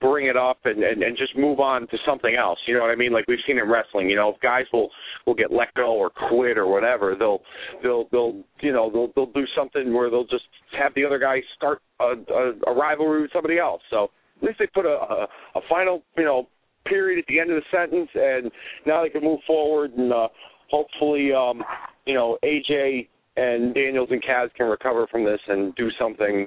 [0.00, 2.58] bring it up and, and and just move on to something else.
[2.68, 3.12] You know what I mean?
[3.12, 4.08] Like we've seen in wrestling.
[4.08, 4.90] You know, if guys will
[5.26, 7.40] will get let go or quit or whatever, they'll
[7.82, 10.44] they'll they'll you know they'll they'll do something where they'll just
[10.80, 13.82] have the other guy start a, a, a rivalry with somebody else.
[13.90, 15.26] So at least they put a, a
[15.56, 16.46] a final you know
[16.84, 18.50] period at the end of the sentence, and
[18.86, 20.28] now they can move forward and uh,
[20.70, 21.62] hopefully, um,
[22.06, 26.46] you know, AJ and Daniels and Kaz can recover from this and do something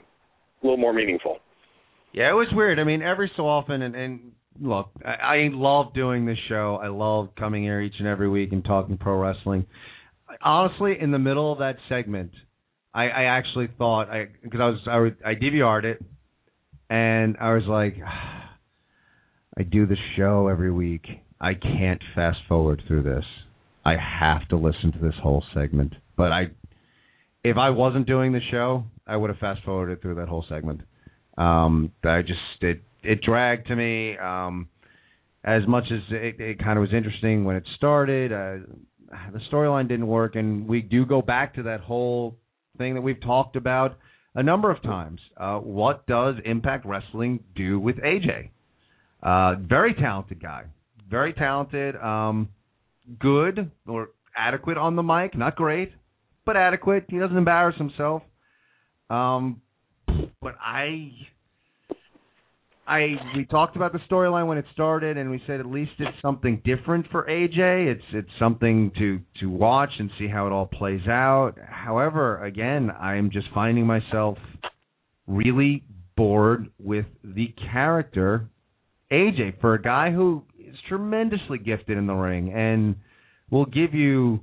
[0.61, 1.37] a little more meaningful.
[2.13, 2.79] Yeah, it was weird.
[2.79, 4.19] I mean, every so often, and, and
[4.61, 6.79] look, I, I love doing this show.
[6.81, 9.65] I love coming here each and every week and talking pro wrestling.
[10.41, 12.31] Honestly, in the middle of that segment,
[12.93, 16.03] I, I actually thought I because I was I, was, I DVR'd it,
[16.89, 17.95] and I was like.
[19.57, 21.05] I do the show every week.
[21.41, 23.25] I can't fast forward through this.
[23.83, 25.93] I have to listen to this whole segment.
[26.15, 26.47] But I,
[27.43, 30.81] if I wasn't doing the show, I would have fast forwarded through that whole segment.
[31.37, 34.17] Um, I just it it dragged to me.
[34.17, 34.67] Um,
[35.43, 38.57] as much as it, it kind of was interesting when it started, uh,
[39.31, 42.37] the storyline didn't work, and we do go back to that whole
[42.77, 43.97] thing that we've talked about
[44.35, 45.21] a number of times.
[45.37, 48.49] Uh, what does Impact Wrestling do with AJ?
[49.21, 50.63] Uh, very talented guy,
[51.09, 51.95] very talented.
[51.95, 52.49] Um,
[53.19, 55.91] good or adequate on the mic, not great,
[56.45, 57.05] but adequate.
[57.09, 58.21] He doesn't embarrass himself.
[59.09, 59.61] Um,
[60.41, 61.11] but I,
[62.85, 66.17] I we talked about the storyline when it started, and we said at least it's
[66.21, 67.87] something different for AJ.
[67.87, 71.53] It's it's something to to watch and see how it all plays out.
[71.67, 74.37] However, again, I am just finding myself
[75.25, 75.83] really
[76.15, 78.49] bored with the character
[79.11, 82.95] AJ for a guy who is tremendously gifted in the ring and
[83.49, 84.41] will give you,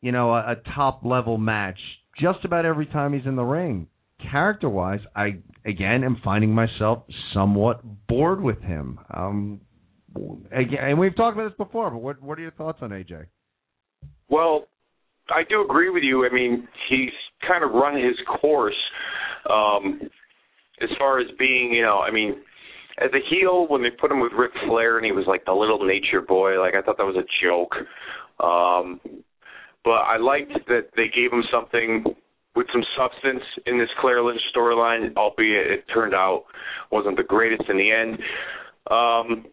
[0.00, 1.78] you know, a, a top level match
[2.20, 3.88] just about every time he's in the ring.
[4.30, 8.98] Character wise, I again am finding myself somewhat bored with him.
[9.12, 9.60] Um,
[10.52, 13.26] again, and we've talked about this before, but what what are your thoughts on AJ?
[14.28, 14.66] Well,
[15.30, 16.26] I do agree with you.
[16.26, 17.10] I mean, he's
[17.46, 18.76] kind of run his course
[19.48, 20.00] um,
[20.82, 22.36] as far as being, you know, I mean,
[23.00, 25.52] as a heel when they put him with Ric Flair and he was like the
[25.52, 27.74] little nature boy, like I thought that was a joke.
[28.44, 29.00] Um
[29.82, 32.04] but I liked that they gave him something
[32.54, 36.44] with some substance in this Claire Lynch storyline, albeit it turned out
[36.90, 38.18] wasn't the greatest in the end.
[38.90, 39.46] Um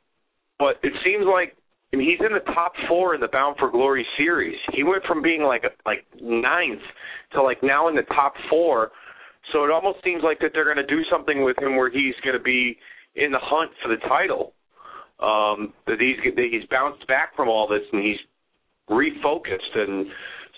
[0.59, 1.55] but it seems like
[1.97, 4.57] mean, he's in the top four in the Bound for Glory series.
[4.73, 6.81] He went from being like like ninth
[7.33, 8.91] to like now in the top four.
[9.51, 12.15] So it almost seems like that they're going to do something with him where he's
[12.23, 12.77] going to be
[13.17, 14.53] in the hunt for the title.
[15.19, 18.21] Um, that he's that he's bounced back from all this and he's
[18.87, 20.05] refocused, and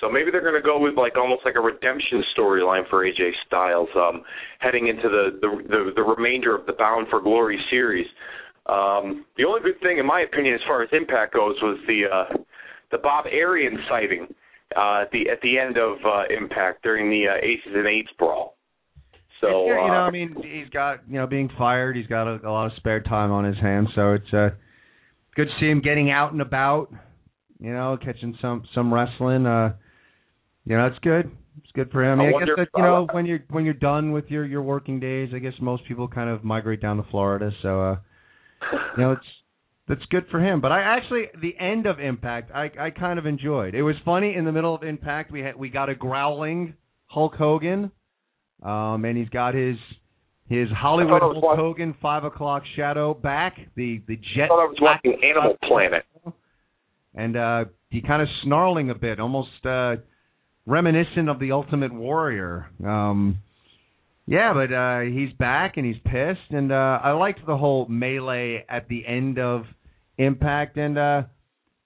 [0.02, 3.32] so maybe they're going to go with like almost like a redemption storyline for AJ
[3.48, 4.24] Styles, um,
[4.60, 8.08] heading into the, the the the remainder of the Bound for Glory series.
[8.66, 12.04] Um, the only good thing, in my opinion, as far as Impact goes, was the
[12.06, 12.38] uh,
[12.92, 14.28] the Bob Arian sighting
[14.76, 18.12] uh, at the at the end of uh, Impact during the uh, Aces and Eights
[18.18, 18.56] brawl.
[19.42, 21.96] So yeah, you know, uh, I mean, he's got you know being fired.
[21.96, 24.50] He's got a, a lot of spare time on his hands, so it's uh,
[25.36, 26.90] good to see him getting out and about.
[27.60, 29.46] You know, catching some some wrestling.
[29.46, 29.74] Uh,
[30.66, 31.32] you know, it's good.
[31.58, 32.20] It's good for him.
[32.20, 34.26] I, I mean, I wonder guess that you know when you're when you're done with
[34.30, 37.52] your your working days, I guess most people kind of migrate down to Florida.
[37.62, 37.96] So, uh,
[38.98, 39.26] you know, it's
[39.88, 40.62] that's good for him.
[40.62, 43.74] But I actually the end of Impact, I I kind of enjoyed.
[43.76, 45.32] It was funny in the middle of Impact.
[45.32, 46.76] We had we got a growling
[47.08, 47.92] Hulk Hogan,
[48.64, 49.78] um, and he's got his
[50.48, 53.56] his Hollywood I thought it was Hulk watch- Hogan five o'clock shadow back.
[53.76, 54.46] The the jet.
[54.46, 56.04] I thought I was watching Animal Planet.
[57.16, 59.96] and uh he kind of snarling a bit, almost uh
[60.66, 62.70] reminiscent of the Ultimate Warrior.
[62.86, 63.38] Um
[64.28, 68.66] yeah, but uh he's back and he's pissed and uh I liked the whole melee
[68.70, 69.64] at the end of
[70.18, 71.24] Impact and uh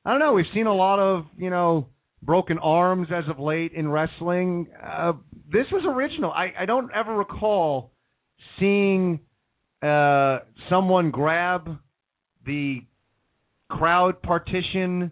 [0.06, 1.88] I don't know, we've seen a lot of, you know,
[2.26, 4.68] broken arms as of late in wrestling.
[4.82, 5.14] Uh
[5.52, 6.32] this was original.
[6.32, 7.92] I I don't ever recall
[8.60, 9.20] seeing
[9.82, 10.40] uh
[10.70, 11.78] someone grab
[12.46, 12.82] the
[13.70, 15.12] crowd partition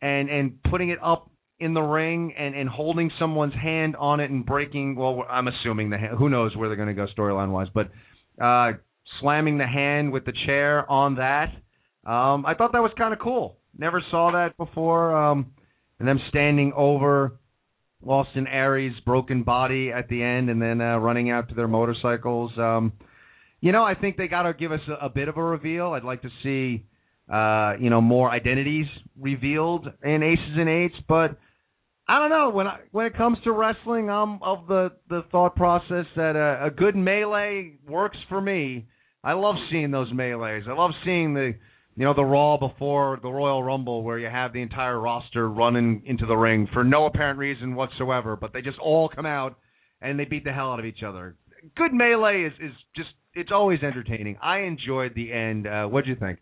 [0.00, 4.30] and and putting it up in the ring and and holding someone's hand on it
[4.30, 7.50] and breaking well I'm assuming the hand, who knows where they're going to go storyline
[7.50, 7.90] wise but
[8.42, 8.72] uh
[9.20, 11.50] slamming the hand with the chair on that
[12.06, 15.52] um I thought that was kind of cool never saw that before um
[15.98, 17.38] and them standing over
[18.06, 22.52] Austin Aries broken body at the end and then uh running out to their motorcycles
[22.58, 22.92] um
[23.60, 25.92] you know I think they got to give us a, a bit of a reveal
[25.92, 26.84] I'd like to see
[27.32, 28.86] uh, you know, more identities
[29.18, 31.36] revealed in Aces and Eights, but
[32.08, 35.56] I don't know when I, when it comes to wrestling, I'm of the the thought
[35.56, 38.86] process that a, a good melee works for me.
[39.24, 40.68] I love seeing those melees.
[40.68, 41.54] I love seeing the
[41.96, 46.02] you know the Raw before the Royal Rumble where you have the entire roster running
[46.04, 49.56] into the ring for no apparent reason whatsoever, but they just all come out
[50.02, 51.36] and they beat the hell out of each other.
[51.74, 54.36] Good melee is is just it's always entertaining.
[54.42, 55.66] I enjoyed the end.
[55.66, 56.38] Uh, what'd you think?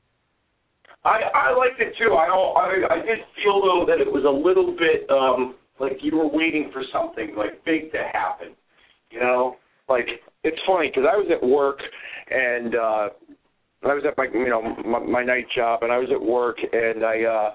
[1.04, 2.14] I I liked it too.
[2.14, 2.56] I don't.
[2.56, 6.28] I I did feel though that it was a little bit um like you were
[6.28, 8.56] waiting for something like big to happen.
[9.10, 9.56] You know,
[9.88, 10.06] like
[10.42, 11.78] it's funny because I was at work
[12.30, 13.08] and uh
[13.90, 16.56] I was at my you know my, my night job and I was at work
[16.60, 17.54] and I uh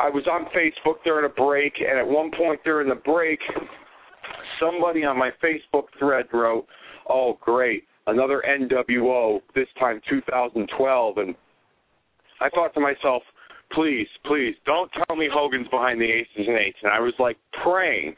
[0.00, 3.40] I was on Facebook during a break and at one point during the break
[4.60, 6.66] somebody on my Facebook thread wrote,
[7.08, 11.34] "Oh great, another NWO this time 2012 and
[12.40, 13.22] I thought to myself,
[13.72, 16.78] please, please, don't tell me Hogan's behind the aces and eights.
[16.82, 18.14] And I was like praying.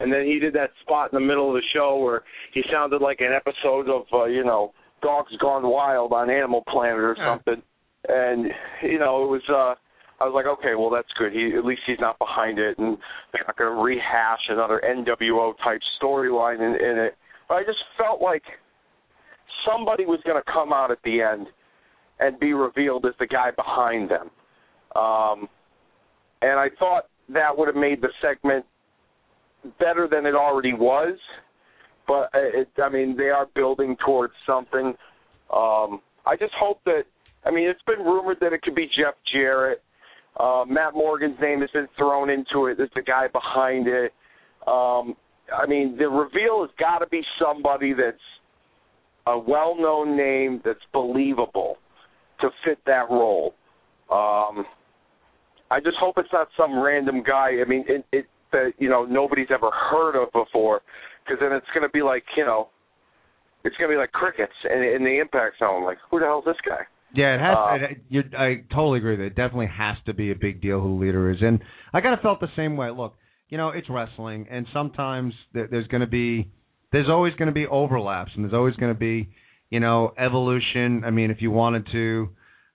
[0.00, 2.22] And then he did that spot in the middle of the show where
[2.52, 4.72] he sounded like an episode of, uh, you know,
[5.02, 7.34] Dogs Gone Wild on Animal Planet or Yeah.
[7.34, 7.62] something.
[8.08, 8.46] And,
[8.82, 9.74] you know, it was, uh,
[10.20, 11.32] I was like, okay, well, that's good.
[11.32, 12.78] He At least he's not behind it.
[12.78, 12.96] And
[13.32, 17.16] they're not going to rehash another NWO type storyline in, in it.
[17.48, 18.42] But I just felt like
[19.66, 21.46] somebody was going to come out at the end
[22.20, 24.30] and be revealed as the guy behind them.
[24.96, 25.48] Um,
[26.40, 28.64] and I thought that would have made the segment
[29.78, 31.16] better than it already was.
[32.12, 34.92] But uh, it, I mean, they are building towards something.
[35.50, 37.04] Um, I just hope that.
[37.46, 39.82] I mean, it's been rumored that it could be Jeff Jarrett.
[40.38, 44.12] Uh, Matt Morgan's name has been thrown into it as the guy behind it.
[44.66, 45.16] Um,
[45.56, 48.18] I mean, the reveal has got to be somebody that's
[49.26, 51.78] a well-known name that's believable
[52.42, 53.54] to fit that role.
[54.10, 54.66] Um,
[55.70, 57.52] I just hope it's not some random guy.
[57.64, 60.82] I mean, it, it that you know nobody's ever heard of before,
[61.24, 62.68] because then it's going to be like you know,
[63.64, 65.84] it's going to be like crickets in, in the impact zone.
[65.84, 66.82] Like, who the hell's this guy?
[67.14, 67.56] Yeah, it has.
[67.56, 70.80] Uh, it, you I totally agree that it definitely has to be a big deal
[70.80, 71.60] who the leader is, and
[71.92, 72.90] I kind of felt the same way.
[72.90, 73.14] Look,
[73.48, 76.50] you know, it's wrestling, and sometimes there, there's going to be,
[76.90, 79.28] there's always going to be overlaps, and there's always going to be,
[79.68, 81.02] you know, evolution.
[81.04, 82.30] I mean, if you wanted to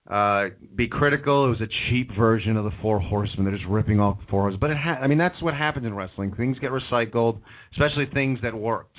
[0.10, 3.46] uh be critical, it was a cheap version of the Four Horsemen.
[3.46, 5.86] They're just ripping off the Four Horsemen, but it ha- I mean, that's what happens
[5.86, 6.34] in wrestling.
[6.36, 7.40] Things get recycled,
[7.74, 8.98] especially things that worked.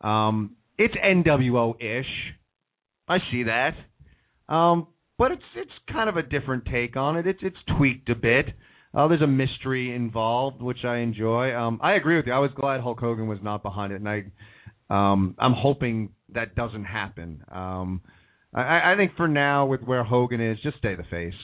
[0.00, 2.06] Um, it's NWO ish.
[3.08, 3.74] I see that.
[4.52, 4.88] Um,
[5.18, 7.26] but it's it's kind of a different take on it.
[7.26, 8.46] It's it's tweaked a bit.
[8.94, 11.54] Uh, there's a mystery involved, which I enjoy.
[11.54, 12.32] Um, I agree with you.
[12.32, 14.24] I was glad Hulk Hogan was not behind it, and I
[14.88, 17.42] Um, I'm hoping that doesn't happen.
[17.50, 18.02] Um,
[18.54, 21.34] I, I think for now, with where Hogan is, just stay the face.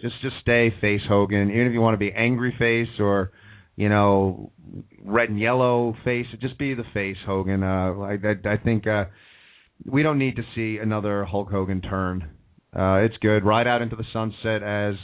[0.00, 1.50] Just just stay face Hogan.
[1.50, 3.32] Even if you want to be angry face or
[3.76, 4.52] you know
[5.02, 7.62] red and yellow face, just be the face Hogan.
[7.62, 9.04] Uh, I, I, I think uh,
[9.84, 12.30] we don't need to see another Hulk Hogan turn.
[12.76, 13.44] Uh, it's good.
[13.44, 14.96] Ride out into the sunset as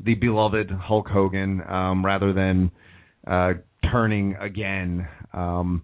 [0.00, 2.70] the beloved Hulk Hogan, um, rather than
[3.26, 3.54] uh,
[3.90, 5.08] turning again.
[5.32, 5.82] Um,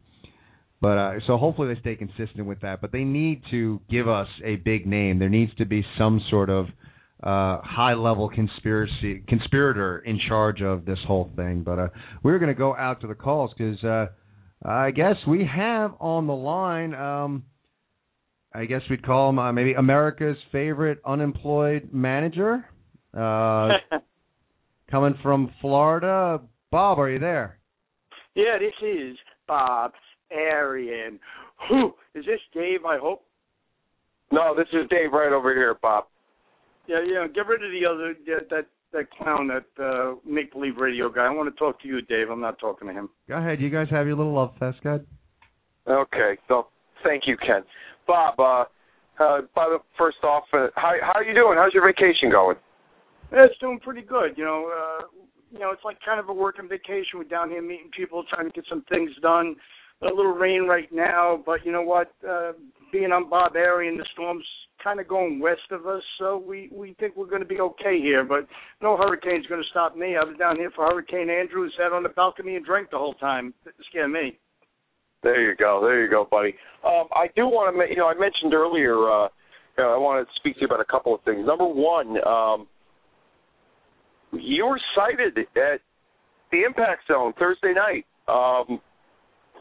[0.83, 2.81] but uh, so hopefully they stay consistent with that.
[2.81, 5.21] But they need to give us a big name.
[5.21, 6.67] There needs to be some sort of
[7.23, 11.63] uh, high level conspiracy conspirator in charge of this whole thing.
[11.63, 11.89] But uh,
[12.25, 14.07] we're going to go out to the calls because uh,
[14.69, 16.95] I guess we have on the line.
[16.95, 17.45] Um,
[18.53, 22.65] I guess we'd call him uh, maybe America's favorite unemployed manager.
[23.17, 23.69] Uh,
[24.91, 26.41] coming from Florida,
[26.73, 27.61] Bob, are you there?
[28.35, 29.93] Yeah, this is Bob
[30.33, 31.19] Arian.
[31.69, 32.85] Who is this, Dave?
[32.85, 33.25] I hope.
[34.31, 36.05] No, this is Dave right over here, Bob.
[36.87, 37.27] Yeah, yeah.
[37.27, 41.27] Get rid of the other that that, that clown, that uh, make believe radio guy.
[41.27, 42.31] I want to talk to you, Dave.
[42.31, 43.11] I'm not talking to him.
[43.29, 43.61] Go ahead.
[43.61, 45.07] You guys have your little love fest, God.
[45.87, 46.39] Okay.
[46.49, 46.69] So
[47.05, 47.63] thank you, Ken.
[48.07, 48.41] Bob.
[48.41, 48.65] Uh,
[49.21, 51.57] uh, by the first off, uh, how how are you doing?
[51.59, 52.57] How's your vacation going?
[53.31, 54.37] Yeah, it's doing pretty good.
[54.37, 55.07] You know, uh,
[55.53, 57.17] you know, it's like kind of a working vacation.
[57.19, 59.55] We're down here meeting people, trying to get some things done.
[60.03, 62.13] A little rain right now, but you know what?
[62.29, 62.53] Uh,
[62.93, 64.45] being on Bob Arian, the storm's
[64.83, 68.01] kind of going west of us, so we we think we're going to be okay
[68.01, 68.25] here.
[68.25, 68.49] But
[68.83, 70.17] no hurricane's going to stop me.
[70.17, 73.15] I was down here for Hurricane Andrew, sat on the balcony and drank the whole
[73.15, 73.55] time.
[73.65, 74.39] It scared me.
[75.23, 75.81] There you go.
[75.83, 76.55] There you go, buddy.
[76.85, 78.95] Um, I do want to, you know, I mentioned earlier.
[78.95, 79.29] Uh,
[79.79, 81.47] you know, I want to speak to you about a couple of things.
[81.47, 82.67] Number one, um,
[84.33, 85.81] you were cited at
[86.51, 88.05] the Impact Zone Thursday night.
[88.27, 88.81] Um,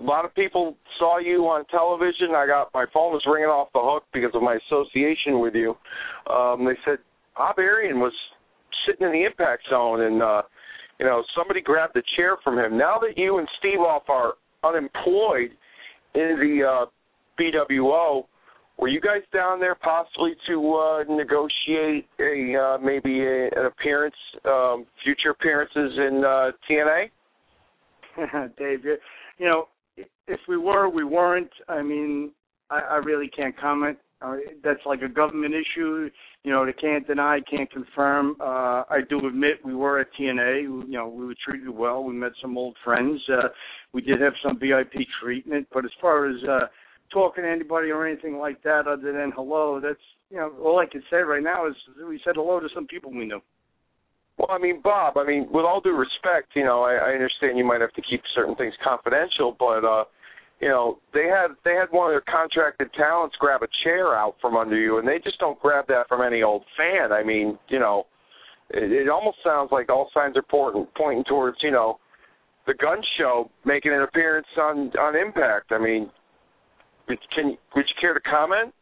[0.01, 2.35] a lot of people saw you on television.
[2.35, 5.75] I got my phone was ringing off the hook because of my association with you.
[6.31, 6.97] Um, they said
[7.35, 8.13] Bob Arian was
[8.85, 10.41] sitting in the Impact Zone, and uh,
[10.99, 12.77] you know somebody grabbed the chair from him.
[12.77, 14.33] Now that you and Steve off are
[14.63, 15.51] unemployed
[16.15, 16.85] in the uh,
[17.39, 18.25] BWO,
[18.77, 24.15] were you guys down there possibly to uh, negotiate a uh, maybe a, an appearance,
[24.45, 27.09] um, future appearances in uh, TNA?
[28.57, 28.83] Dave,
[29.37, 29.67] you know,
[29.97, 31.51] if we were, we weren't.
[31.67, 32.31] I mean,
[32.69, 33.97] I, I really can't comment.
[34.21, 36.09] Uh, that's like a government issue.
[36.43, 38.35] You know, they can't deny, can't confirm.
[38.39, 40.61] Uh, I do admit we were at TNA.
[40.63, 42.03] You know, we were treated well.
[42.03, 43.19] We met some old friends.
[43.31, 43.47] Uh,
[43.93, 45.67] we did have some VIP treatment.
[45.73, 46.67] But as far as uh,
[47.11, 49.99] talking to anybody or anything like that, other than hello, that's
[50.29, 51.75] you know all I can say right now is
[52.07, 53.41] we said hello to some people we knew.
[54.37, 55.17] Well, I mean, Bob.
[55.17, 58.01] I mean, with all due respect, you know, I, I understand you might have to
[58.01, 60.05] keep certain things confidential, but uh,
[60.61, 64.35] you know, they had they had one of their contracted talents grab a chair out
[64.39, 67.11] from under you, and they just don't grab that from any old fan.
[67.11, 68.05] I mean, you know,
[68.69, 71.99] it, it almost sounds like all signs are pointing pointing towards you know
[72.67, 75.71] the gun show making an appearance on on Impact.
[75.71, 76.09] I mean,
[77.07, 78.73] can would you care to comment?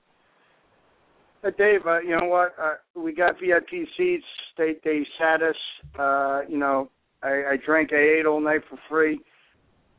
[1.43, 2.53] Uh, Dave, uh, you know what?
[2.61, 4.25] Uh, we got VIP seats.
[4.57, 5.55] They they sat us.
[5.97, 6.89] Uh, you know,
[7.23, 7.91] I, I drank.
[7.93, 9.19] I ate all night for free.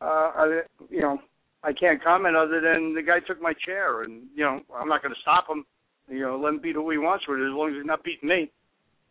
[0.01, 1.19] Uh, I, you know,
[1.63, 5.01] I can't comment other than the guy took my chair, and you know, I'm not
[5.01, 5.65] going to stop him.
[6.07, 8.03] You know, let him beat who he wants with it as long as he's not
[8.03, 8.51] beating me.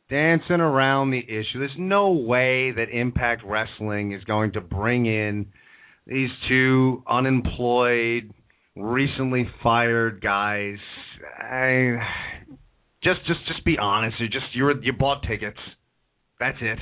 [0.08, 1.60] Dancing around the issue.
[1.60, 5.46] There's no way that Impact Wrestling is going to bring in
[6.06, 8.32] these two unemployed
[8.76, 10.78] recently fired guys.
[11.38, 11.98] I
[13.02, 14.16] just just just be honest.
[14.20, 15.58] You just you you bought tickets.
[16.38, 16.78] That's it.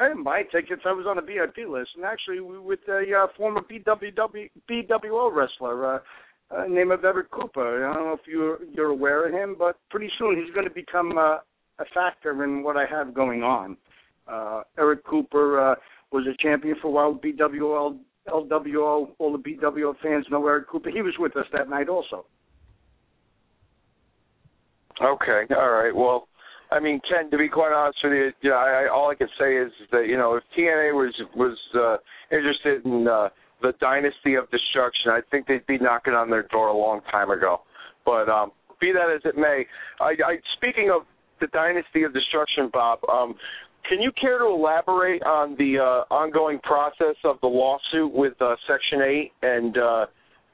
[0.00, 0.82] I didn't buy tickets.
[0.86, 5.96] I was on a VIP list, and actually with a uh, former BWW, BWO wrestler,
[5.96, 5.98] uh,
[6.56, 7.88] uh, name of Everett Cooper.
[7.88, 10.74] I don't know if you're you're aware of him, but pretty soon he's going to
[10.74, 11.38] become uh,
[11.80, 13.76] a factor in what I have going on.
[14.28, 15.74] Uh, Eric Cooper uh,
[16.12, 17.98] was a champion for a while, BWO
[18.28, 20.90] LWO, all the BWO fans know Eric Cooper.
[20.90, 22.26] He was with us that night also.
[25.00, 25.94] Okay, all right.
[25.94, 26.28] Well,
[26.70, 29.14] I mean, Ken, to be quite honest with you, you know, I, I, all I
[29.14, 31.96] can say is that you know, if TNA was was uh,
[32.34, 33.28] interested in uh,
[33.62, 37.30] the Dynasty of Destruction, I think they'd be knocking on their door a long time
[37.30, 37.62] ago.
[38.04, 39.66] But um, be that as it may,
[40.00, 41.02] I, I speaking of
[41.40, 43.34] the Dynasty of Destruction, Bob, um,
[43.88, 48.56] can you care to elaborate on the uh, ongoing process of the lawsuit with uh,
[48.68, 50.06] Section 8 and uh,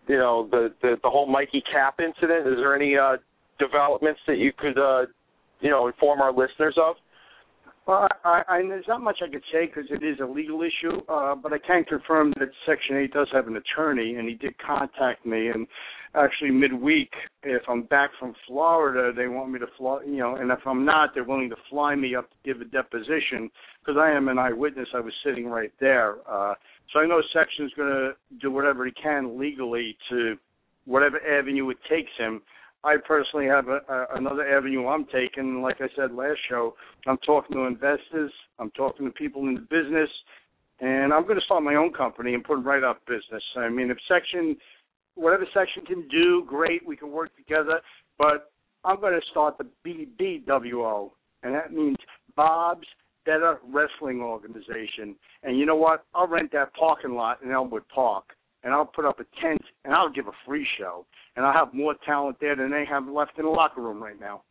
[0.07, 2.47] you know the, the the whole Mikey Cap incident?
[2.47, 3.17] Is there any uh,
[3.59, 5.07] developments that you could uh,
[5.61, 6.97] you know inform our listeners of?
[7.87, 11.03] Well, I, I, there's not much I could say because it is a legal issue,
[11.07, 14.55] uh, but I can confirm that Section 8 does have an attorney, and he did
[14.59, 15.49] contact me.
[15.49, 15.67] And
[16.15, 17.11] actually, midweek,
[17.43, 20.87] if I'm back from Florida, they want me to fly, you know, and if I'm
[20.87, 23.51] not, they're willing to fly me up to give a deposition
[23.81, 24.89] because I am an eyewitness.
[24.95, 26.17] I was sitting right there.
[26.27, 26.55] Uh,
[26.91, 30.37] so I know Section's going to do whatever he can legally to
[30.87, 32.41] whatever avenue it takes him
[32.85, 35.63] I personally have a, a, another avenue I'm taking.
[35.63, 36.75] Like I said last show,
[37.07, 40.11] I'm talking to investors, I'm talking to people in the business,
[40.81, 43.43] and I'm going to start my own company and put right up business.
[43.57, 44.57] I mean, if section,
[45.15, 47.81] whatever section can do, great, we can work together.
[48.19, 48.53] But
[48.85, 51.11] I'm going to start the BBWO,
[51.43, 51.97] and that means
[52.37, 52.87] Bob's
[53.25, 55.17] Better Wrestling Organization.
[55.43, 56.05] And you know what?
[56.15, 58.25] I'll rent that parking lot in Elmwood Park
[58.65, 61.75] and I'll put up a tent and I'll give a free show and I'll have
[61.75, 64.43] more talent there than they have left in the locker room right now.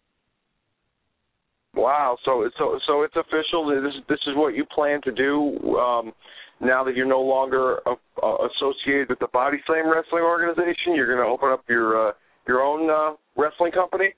[1.75, 3.65] Wow, so so so it's official.
[3.65, 6.13] This this is what you plan to do um,
[6.61, 10.93] now that you're no longer uh, uh, associated with the Body Slam Wrestling Organization.
[10.93, 12.11] You're going to open up your uh,
[12.47, 14.13] your own uh, wrestling company.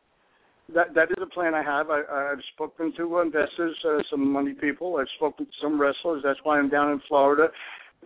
[0.73, 1.89] That that is a plan I have.
[1.89, 2.01] I,
[2.34, 4.97] I've spoken to investors, uh, some money people.
[4.97, 6.23] I've spoken to some wrestlers.
[6.26, 7.47] That's why I'm down in Florida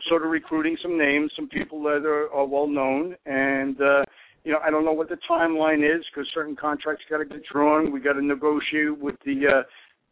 [0.07, 4.03] sort of recruiting some names, some people that are, are well known, and uh,
[4.43, 7.41] you know I don't know what the timeline is because certain contracts got to get
[7.51, 7.91] drawn.
[7.91, 9.63] We got to negotiate with the uh,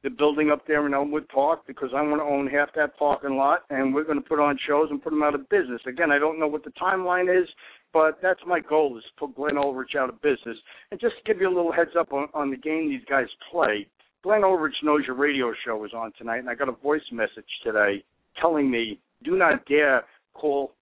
[0.04, 3.36] the building up there in Elmwood Park because I want to own half that parking
[3.36, 5.82] lot, and we're going to put on shows and put them out of business.
[5.88, 7.48] Again, I don't know what the timeline is,
[7.94, 10.58] but that's my goal is to put Glenn Ulrich out of business.
[10.92, 13.26] And just to give you a little heads up on, on the game these guys
[13.52, 13.88] play.
[14.24, 17.46] Glenn Ulrich knows your radio show is on tonight, and I got a voice message
[17.64, 18.04] today
[18.40, 20.04] telling me do not dare
[20.34, 20.74] call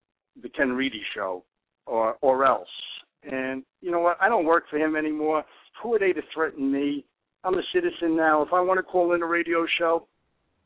[0.41, 1.43] the Ken Reedy show
[1.85, 2.67] or or else.
[3.29, 4.17] And you know what?
[4.21, 5.43] I don't work for him anymore.
[5.81, 7.05] Who are they to threaten me?
[7.43, 8.41] I'm a citizen now.
[8.41, 10.07] If I want to call in a radio show,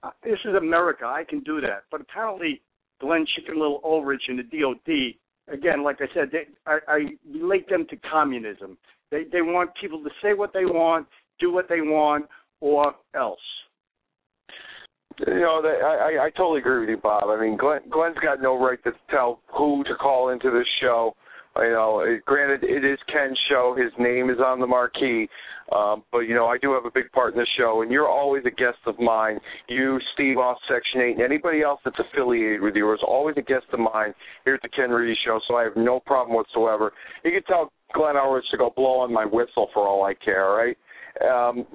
[0.03, 1.05] uh, this is America.
[1.05, 1.83] I can do that.
[1.91, 2.61] But apparently,
[3.01, 6.99] Glenn Chicken Little Ulrich and the DOD, again, like I said, they, I, I
[7.33, 8.77] relate them to communism.
[9.11, 11.07] They they want people to say what they want,
[11.39, 12.25] do what they want,
[12.61, 13.39] or else
[15.27, 17.25] you know, I, I I totally agree with you, Bob.
[17.27, 21.15] I mean, Glenn, Glenn's got no right to tell who to call into this show.
[21.57, 23.75] You know, granted, it is Ken's show.
[23.77, 25.27] His name is on the marquee.
[25.75, 28.07] Um, but, you know, I do have a big part in the show, and you're
[28.07, 29.39] always a guest of mine.
[29.67, 33.41] You, Steve off Section 8, and anybody else that's affiliated with you is always a
[33.41, 34.13] guest of mine
[34.45, 36.91] here at the Ken Reedy Show, so I have no problem whatsoever.
[37.23, 40.49] You can tell Glenn Howard to go blow on my whistle for all I care,
[40.49, 40.77] right?
[41.21, 41.65] Um,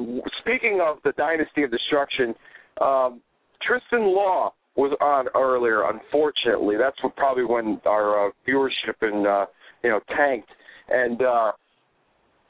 [0.41, 2.35] speaking of the Dynasty of Destruction,
[2.81, 3.21] um,
[3.63, 5.85] Tristan Law was on earlier.
[5.89, 9.47] Unfortunately, that's what probably when our uh, viewership and uh,
[9.83, 10.49] you know tanked.
[10.89, 11.53] And uh,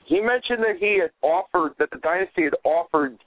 [0.07, 3.19] he mentioned that he had offered that the dynasty had offered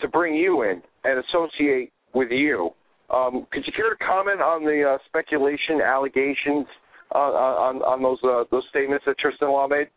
[0.00, 2.70] to bring you in and associate with you.
[3.10, 6.66] Um, could you care to comment on the uh, speculation, allegations
[7.14, 9.88] uh, on on those uh, those statements that Tristan Law made?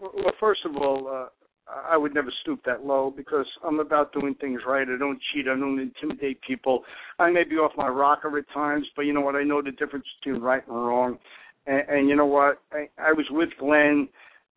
[0.00, 1.28] Well, first of all, uh,
[1.68, 4.86] I would never stoop that low because I'm about doing things right.
[4.88, 5.46] I don't cheat.
[5.46, 6.82] I don't intimidate people.
[7.18, 9.36] I may be off my rocker at times, but you know what?
[9.36, 11.18] I know the difference between right and wrong.
[11.66, 12.60] And, and you know what?
[12.72, 14.08] I, I was with Glenn.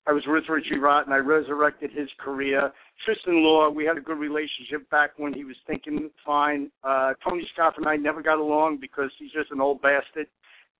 [0.05, 1.13] I was with Richie Rotten.
[1.13, 2.71] I resurrected his career.
[3.05, 6.69] Tristan Law, we had a good relationship back when he was thinking fine.
[6.83, 10.27] Uh, Tony Scott and I never got along because he's just an old bastard.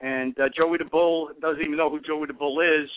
[0.01, 2.89] And uh, Joey the Bull doesn't even know who Joey the Bull is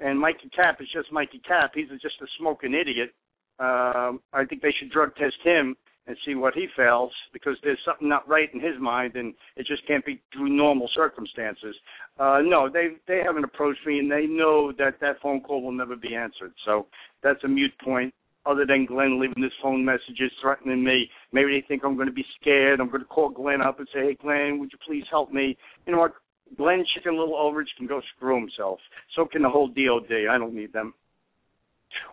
[0.00, 1.72] and Mikey Cap is just Mikey Cap.
[1.74, 3.14] He's just a smoking idiot.
[3.58, 5.76] Um, I think they should drug test him
[6.06, 9.66] and see what he fails because there's something not right in his mind, and it
[9.66, 11.74] just can't be through normal circumstances.
[12.18, 15.72] Uh, no, they they haven't approached me, and they know that that phone call will
[15.72, 16.52] never be answered.
[16.64, 16.86] So
[17.22, 18.12] that's a mute point.
[18.46, 22.12] Other than Glenn leaving his phone messages threatening me, maybe they think I'm going to
[22.12, 22.78] be scared.
[22.78, 25.56] I'm going to call Glenn up and say, "Hey, Glenn, would you please help me?"
[25.86, 26.12] You know what?
[26.56, 28.78] Glenn Chicken Little Ulrich can go screw himself.
[29.16, 30.12] So can the whole DOD.
[30.30, 30.94] I don't need them.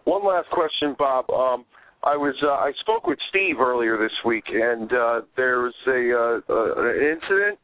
[0.06, 1.30] One last question, Bob.
[1.30, 1.66] Um,
[2.04, 6.02] I was uh, I spoke with Steve earlier this week, and uh, there was a
[6.12, 7.60] uh, uh, an incident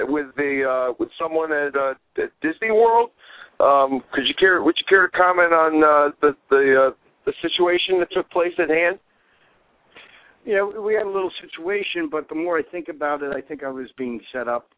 [0.00, 3.10] with the uh, with someone at, uh, at Disney World.
[3.60, 4.62] Um, could you care?
[4.62, 6.94] Would you care to comment on uh, the the uh,
[7.26, 8.98] the situation that took place at hand?
[10.44, 13.62] Yeah, we had a little situation, but the more I think about it, I think
[13.62, 14.70] I was being set up.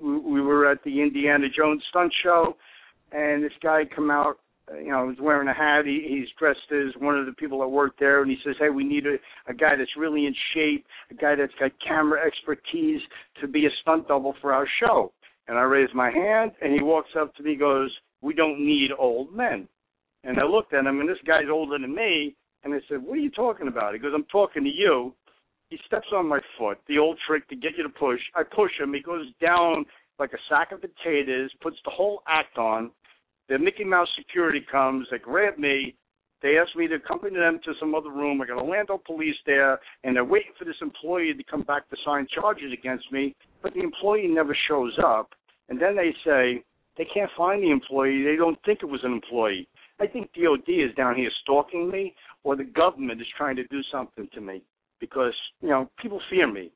[0.00, 2.56] We, we were at the Indiana Jones stunt show,
[3.12, 4.38] and this guy come out.
[4.74, 5.86] You know, he's wearing a hat.
[5.86, 8.68] He, he's dressed as one of the people that work there, and he says, "Hey,
[8.68, 9.16] we need a,
[9.50, 13.00] a guy that's really in shape, a guy that's got camera expertise
[13.40, 15.12] to be a stunt double for our show."
[15.48, 18.90] And I raise my hand, and he walks up to me, goes, "We don't need
[18.98, 19.68] old men."
[20.24, 23.14] And I looked at him, and this guy's older than me, and I said, "What
[23.14, 25.14] are you talking about?" He goes, "I'm talking to you."
[25.70, 26.78] He steps on my foot.
[26.88, 28.20] The old trick to get you to push.
[28.34, 28.94] I push him.
[28.94, 29.84] He goes down
[30.18, 31.50] like a sack of potatoes.
[31.60, 32.90] Puts the whole act on.
[33.48, 35.06] The Mickey Mouse security comes.
[35.10, 35.94] They grab me.
[36.40, 38.40] They ask me to accompany them to some other room.
[38.40, 41.96] I got Orlando police there, and they're waiting for this employee to come back to
[42.04, 43.34] sign charges against me.
[43.62, 45.34] But the employee never shows up.
[45.68, 46.62] And then they say
[46.96, 48.22] they can't find the employee.
[48.22, 49.68] They don't think it was an employee.
[50.00, 52.14] I think DOD is down here stalking me,
[52.44, 54.62] or the government is trying to do something to me
[55.00, 56.70] because you know people fear me,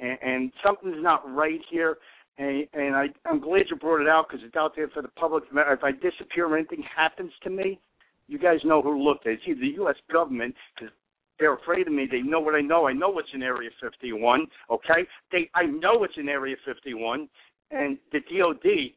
[0.00, 1.98] and, and something's not right here.
[2.38, 5.08] And, and I, I'm glad you brought it out because it's out there for the
[5.08, 5.44] public.
[5.52, 7.80] If I disappear or anything happens to me,
[8.28, 9.40] you guys know who looked at it.
[9.46, 9.96] Either the U.S.
[10.12, 10.94] government because
[11.38, 12.06] they're afraid of me.
[12.10, 12.86] They know what I know.
[12.86, 14.46] I know what's in Area 51.
[14.70, 17.28] Okay, they I know it's in Area 51,
[17.70, 18.92] and the DOD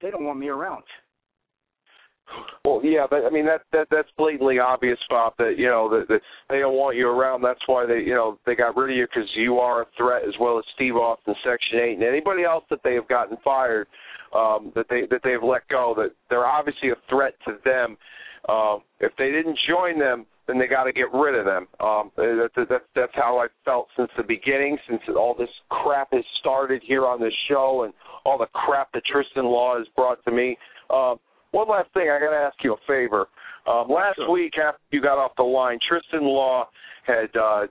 [0.00, 0.84] they don't want me around.
[2.64, 5.34] Well, yeah, but I mean that that that's blatantly obvious, Bob.
[5.38, 7.42] That you know that, that they don't want you around.
[7.42, 10.22] That's why they you know they got rid of you because you are a threat,
[10.26, 13.86] as well as Steve Austin, Section Eight, and anybody else that they have gotten fired,
[14.34, 15.94] um, that they that they've let go.
[15.96, 17.96] That they're obviously a threat to them.
[18.48, 21.66] Um, if they didn't join them, then they got to get rid of them.
[21.80, 26.08] Um, that, that, that, that's how I felt since the beginning, since all this crap
[26.12, 27.92] has started here on this show, and
[28.24, 30.56] all the crap that Tristan Law has brought to me.
[30.90, 31.18] Um,
[31.52, 33.26] one last thing, I got to ask you a favor.
[33.66, 34.30] Um, last Sure.
[34.30, 36.68] week after you got off the line, Tristan Law
[37.06, 37.66] had, uh,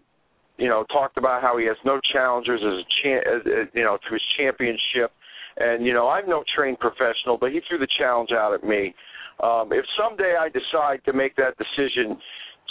[0.58, 4.14] you know, talked about how he has no challengers as a cha- you know to
[4.14, 5.12] his championship,
[5.58, 8.94] and you know I'm no trained professional, but he threw the challenge out at me.
[9.42, 12.18] Um, if someday I decide to make that decision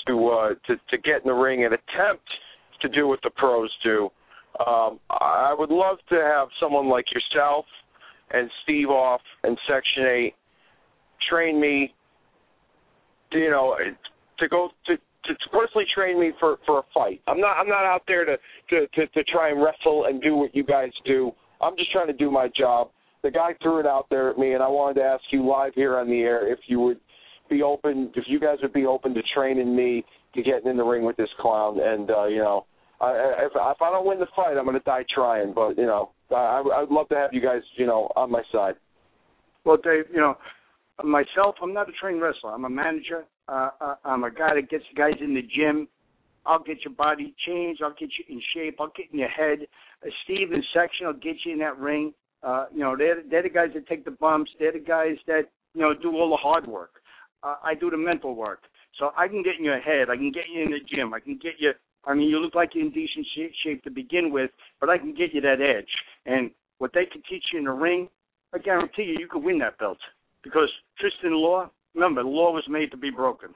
[0.07, 2.29] to uh, to to get in the ring and attempt
[2.81, 4.11] to do what the pros do,
[4.67, 7.65] um, I would love to have someone like yourself
[8.31, 10.35] and Steve off and Section Eight
[11.29, 11.95] train me
[13.33, 13.77] to, you know
[14.39, 17.21] to go to to, personally train me for for a fight.
[17.27, 18.37] I'm not I'm not out there to,
[18.71, 21.33] to to to try and wrestle and do what you guys do.
[21.61, 22.91] I'm just trying to do my job.
[23.23, 25.73] The guy threw it out there at me, and I wanted to ask you live
[25.75, 27.01] here on the air if you would
[27.51, 30.85] be open, if you guys would be open to training me to getting in the
[30.85, 31.81] ring with this clown.
[31.81, 32.67] And uh, you know,
[33.01, 35.55] I- if if I don't win the fight, I'm going to die trying.
[35.55, 38.43] But you know, I I would love to have you guys, you know, on my
[38.53, 38.75] side.
[39.65, 40.37] Well, Dave, you know,
[41.05, 42.53] myself, I'm not a trained wrestler.
[42.53, 43.25] I'm a manager.
[43.49, 45.89] Uh, uh, I'm a guy that gets guys in the gym.
[46.45, 47.83] I'll get your body changed.
[47.83, 48.77] I'll get you in shape.
[48.81, 49.67] I'll get in your head.
[50.05, 52.15] Uh, Steve and Section will get you in that ring.
[52.43, 54.51] Uh, you know, they're they're the guys that take the bumps.
[54.59, 56.93] They're the guys that you know do all the hard work.
[57.43, 58.63] Uh, I do the mental work.
[58.99, 60.09] So I can get in your head.
[60.09, 61.13] I can get you in the gym.
[61.13, 61.73] I can get you.
[62.05, 63.27] I mean, you look like you're in decent
[63.65, 64.51] shape to begin with,
[64.81, 65.91] but I can get you that edge.
[66.25, 68.09] And what they can teach you in the ring,
[68.55, 69.99] I guarantee you, you could win that belt
[70.47, 71.71] because Tristan Law.
[71.95, 73.55] Remember, the law was made to be broken.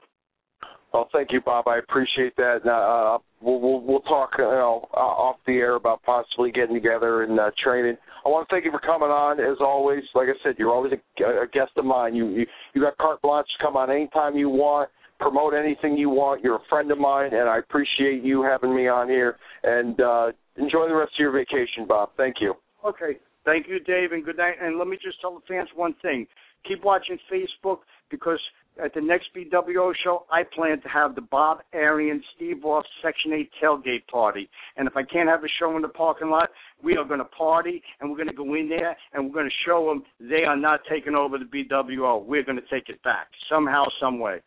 [0.93, 1.67] Well, thank you, Bob.
[1.67, 2.67] I appreciate that.
[2.67, 7.23] Uh, we'll, we'll we'll talk, you know, uh, off the air about possibly getting together
[7.23, 7.97] and uh, training.
[8.25, 9.39] I want to thank you for coming on.
[9.39, 12.13] As always, like I said, you're always a, a guest of mine.
[12.15, 14.89] You you you got carte blanche to come on anytime you want.
[15.19, 16.43] Promote anything you want.
[16.43, 19.37] You're a friend of mine, and I appreciate you having me on here.
[19.63, 22.09] And uh, enjoy the rest of your vacation, Bob.
[22.17, 22.55] Thank you.
[22.83, 23.17] Okay.
[23.45, 24.55] Thank you, Dave, and good night.
[24.61, 26.27] And let me just tell the fans one thing.
[26.67, 27.79] Keep watching Facebook
[28.09, 28.39] because
[28.83, 33.33] at the next BWO show, I plan to have the Bob Arian Steve Off Section
[33.33, 34.49] 8 tailgate party.
[34.77, 36.49] And if I can't have a show in the parking lot,
[36.83, 39.49] we are going to party and we're going to go in there and we're going
[39.49, 42.25] to show them they are not taking over the BWO.
[42.25, 44.41] We're going to take it back somehow, some way.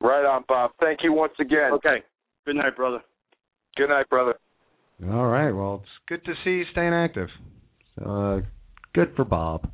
[0.00, 0.72] Right on, Bob.
[0.80, 1.72] Thank you once again.
[1.74, 1.98] Okay.
[2.46, 3.00] Good night, brother.
[3.76, 4.34] Good night, brother.
[5.10, 5.52] All right.
[5.52, 7.28] Well, it's good to see you staying active.
[8.04, 8.40] Uh,
[8.94, 9.68] good for Bob.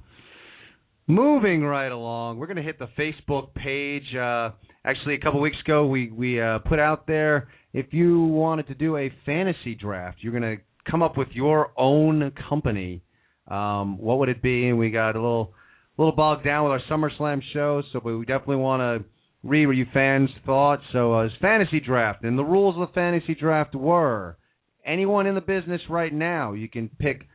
[1.07, 4.15] Moving right along, we're going to hit the Facebook page.
[4.15, 4.51] Uh,
[4.87, 8.75] actually, a couple weeks ago, we we uh, put out there if you wanted to
[8.75, 13.03] do a fantasy draft, you're going to come up with your own company.
[13.49, 14.69] Um, what would it be?
[14.69, 15.53] And we got a little
[15.99, 19.09] little bogged down with our SummerSlam show, so we definitely want to
[19.43, 20.81] read what you fans thought.
[20.93, 24.39] So, uh, it's fantasy draft, and the rules of the fantasy draft were
[24.87, 27.27] anyone in the business right now, you can pick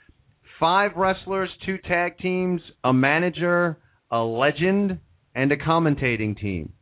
[0.60, 3.78] five wrestlers, two tag teams, a manager,
[4.12, 5.00] a legend,
[5.36, 6.74] and a commentating team.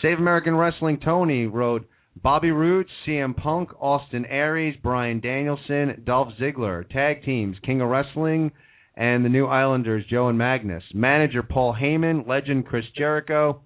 [0.00, 1.86] Save American Wrestling Tony wrote
[2.20, 6.88] Bobby Roode, CM Punk, Austin Aries, Bryan Danielson, Dolph Ziggler.
[6.90, 8.52] Tag teams King of Wrestling
[8.96, 10.82] and the New Islanders, Joe and Magnus.
[10.92, 13.62] Manager Paul Heyman, legend Chris Jericho.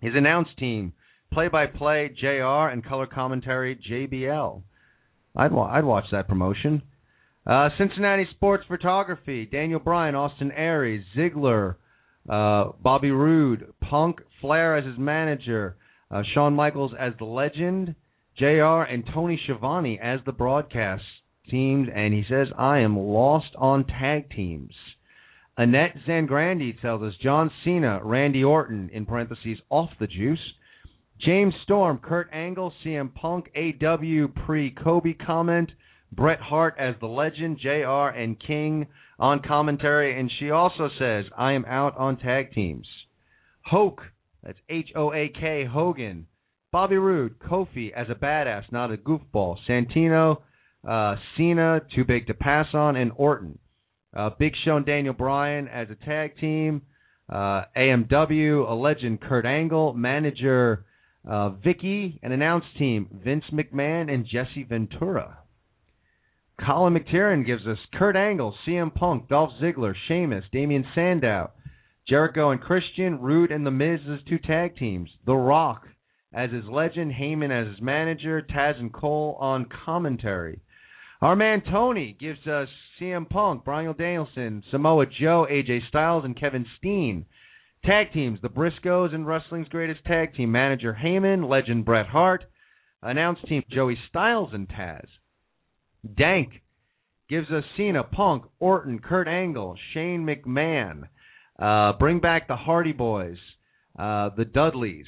[0.00, 0.92] His announce team,
[1.32, 4.62] play by play JR and color commentary JBL.
[5.36, 6.82] I'd wa- I'd watch that promotion.
[7.48, 11.76] Uh, Cincinnati Sports Photography, Daniel Bryan, Austin Aries, Ziggler,
[12.28, 15.76] uh, Bobby Roode, Punk, Flair as his manager,
[16.10, 17.94] uh, Shawn Michaels as the legend,
[18.36, 21.02] JR and Tony Schiavone as the broadcast
[21.50, 24.74] teams, and he says, I am lost on tag teams.
[25.56, 30.38] Annette Zangrandi tells us John Cena, Randy Orton, in parentheses, off the juice.
[31.20, 35.70] James Storm, Kurt Angle, CM Punk, AW pre Kobe comment,
[36.12, 38.86] Bret Hart as the legend, JR and King
[39.18, 42.86] on commentary, and she also says, I am out on tag teams.
[43.64, 44.02] Hoke,
[44.42, 46.26] that's H O A K, Hogan,
[46.72, 50.38] Bobby Roode, Kofi as a badass, not a goofball, Santino,
[50.88, 53.58] uh, Cena, too big to pass on, and Orton.
[54.16, 56.82] Uh, Big Show and Daniel Bryan as a tag team.
[57.28, 60.86] Uh, AMW, a legend, Kurt Angle, manager
[61.28, 65.38] uh, Vickie, an announce team, Vince McMahon and Jesse Ventura.
[66.64, 71.50] Colin McTiernan gives us Kurt Angle, CM Punk, Dolph Ziggler, Sheamus, Damien Sandow,
[72.08, 75.86] Jericho and Christian, Roode and The Miz as two tag teams, The Rock
[76.32, 80.60] as his legend, Heyman as his manager, Taz and Cole on commentary.
[81.22, 82.68] Our man Tony gives us
[83.00, 87.24] CM Punk, Bryan Danielson, Samoa Joe, AJ Styles, and Kevin Steen.
[87.84, 92.44] Tag teams, the Briscoes and wrestling's greatest tag team, manager Heyman, legend Bret Hart,
[93.02, 95.06] announce team Joey Styles and Taz.
[96.16, 96.62] Dank
[97.28, 101.08] gives us Cena, Punk, Orton, Kurt Angle, Shane McMahon.
[101.58, 103.36] Uh, bring back the Hardy Boys,
[103.98, 105.06] uh, the Dudleys.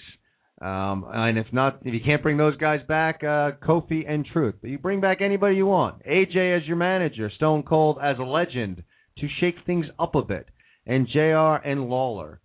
[0.61, 4.57] Um, and if not, if you can't bring those guys back, uh, Kofi and Truth.
[4.61, 6.05] But you bring back anybody you want.
[6.05, 8.83] AJ as your manager, Stone Cold as a legend
[9.19, 10.49] to shake things up a bit,
[10.87, 12.41] and JR and Lawler.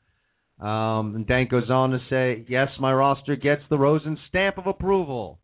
[0.62, 4.68] Um, and Dank goes on to say, yes, my roster gets the Rosen stamp of
[4.68, 5.40] approval.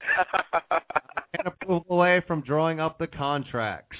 [1.46, 3.96] approval away from drawing up the contracts.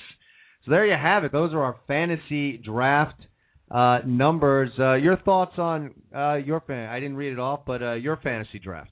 [0.64, 1.32] So there you have it.
[1.32, 3.26] Those are our fantasy draft
[3.70, 4.70] uh, numbers.
[4.78, 6.88] Uh, your thoughts on uh, your fan?
[6.88, 8.90] I didn't read it off, but uh, your fantasy draft.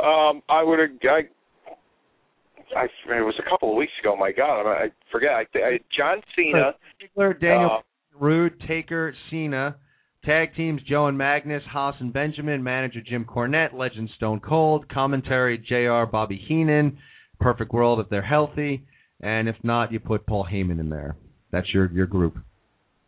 [0.00, 0.90] Um, I would have.
[1.04, 4.16] I, I it was a couple of weeks ago.
[4.16, 5.30] My God, I, I forget.
[5.30, 9.76] I, I John Cena, Ziggler, Daniel uh, Roode, Taker, Cena.
[10.24, 12.62] Tag teams: Joe and Magnus, Haas and Benjamin.
[12.62, 14.88] Manager Jim Cornette, Legend Stone Cold.
[14.88, 16.10] Commentary: Jr.
[16.10, 16.98] Bobby Heenan.
[17.40, 18.82] Perfect World if they're healthy,
[19.20, 21.16] and if not, you put Paul Heyman in there.
[21.50, 22.38] That's your your group.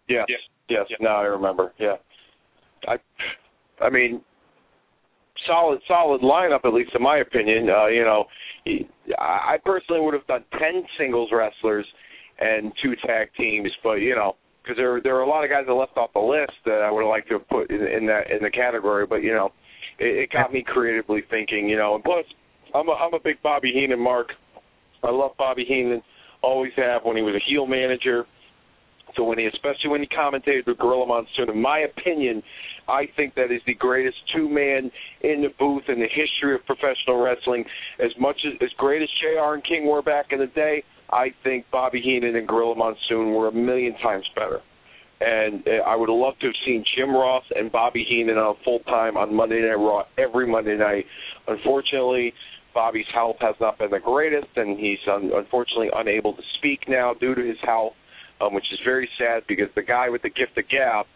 [0.09, 0.27] Yes,
[0.69, 0.87] yes.
[1.01, 1.73] Now I remember.
[1.79, 1.97] Yeah.
[2.89, 2.97] I,
[3.83, 4.21] I mean,
[5.47, 7.69] solid, solid lineup at least in my opinion.
[7.69, 8.25] Uh, you know,
[9.19, 11.87] I personally would have done ten singles wrestlers
[12.41, 15.65] and two tag teams, but you know, because there there are a lot of guys
[15.67, 18.07] that left off the list that I would have liked to have put in, in
[18.07, 19.51] that in the category, but you know,
[19.99, 21.69] it, it got me creatively thinking.
[21.69, 22.25] You know, and plus,
[22.75, 24.29] I'm a I'm a big Bobby Heenan mark.
[25.03, 26.03] I love Bobby Heenan,
[26.43, 28.25] always have when he was a heel manager.
[29.17, 32.43] So when he, especially when he commentated with Gorilla Monsoon, in my opinion,
[32.89, 34.91] I think that is the greatest two man
[35.21, 37.65] in the booth in the history of professional wrestling.
[37.99, 39.55] As much as as great as Jr.
[39.55, 43.49] and King were back in the day, I think Bobby Heenan and Gorilla Monsoon were
[43.49, 44.61] a million times better.
[45.21, 48.81] And uh, I would loved to have seen Jim Ross and Bobby Heenan on full
[48.81, 51.05] time on Monday Night Raw every Monday night.
[51.47, 52.33] Unfortunately,
[52.75, 57.15] Bobby's health has not been the greatest, and he's un- unfortunately unable to speak now
[57.15, 57.93] due to his health,
[58.41, 61.07] um, which is very sad because the guy with the gift of gab,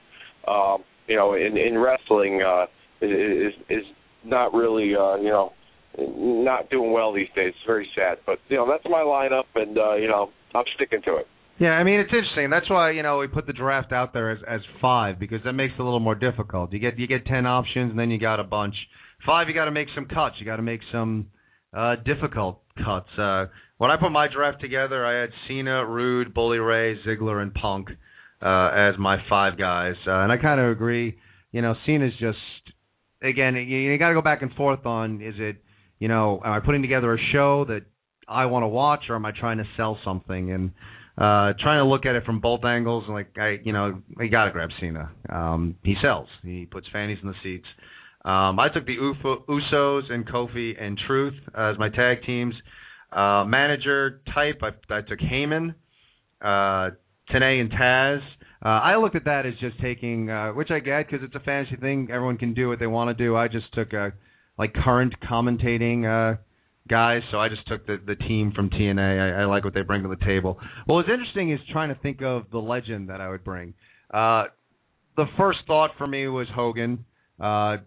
[0.48, 2.66] um, you know, in in wrestling, uh,
[3.00, 3.84] is is
[4.24, 5.52] not really, uh, you know,
[5.98, 7.54] not doing well these days.
[7.56, 11.02] It's very sad, but you know, that's my lineup, and uh, you know, I'm sticking
[11.02, 11.26] to it.
[11.58, 12.50] Yeah, I mean it's interesting.
[12.50, 15.54] That's why you know we put the draft out there as as five because that
[15.54, 16.72] makes it a little more difficult.
[16.72, 18.74] You get you get ten options and then you got a bunch.
[19.24, 20.36] Five, you got to make some cuts.
[20.38, 21.28] You got to make some
[21.74, 23.08] uh, difficult cuts.
[23.18, 23.46] Uh,
[23.78, 27.88] when I put my draft together, I had Cena, Roode, Bully Ray, Ziggler, and Punk
[28.42, 31.18] uh, as my five guys, uh, and I kind of agree.
[31.52, 32.38] You know, Cena's just
[33.22, 35.56] again, you, you got to go back and forth on is it,
[35.98, 37.82] you know, am I putting together a show that
[38.28, 40.52] I want to watch, or am I trying to sell something?
[40.52, 40.72] And
[41.18, 44.28] uh trying to look at it from both angles and like I you know you
[44.28, 45.10] gotta grab Cena.
[45.30, 46.28] Um he sells.
[46.42, 47.66] He puts fannies in the seats.
[48.26, 52.54] Um I took the Ufo, Usos and Kofi and Truth as my tag teams.
[53.12, 55.74] Uh manager type I I took Heyman,
[56.42, 56.90] uh
[57.28, 58.20] and Taz.
[58.64, 61.40] Uh I looked at that as just taking uh which I get cuz it's a
[61.40, 63.36] fantasy thing everyone can do what they want to do.
[63.36, 64.12] I just took a
[64.58, 66.36] like current commentating uh
[66.88, 69.36] guys, so I just took the the team from TNA.
[69.36, 70.58] I, I like what they bring to the table.
[70.86, 73.74] What was interesting is trying to think of the legend that I would bring.
[74.12, 74.44] Uh,
[75.16, 77.04] the first thought for me was Hogan.
[77.40, 77.78] Uh,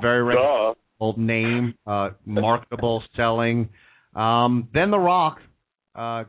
[0.00, 3.68] very reputable name, uh, marketable, selling.
[4.14, 5.38] Um, then The Rock
[5.94, 6.24] uh,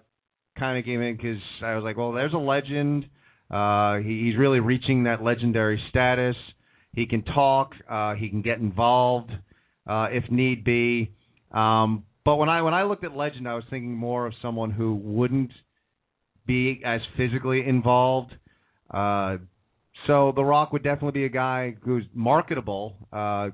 [0.57, 3.05] kind of came in because I was like, well, there's a legend.
[3.49, 6.35] Uh, he, he's really reaching that legendary status.
[6.93, 7.71] He can talk.
[7.89, 9.31] Uh, he can get involved
[9.88, 11.11] uh, if need be.
[11.51, 14.71] Um, but when I when I looked at Legend, I was thinking more of someone
[14.71, 15.51] who wouldn't
[16.45, 18.33] be as physically involved.
[18.93, 19.38] Uh,
[20.07, 23.49] so The Rock would definitely be a guy who's marketable, uh,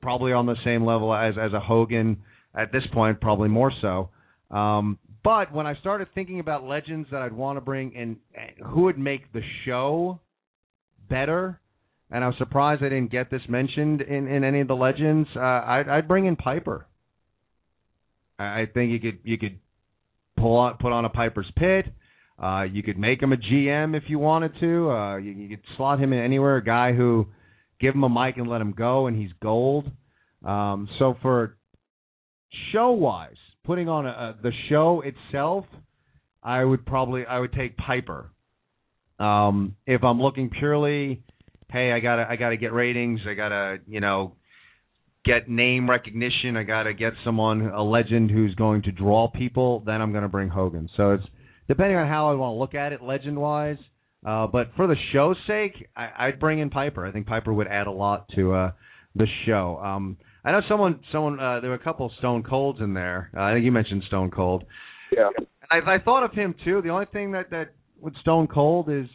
[0.00, 2.22] probably on the same level as as a Hogan
[2.54, 4.10] at this point, probably more so.
[4.50, 8.16] Um, but when I started thinking about legends that I'd want to bring and
[8.66, 10.20] who would make the show
[11.08, 11.60] better,
[12.10, 15.28] and I was surprised I didn't get this mentioned in in any of the legends.
[15.34, 16.86] Uh, I'd, I'd bring in Piper.
[18.38, 19.58] I I think you could you could
[20.36, 21.86] pull on put on a Piper's Pit.
[22.42, 24.90] Uh, you could make him a GM if you wanted to.
[24.90, 26.56] Uh, you, you could slot him in anywhere.
[26.56, 27.26] A guy who
[27.80, 29.90] give him a mic and let him go, and he's gold.
[30.44, 31.56] Um, so for
[32.72, 35.64] show wise, putting on a, a, the show itself,
[36.42, 38.30] I would probably I would take Piper.
[39.18, 41.22] Um, if I'm looking purely,
[41.70, 44.34] hey, I gotta I gotta get ratings, I gotta you know
[45.24, 50.02] get name recognition, I gotta get someone a legend who's going to draw people, then
[50.02, 50.90] I'm gonna bring Hogan.
[50.96, 51.24] So it's
[51.68, 53.78] depending on how I want to look at it, legend wise.
[54.24, 57.04] Uh, but for the show's sake, I, I'd bring in Piper.
[57.04, 58.72] I think Piper would add a lot to uh,
[59.14, 59.78] the show.
[59.82, 63.30] Um, I know someone, someone, uh, there were a couple Stone Colds in there.
[63.36, 64.64] Uh, I think you mentioned Stone Cold.
[65.12, 65.30] Yeah.
[65.70, 66.82] I, I thought of him too.
[66.82, 69.06] The only thing that that with Stone Cold is,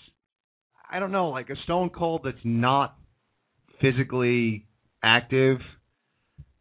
[0.91, 2.95] I don't know, like a Stone Cold that's not
[3.81, 4.65] physically
[5.03, 5.57] active.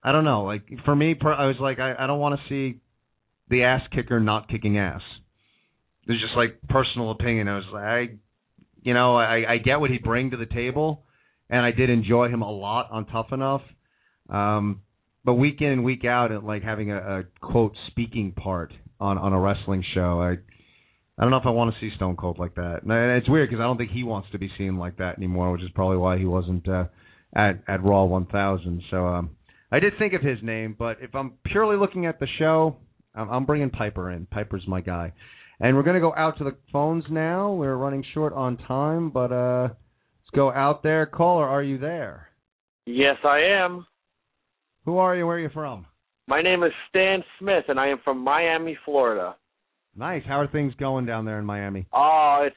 [0.03, 0.45] I don't know.
[0.45, 2.81] Like for me, I was like, I, I don't want to see
[3.49, 5.01] the ass kicker not kicking ass.
[6.09, 7.47] There's just like personal opinion.
[7.47, 8.07] I was like, I,
[8.83, 11.05] you know, I, I get what he bring to the table,
[11.51, 13.61] and I did enjoy him a lot on Tough Enough.
[14.31, 14.81] Um,
[15.25, 19.19] but week in and week out, at like having a, a quote speaking part on
[19.19, 20.39] on a wrestling show, I
[21.19, 22.81] I don't know if I want to see Stone Cold like that.
[22.85, 25.53] And it's weird because I don't think he wants to be seen like that anymore,
[25.53, 26.85] which is probably why he wasn't uh,
[27.37, 28.83] at at Raw 1000.
[28.91, 29.31] So um,
[29.71, 32.77] I did think of his name, but if I'm purely looking at the show,
[33.15, 34.27] I'm, I'm bringing Piper in.
[34.27, 35.13] Piper's my guy.
[35.61, 37.53] And we're going to go out to the phones now.
[37.53, 41.07] We're running short on time, but uh, let's go out there.
[41.07, 42.29] Caller, are you there?
[42.87, 43.87] Yes, I am.
[44.85, 45.27] Who are you?
[45.27, 45.87] Where are you from?
[46.29, 49.35] My name is Stan Smith, and I am from Miami, Florida.
[49.97, 50.23] Nice.
[50.27, 51.87] How are things going down there in Miami?
[51.93, 52.57] Oh, it's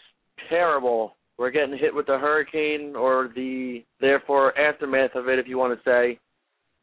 [0.50, 1.16] terrible.
[1.38, 5.78] We're getting hit with the hurricane or the therefore aftermath of it, if you want
[5.78, 6.20] to say.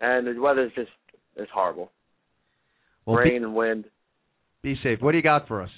[0.00, 0.90] And the weather's just
[1.36, 1.92] it's horrible.
[3.06, 3.84] Well, Rain and wind.
[4.62, 5.00] Be safe.
[5.00, 5.70] What do you got for us?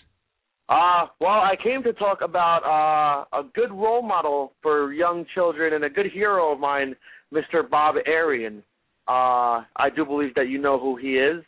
[0.70, 5.72] Uh, well, I came to talk about uh, a good role model for young children
[5.74, 6.94] and a good hero of mine,
[7.34, 7.68] Mr.
[7.68, 8.62] Bob Arian.
[9.08, 11.42] Uh, I do believe that you know who he is.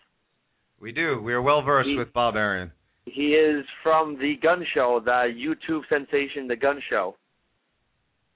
[0.80, 1.22] We do.
[1.22, 2.72] We are well versed with Bob Arian.
[3.04, 7.14] He is from the Gun Show, the YouTube sensation, The Gun Show.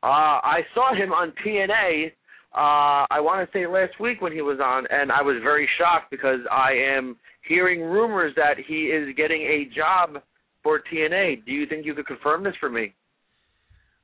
[0.04, 2.12] Uh, I saw him on TNA.
[2.54, 5.68] Uh, I want to say last week when he was on, and I was very
[5.78, 7.16] shocked because I am
[7.48, 10.22] hearing rumors that he is getting a job
[10.66, 11.44] for TNA.
[11.46, 12.92] Do you think you could confirm this for me?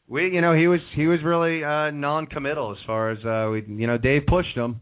[0.06, 3.64] We, you know, he was he was really uh, non-committal as far as uh, we,
[3.66, 4.80] you know, Dave pushed him,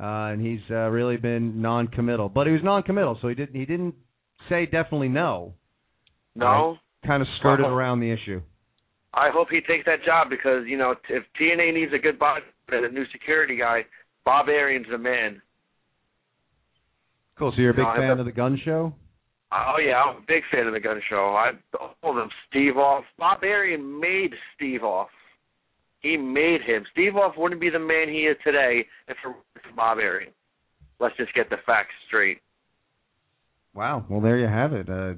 [0.00, 2.28] uh, and he's uh, really been non-committal.
[2.28, 3.94] But he was non-committal, so he didn't he didn't
[4.48, 5.54] say definitely no.
[6.34, 6.78] No.
[7.06, 8.40] Kind of skirted around the issue.
[9.14, 12.42] I hope he takes that job because you know if TNA needs a good body
[12.70, 13.82] and a new security guy,
[14.24, 15.40] Bob Arian's the man.
[17.38, 17.52] Cool.
[17.54, 18.94] So you're a big No, fan have- of the Gun Show?
[19.52, 21.36] Oh yeah, I'm a big fan of the Gun Show.
[21.36, 21.52] I
[22.02, 23.04] told him Steve Off.
[23.18, 25.08] Bob Arian made Steve Off.
[26.00, 26.84] He made him.
[26.92, 30.32] Steve Off wouldn't be the man he is today if it weren't for Bob Arian.
[31.00, 32.38] Let's just get the facts straight.
[33.74, 34.04] Wow.
[34.08, 34.88] Well, there you have it.
[34.88, 35.14] Uh,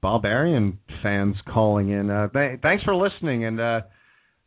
[0.00, 2.10] Bob Arian fans calling in.
[2.10, 3.80] Uh, th- thanks for listening, and uh,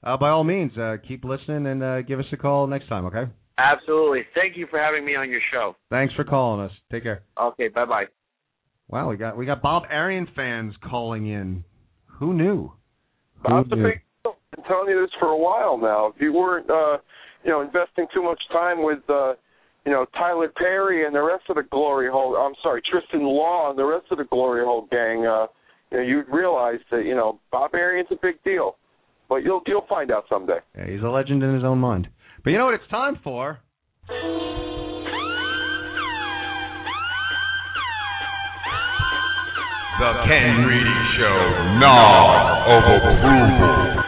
[0.03, 3.05] uh, by all means, uh, keep listening and uh, give us a call next time.
[3.05, 3.31] Okay.
[3.57, 4.21] Absolutely.
[4.35, 5.75] Thank you for having me on your show.
[5.89, 6.71] Thanks for calling us.
[6.91, 7.23] Take care.
[7.39, 8.05] Okay, bye bye.
[8.89, 11.63] Wow, we got we got Bob Arian fans calling in.
[12.19, 12.71] Who knew?
[13.43, 14.35] Who Bob's a big deal.
[14.53, 16.07] I've been telling you this for a while now.
[16.07, 16.97] If you weren't, uh,
[17.43, 19.33] you know, investing too much time with, uh,
[19.85, 23.69] you know, Tyler Perry and the rest of the Glory Hole, I'm sorry, Tristan Law
[23.69, 25.47] and the rest of the Glory Hole gang, uh,
[25.91, 28.77] you know, you'd realize that, you know, Bob Arian's a big deal.
[29.29, 30.59] But you'll you'll find out someday.
[30.77, 32.07] Yeah, he's a legend in his own mind.
[32.43, 33.59] But you know what it's time for?
[39.99, 41.79] The Ken Reedy Show.
[41.79, 42.37] Nod
[42.69, 44.03] of approval.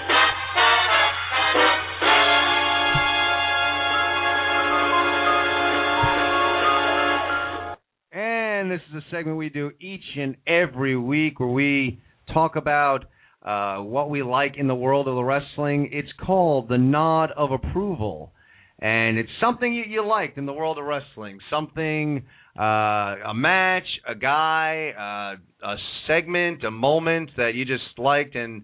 [8.12, 12.00] And this is a segment we do each and every week where we
[12.36, 13.06] talk about
[13.42, 15.90] uh, what we like in the world of the wrestling.
[15.92, 18.32] It's called the Nod of Approval.
[18.80, 22.24] And it's something you, you liked in the world of wrestling, something
[22.58, 25.76] uh, a match, a guy, uh, a
[26.08, 28.64] segment, a moment that you just liked, and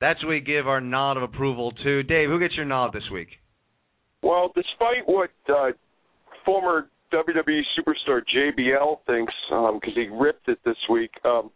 [0.00, 2.02] that's what we give our nod of approval to.
[2.02, 3.28] Dave, who gets your nod this week?
[4.22, 5.70] Well, despite what uh,
[6.44, 11.50] former WWE superstar JBL thinks, because um, he ripped it this week, um,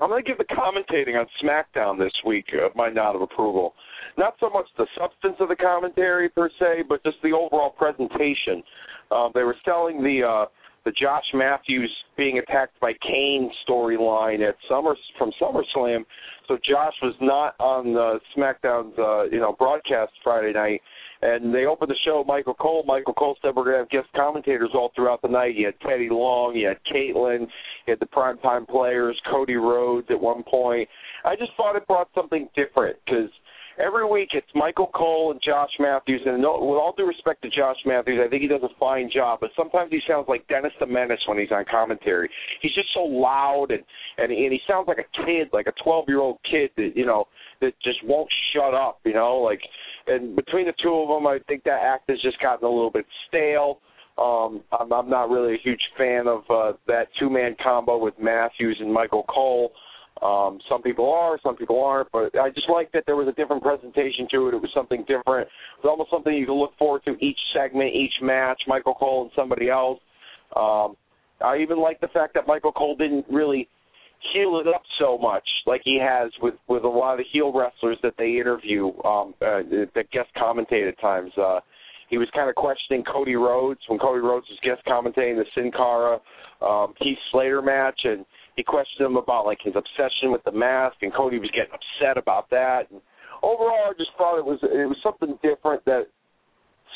[0.00, 3.74] I'm going to give the commentating on SmackDown this week uh, my nod of approval.
[4.16, 8.62] Not so much the substance of the commentary per se, but just the overall presentation.
[9.10, 10.46] Um, they were selling the uh,
[10.84, 16.04] the Josh Matthews being attacked by Kane storyline at Summer from SummerSlam.
[16.46, 20.82] So Josh was not on the SmackDown's uh, you know broadcast Friday night,
[21.22, 22.22] and they opened the show.
[22.26, 22.84] Michael Cole.
[22.86, 25.54] Michael Cole said we're going to have guest commentators all throughout the night.
[25.56, 27.40] You had Teddy Long, you had Kaitlyn,
[27.86, 30.88] you had the primetime players, Cody Rhodes at one point.
[31.24, 33.30] I just thought it brought something different because
[33.78, 37.48] every week it's Michael Cole and Josh Matthews, and no, with all due respect to
[37.48, 39.38] Josh Matthews, I think he does a fine job.
[39.40, 42.28] But sometimes he sounds like Dennis the Menace when he's on commentary.
[42.60, 43.82] He's just so loud, and
[44.18, 47.06] and and he sounds like a kid, like a twelve year old kid that you
[47.06, 47.26] know
[47.60, 49.00] that just won't shut up.
[49.04, 49.60] You know, like
[50.06, 52.90] and between the two of them, I think that act has just gotten a little
[52.90, 53.80] bit stale.
[54.16, 58.14] Um, I'm, I'm not really a huge fan of uh, that two man combo with
[58.20, 59.72] Matthews and Michael Cole.
[60.22, 63.32] Um, some people are, some people aren't, but I just like that there was a
[63.32, 64.54] different presentation to it.
[64.54, 65.48] It was something different.
[65.48, 69.22] It was almost something you could look forward to each segment, each match, Michael Cole
[69.22, 69.98] and somebody else.
[70.54, 70.96] Um,
[71.44, 73.68] I even like the fact that Michael Cole didn't really
[74.32, 77.52] heel it up so much like he has with with a lot of the heel
[77.52, 79.60] wrestlers that they interview um uh,
[79.94, 81.60] that guest commentate at times uh
[82.08, 85.70] he was kind of questioning Cody Rhodes when Cody Rhodes was guest commentating the Sin
[85.70, 86.20] Cara
[86.62, 88.24] um Heath Slater match and
[88.56, 92.16] he questioned him about like his obsession with the mask, and Cody was getting upset
[92.16, 92.90] about that.
[92.90, 93.00] And
[93.42, 96.06] overall, I just thought it was it was something different that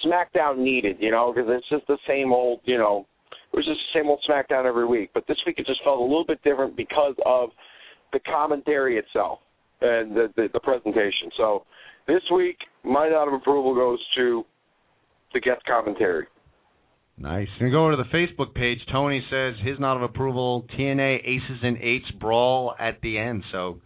[0.06, 3.06] SmackDown needed, you know, because it's just the same old, you know,
[3.52, 5.10] it was just the same old SmackDown every week.
[5.14, 7.50] But this week it just felt a little bit different because of
[8.12, 9.40] the commentary itself
[9.80, 11.30] and the the, the presentation.
[11.36, 11.64] So
[12.06, 14.44] this week, my nod of approval goes to
[15.34, 16.26] the guest commentary.
[17.20, 17.48] Nice.
[17.58, 18.78] And go over to the Facebook page.
[18.92, 23.42] Tony says his nod of approval: TNA Aces and Eights brawl at the end.
[23.50, 23.80] So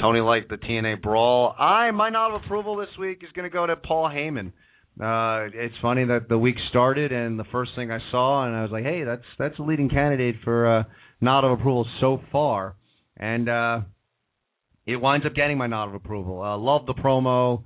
[0.00, 1.56] Tony liked the TNA brawl.
[1.58, 4.52] I my nod of approval this week is going to go to Paul Heyman.
[5.00, 8.62] Uh, it's funny that the week started and the first thing I saw and I
[8.62, 10.82] was like, hey, that's that's a leading candidate for uh,
[11.20, 12.76] nod of approval so far,
[13.16, 13.80] and uh,
[14.86, 16.42] it winds up getting my nod of approval.
[16.42, 17.64] Uh, love the promo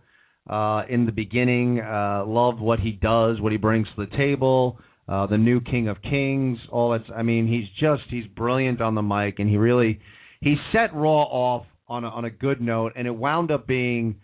[0.49, 1.81] uh, in the beginning.
[1.81, 4.79] Uh, love what he does, what he brings to the table
[5.09, 6.59] uh, the new King of Kings.
[6.71, 7.11] All that's.
[7.15, 10.01] I mean, he's just he's brilliant on the mic, and he really
[10.41, 14.17] he set Raw off on a, on a good note, and it wound up being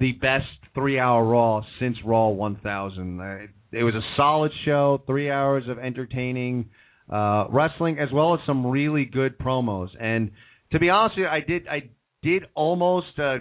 [0.00, 3.20] the best three-hour Raw since Raw 1000.
[3.20, 3.24] Uh,
[3.72, 6.70] it was a solid show, three hours of entertaining
[7.10, 9.88] uh, wrestling, as well as some really good promos.
[10.00, 10.30] And
[10.72, 11.90] to be honest with you, I did I
[12.22, 13.18] did almost.
[13.18, 13.38] Uh,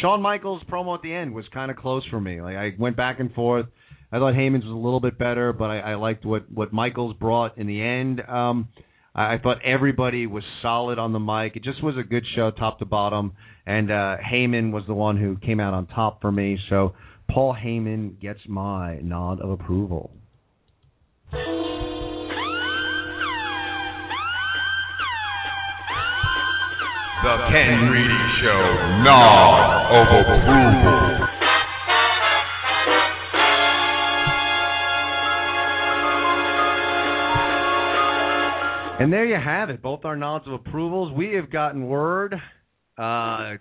[0.00, 2.40] Shawn Michaels promo at the end was kind of close for me.
[2.40, 3.66] Like I went back and forth.
[4.12, 7.14] I thought Heyman's was a little bit better, but I, I liked what what Michaels
[7.18, 8.20] brought in the end.
[8.20, 8.68] Um,
[9.14, 11.54] I, I thought everybody was solid on the mic.
[11.56, 13.32] It just was a good show, top to bottom.
[13.66, 16.58] And uh, Heyman was the one who came out on top for me.
[16.68, 16.94] So
[17.30, 20.10] Paul Heyman gets my nod of approval.
[27.22, 28.62] The Ken Reedy Show,
[29.04, 31.19] nod of approval.
[39.00, 41.10] And there you have it, both our nods of approvals.
[41.10, 42.34] We have gotten word
[42.98, 43.52] uh,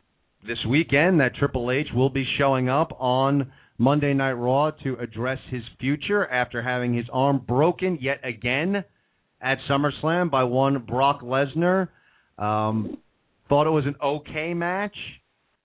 [0.46, 5.38] this weekend that Triple H will be showing up on Monday Night Raw to address
[5.50, 8.84] his future after having his arm broken yet again
[9.42, 11.88] at SummerSlam by one Brock Lesnar.
[12.38, 12.98] Um,
[13.48, 14.98] thought it was an okay match.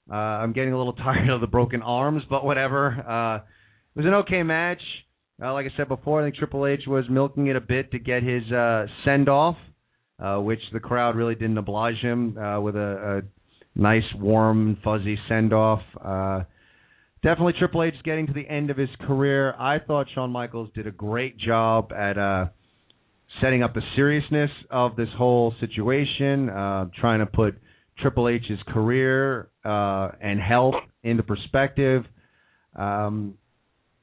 [0.09, 2.93] Uh, I'm getting a little tired of the broken arms, but whatever.
[2.93, 4.83] Uh, it was an okay match.
[5.43, 7.99] Uh, like I said before, I think Triple H was milking it a bit to
[7.99, 9.57] get his uh, send off,
[10.23, 15.19] uh, which the crowd really didn't oblige him uh, with a, a nice, warm, fuzzy
[15.29, 15.81] send off.
[16.03, 16.45] Uh,
[17.23, 19.55] definitely Triple H is getting to the end of his career.
[19.59, 22.47] I thought Shawn Michaels did a great job at uh,
[23.41, 27.59] setting up the seriousness of this whole situation, uh, trying to put
[27.99, 32.05] Triple H's career uh, and health into perspective.
[32.77, 33.35] Um,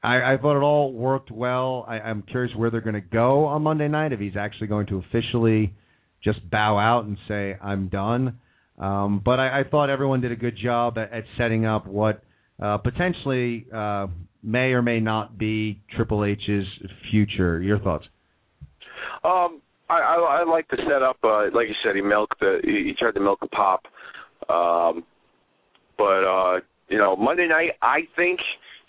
[0.02, 1.84] I, I thought it all worked well.
[1.88, 4.12] I, I'm curious where they're going to go on Monday night.
[4.12, 5.74] If he's actually going to officially
[6.22, 8.38] just bow out and say I'm done.
[8.78, 12.22] Um, but I, I thought everyone did a good job at, at setting up what
[12.60, 14.06] uh, potentially uh,
[14.42, 16.66] may or may not be Triple H's
[17.10, 17.60] future.
[17.60, 18.04] Your thoughts?
[19.24, 21.18] Um, I, I I like the setup.
[21.22, 23.82] Uh, like you said, he milked the he, tried to milk the pop.
[24.48, 25.04] Um,
[25.98, 28.40] but uh, you know, Monday night, I think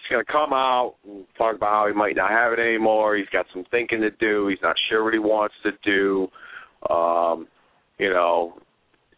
[0.04, 3.16] he's going to come out and talk about how he might not have it anymore.
[3.16, 4.48] He's got some thinking to do.
[4.48, 6.28] He's not sure what he wants to do.
[6.94, 7.48] Um,
[7.98, 8.58] you know,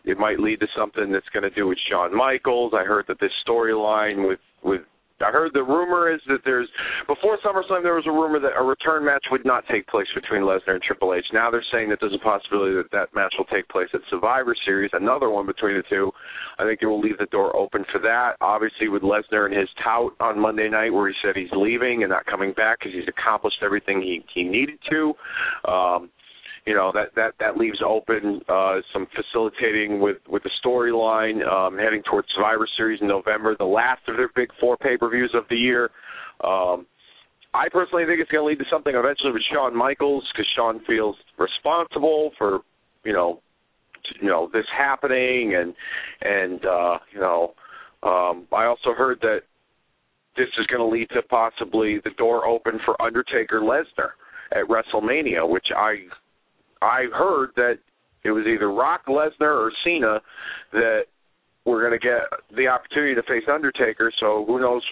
[0.04, 2.74] it might lead to something that's going to do with Shawn Michaels.
[2.76, 4.82] I heard that this storyline with with
[5.22, 6.68] I heard the rumor is that there's
[7.08, 10.42] before SummerSlam there was a rumor that a return match would not take place between
[10.42, 11.24] Lesnar and Triple H.
[11.32, 14.56] Now they're saying that there's a possibility that that match will take place at Survivor
[14.66, 16.12] Series, another one between the two.
[16.60, 18.36] I think it will leave the door open for that.
[18.42, 22.10] Obviously, with Lesnar and his tout on Monday night, where he said he's leaving and
[22.10, 25.14] not coming back because he's accomplished everything he he needed to.
[25.70, 26.10] Um,
[26.66, 31.78] you know that that that leaves open uh, some facilitating with with the storyline um,
[31.78, 35.32] heading towards Survivor Series in November, the last of their big four pay per views
[35.34, 35.92] of the year.
[36.44, 36.86] Um,
[37.54, 40.82] I personally think it's going to lead to something eventually with Shawn Michaels because Shawn
[40.86, 42.60] feels responsible for
[43.04, 43.42] you know
[44.22, 45.74] you know this happening and
[46.22, 47.54] and uh, you know
[48.04, 49.42] um, I also heard that
[50.36, 54.12] this is going to lead to possibly the door open for Undertaker Lesnar
[54.52, 55.96] at WrestleMania, which I
[56.86, 57.80] I heard that
[58.24, 60.20] it was either Rock, Lesnar, or Cena
[60.74, 61.02] that
[61.66, 62.22] were going to get
[62.56, 64.12] the opportunity to face Undertaker.
[64.20, 64.84] So who knows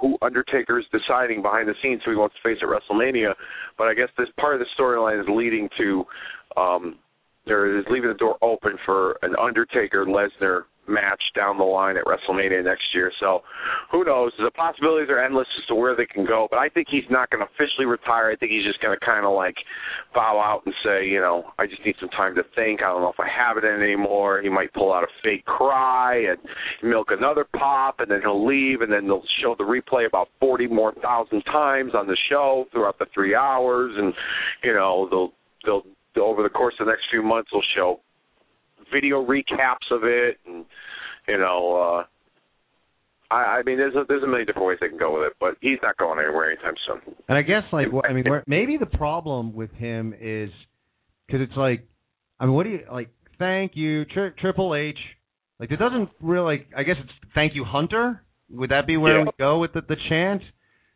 [0.00, 3.34] who Undertaker is deciding behind the scenes who he wants to face at WrestleMania.
[3.76, 6.04] But I guess this part of the storyline is leading to
[6.56, 6.96] um
[7.46, 12.04] there is leaving the door open for an Undertaker Lesnar match down the line at
[12.04, 13.12] WrestleMania next year.
[13.20, 13.42] So
[13.92, 14.32] who knows?
[14.38, 16.48] The possibilities are endless as to where they can go.
[16.50, 18.30] But I think he's not going to officially retire.
[18.30, 19.56] I think he's just going to kind of like
[20.14, 22.82] bow out and say, you know, I just need some time to think.
[22.82, 24.40] I don't know if I have it anymore.
[24.42, 26.38] He might pull out a fake cry and
[26.82, 30.66] milk another pop, and then he'll leave, and then they'll show the replay about forty
[30.66, 34.14] more thousand times on the show throughout the three hours, and
[34.62, 35.32] you know they'll
[35.64, 35.82] they'll
[36.22, 38.00] over the course of the next few months they'll show
[38.92, 40.64] video recaps of it, and
[41.26, 42.04] you know,
[43.30, 45.26] uh, I, I mean, there's a, there's a million different ways they can go with
[45.28, 47.14] it, but he's not going anywhere anytime soon.
[47.28, 50.50] And I guess like what I mean, where, maybe the problem with him is
[51.26, 51.86] because it's like,
[52.40, 53.10] I mean, what do you like?
[53.38, 54.98] Thank you, tri- Triple H.
[55.60, 56.66] Like it doesn't really.
[56.76, 58.22] I guess it's thank you, Hunter.
[58.50, 59.24] Would that be where Yeah.
[59.24, 60.42] we go with the, the chant?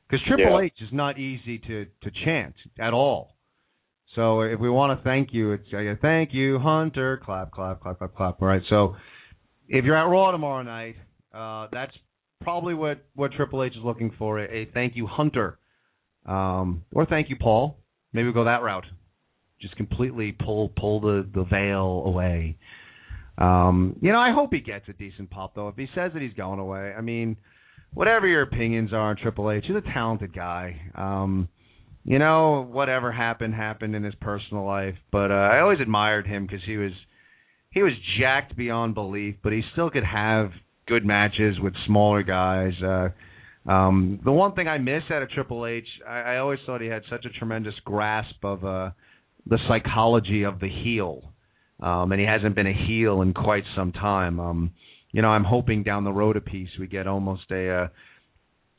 [0.09, 0.67] Because Triple Yeah.
[0.67, 3.32] H is not easy to to chant at all.
[4.15, 7.21] So if we want to thank you, it's uh, thank you, Hunter.
[7.25, 8.43] Clap, clap, clap, clap, clap.
[8.43, 8.63] All right.
[8.69, 8.97] So
[9.69, 10.97] if you're at Raw tomorrow night,
[11.33, 11.93] uh, that's
[12.43, 15.59] probably what what Triple H is looking for a, a thank you, Hunter,
[16.27, 17.79] um, or thank you, Paul.
[18.13, 18.85] Maybe we'll go that route.
[19.61, 22.59] Just completely pull pull the the veil away.
[23.39, 25.69] Um, you know, I hope he gets a decent pop though.
[25.69, 27.39] If he says that he's going away, I mean,
[27.95, 30.79] whatever your opinions are on Triple H, he's a talented guy.
[30.95, 31.49] Um,
[32.05, 36.47] you know, whatever happened happened in his personal life, but uh, I always admired him
[36.47, 36.93] because he was
[37.71, 40.51] he was jacked beyond belief, but he still could have
[40.87, 42.73] good matches with smaller guys.
[42.83, 43.09] Uh,
[43.71, 46.89] um, the one thing I miss out of Triple H, I, I always thought he
[46.89, 48.91] had such a tremendous grasp of uh,
[49.47, 51.33] the psychology of the heel,
[51.81, 54.41] um, and he hasn't been a heel in quite some time.
[54.41, 54.73] Um,
[55.13, 57.89] you know, I'm hoping down the road a piece we get almost a uh,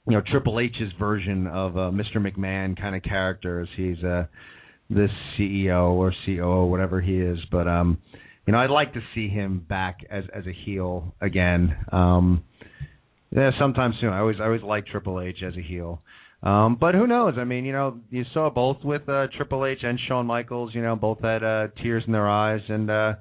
[0.08, 2.18] you know Triple H's version of uh, Mr.
[2.18, 4.26] McMahon kind of character as he's uh,
[4.90, 5.08] the
[5.38, 7.40] CEO or COO, whatever he is.
[7.52, 8.00] But um,
[8.46, 11.76] you know, I'd like to see him back as as a heel again.
[11.92, 12.44] Um,
[13.32, 14.10] yeah, sometime soon.
[14.10, 16.02] I always I always like Triple H as a heel.
[16.44, 17.36] Um, but who knows?
[17.38, 20.72] I mean, you know, you saw both with uh, Triple H and Shawn Michaels.
[20.76, 23.14] You know, both had uh, tears in their eyes, and uh,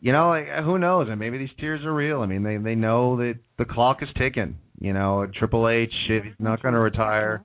[0.00, 0.34] you know,
[0.64, 1.06] who knows?
[1.08, 2.20] And maybe these tears are real.
[2.20, 4.58] I mean, they they know that the clock is ticking.
[4.82, 7.44] You know, Triple H, if he's not going to retire,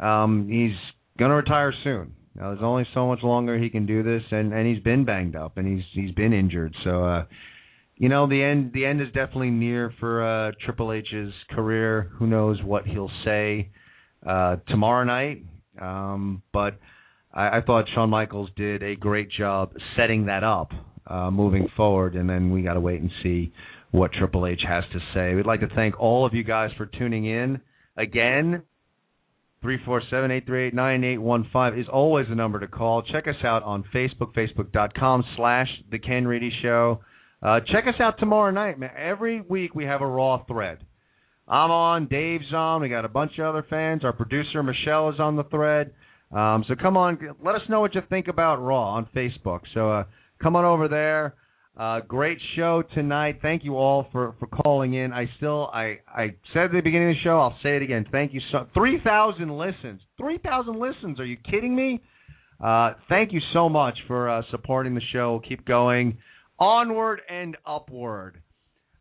[0.00, 0.76] um, he's
[1.16, 2.12] going to retire soon.
[2.34, 5.36] Now, there's only so much longer he can do this, and and he's been banged
[5.36, 6.74] up, and he's he's been injured.
[6.82, 7.24] So, uh,
[7.94, 12.10] you know, the end the end is definitely near for uh, Triple H's career.
[12.18, 13.70] Who knows what he'll say
[14.28, 15.44] uh, tomorrow night?
[15.80, 16.80] Um, but
[17.32, 20.72] I, I thought Shawn Michaels did a great job setting that up
[21.06, 23.52] uh, moving forward, and then we got to wait and see
[23.96, 25.34] what Triple H has to say.
[25.34, 27.62] We'd like to thank all of you guys for tuning in
[27.96, 28.62] again.
[29.62, 32.68] Three four seven eight three eight nine eight one five is always the number to
[32.68, 33.02] call.
[33.02, 37.00] Check us out on Facebook, facebook.com slash The Ken Reedy Show.
[37.42, 38.90] Uh, check us out tomorrow night, man.
[38.96, 40.78] Every week we have a Raw thread.
[41.48, 44.04] I'm on, Dave's on, we got a bunch of other fans.
[44.04, 45.92] Our producer, Michelle, is on the thread.
[46.32, 49.60] Um, so come on, let us know what you think about Raw on Facebook.
[49.72, 50.04] So uh,
[50.42, 51.34] come on over there.
[51.76, 53.38] Uh, great show tonight.
[53.42, 55.12] Thank you all for, for calling in.
[55.12, 57.38] I still I I said at the beginning of the show.
[57.38, 58.06] I'll say it again.
[58.10, 60.00] Thank you so three thousand listens.
[60.16, 61.20] Three thousand listens.
[61.20, 62.02] Are you kidding me?
[62.64, 65.42] Uh, thank you so much for uh, supporting the show.
[65.46, 66.16] Keep going
[66.58, 68.40] onward and upward.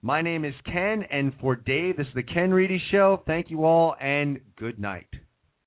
[0.02, 3.24] My name is Ken, and for Dave, this is the Ken Reedy Show.
[3.26, 5.08] Thank you all, and good night.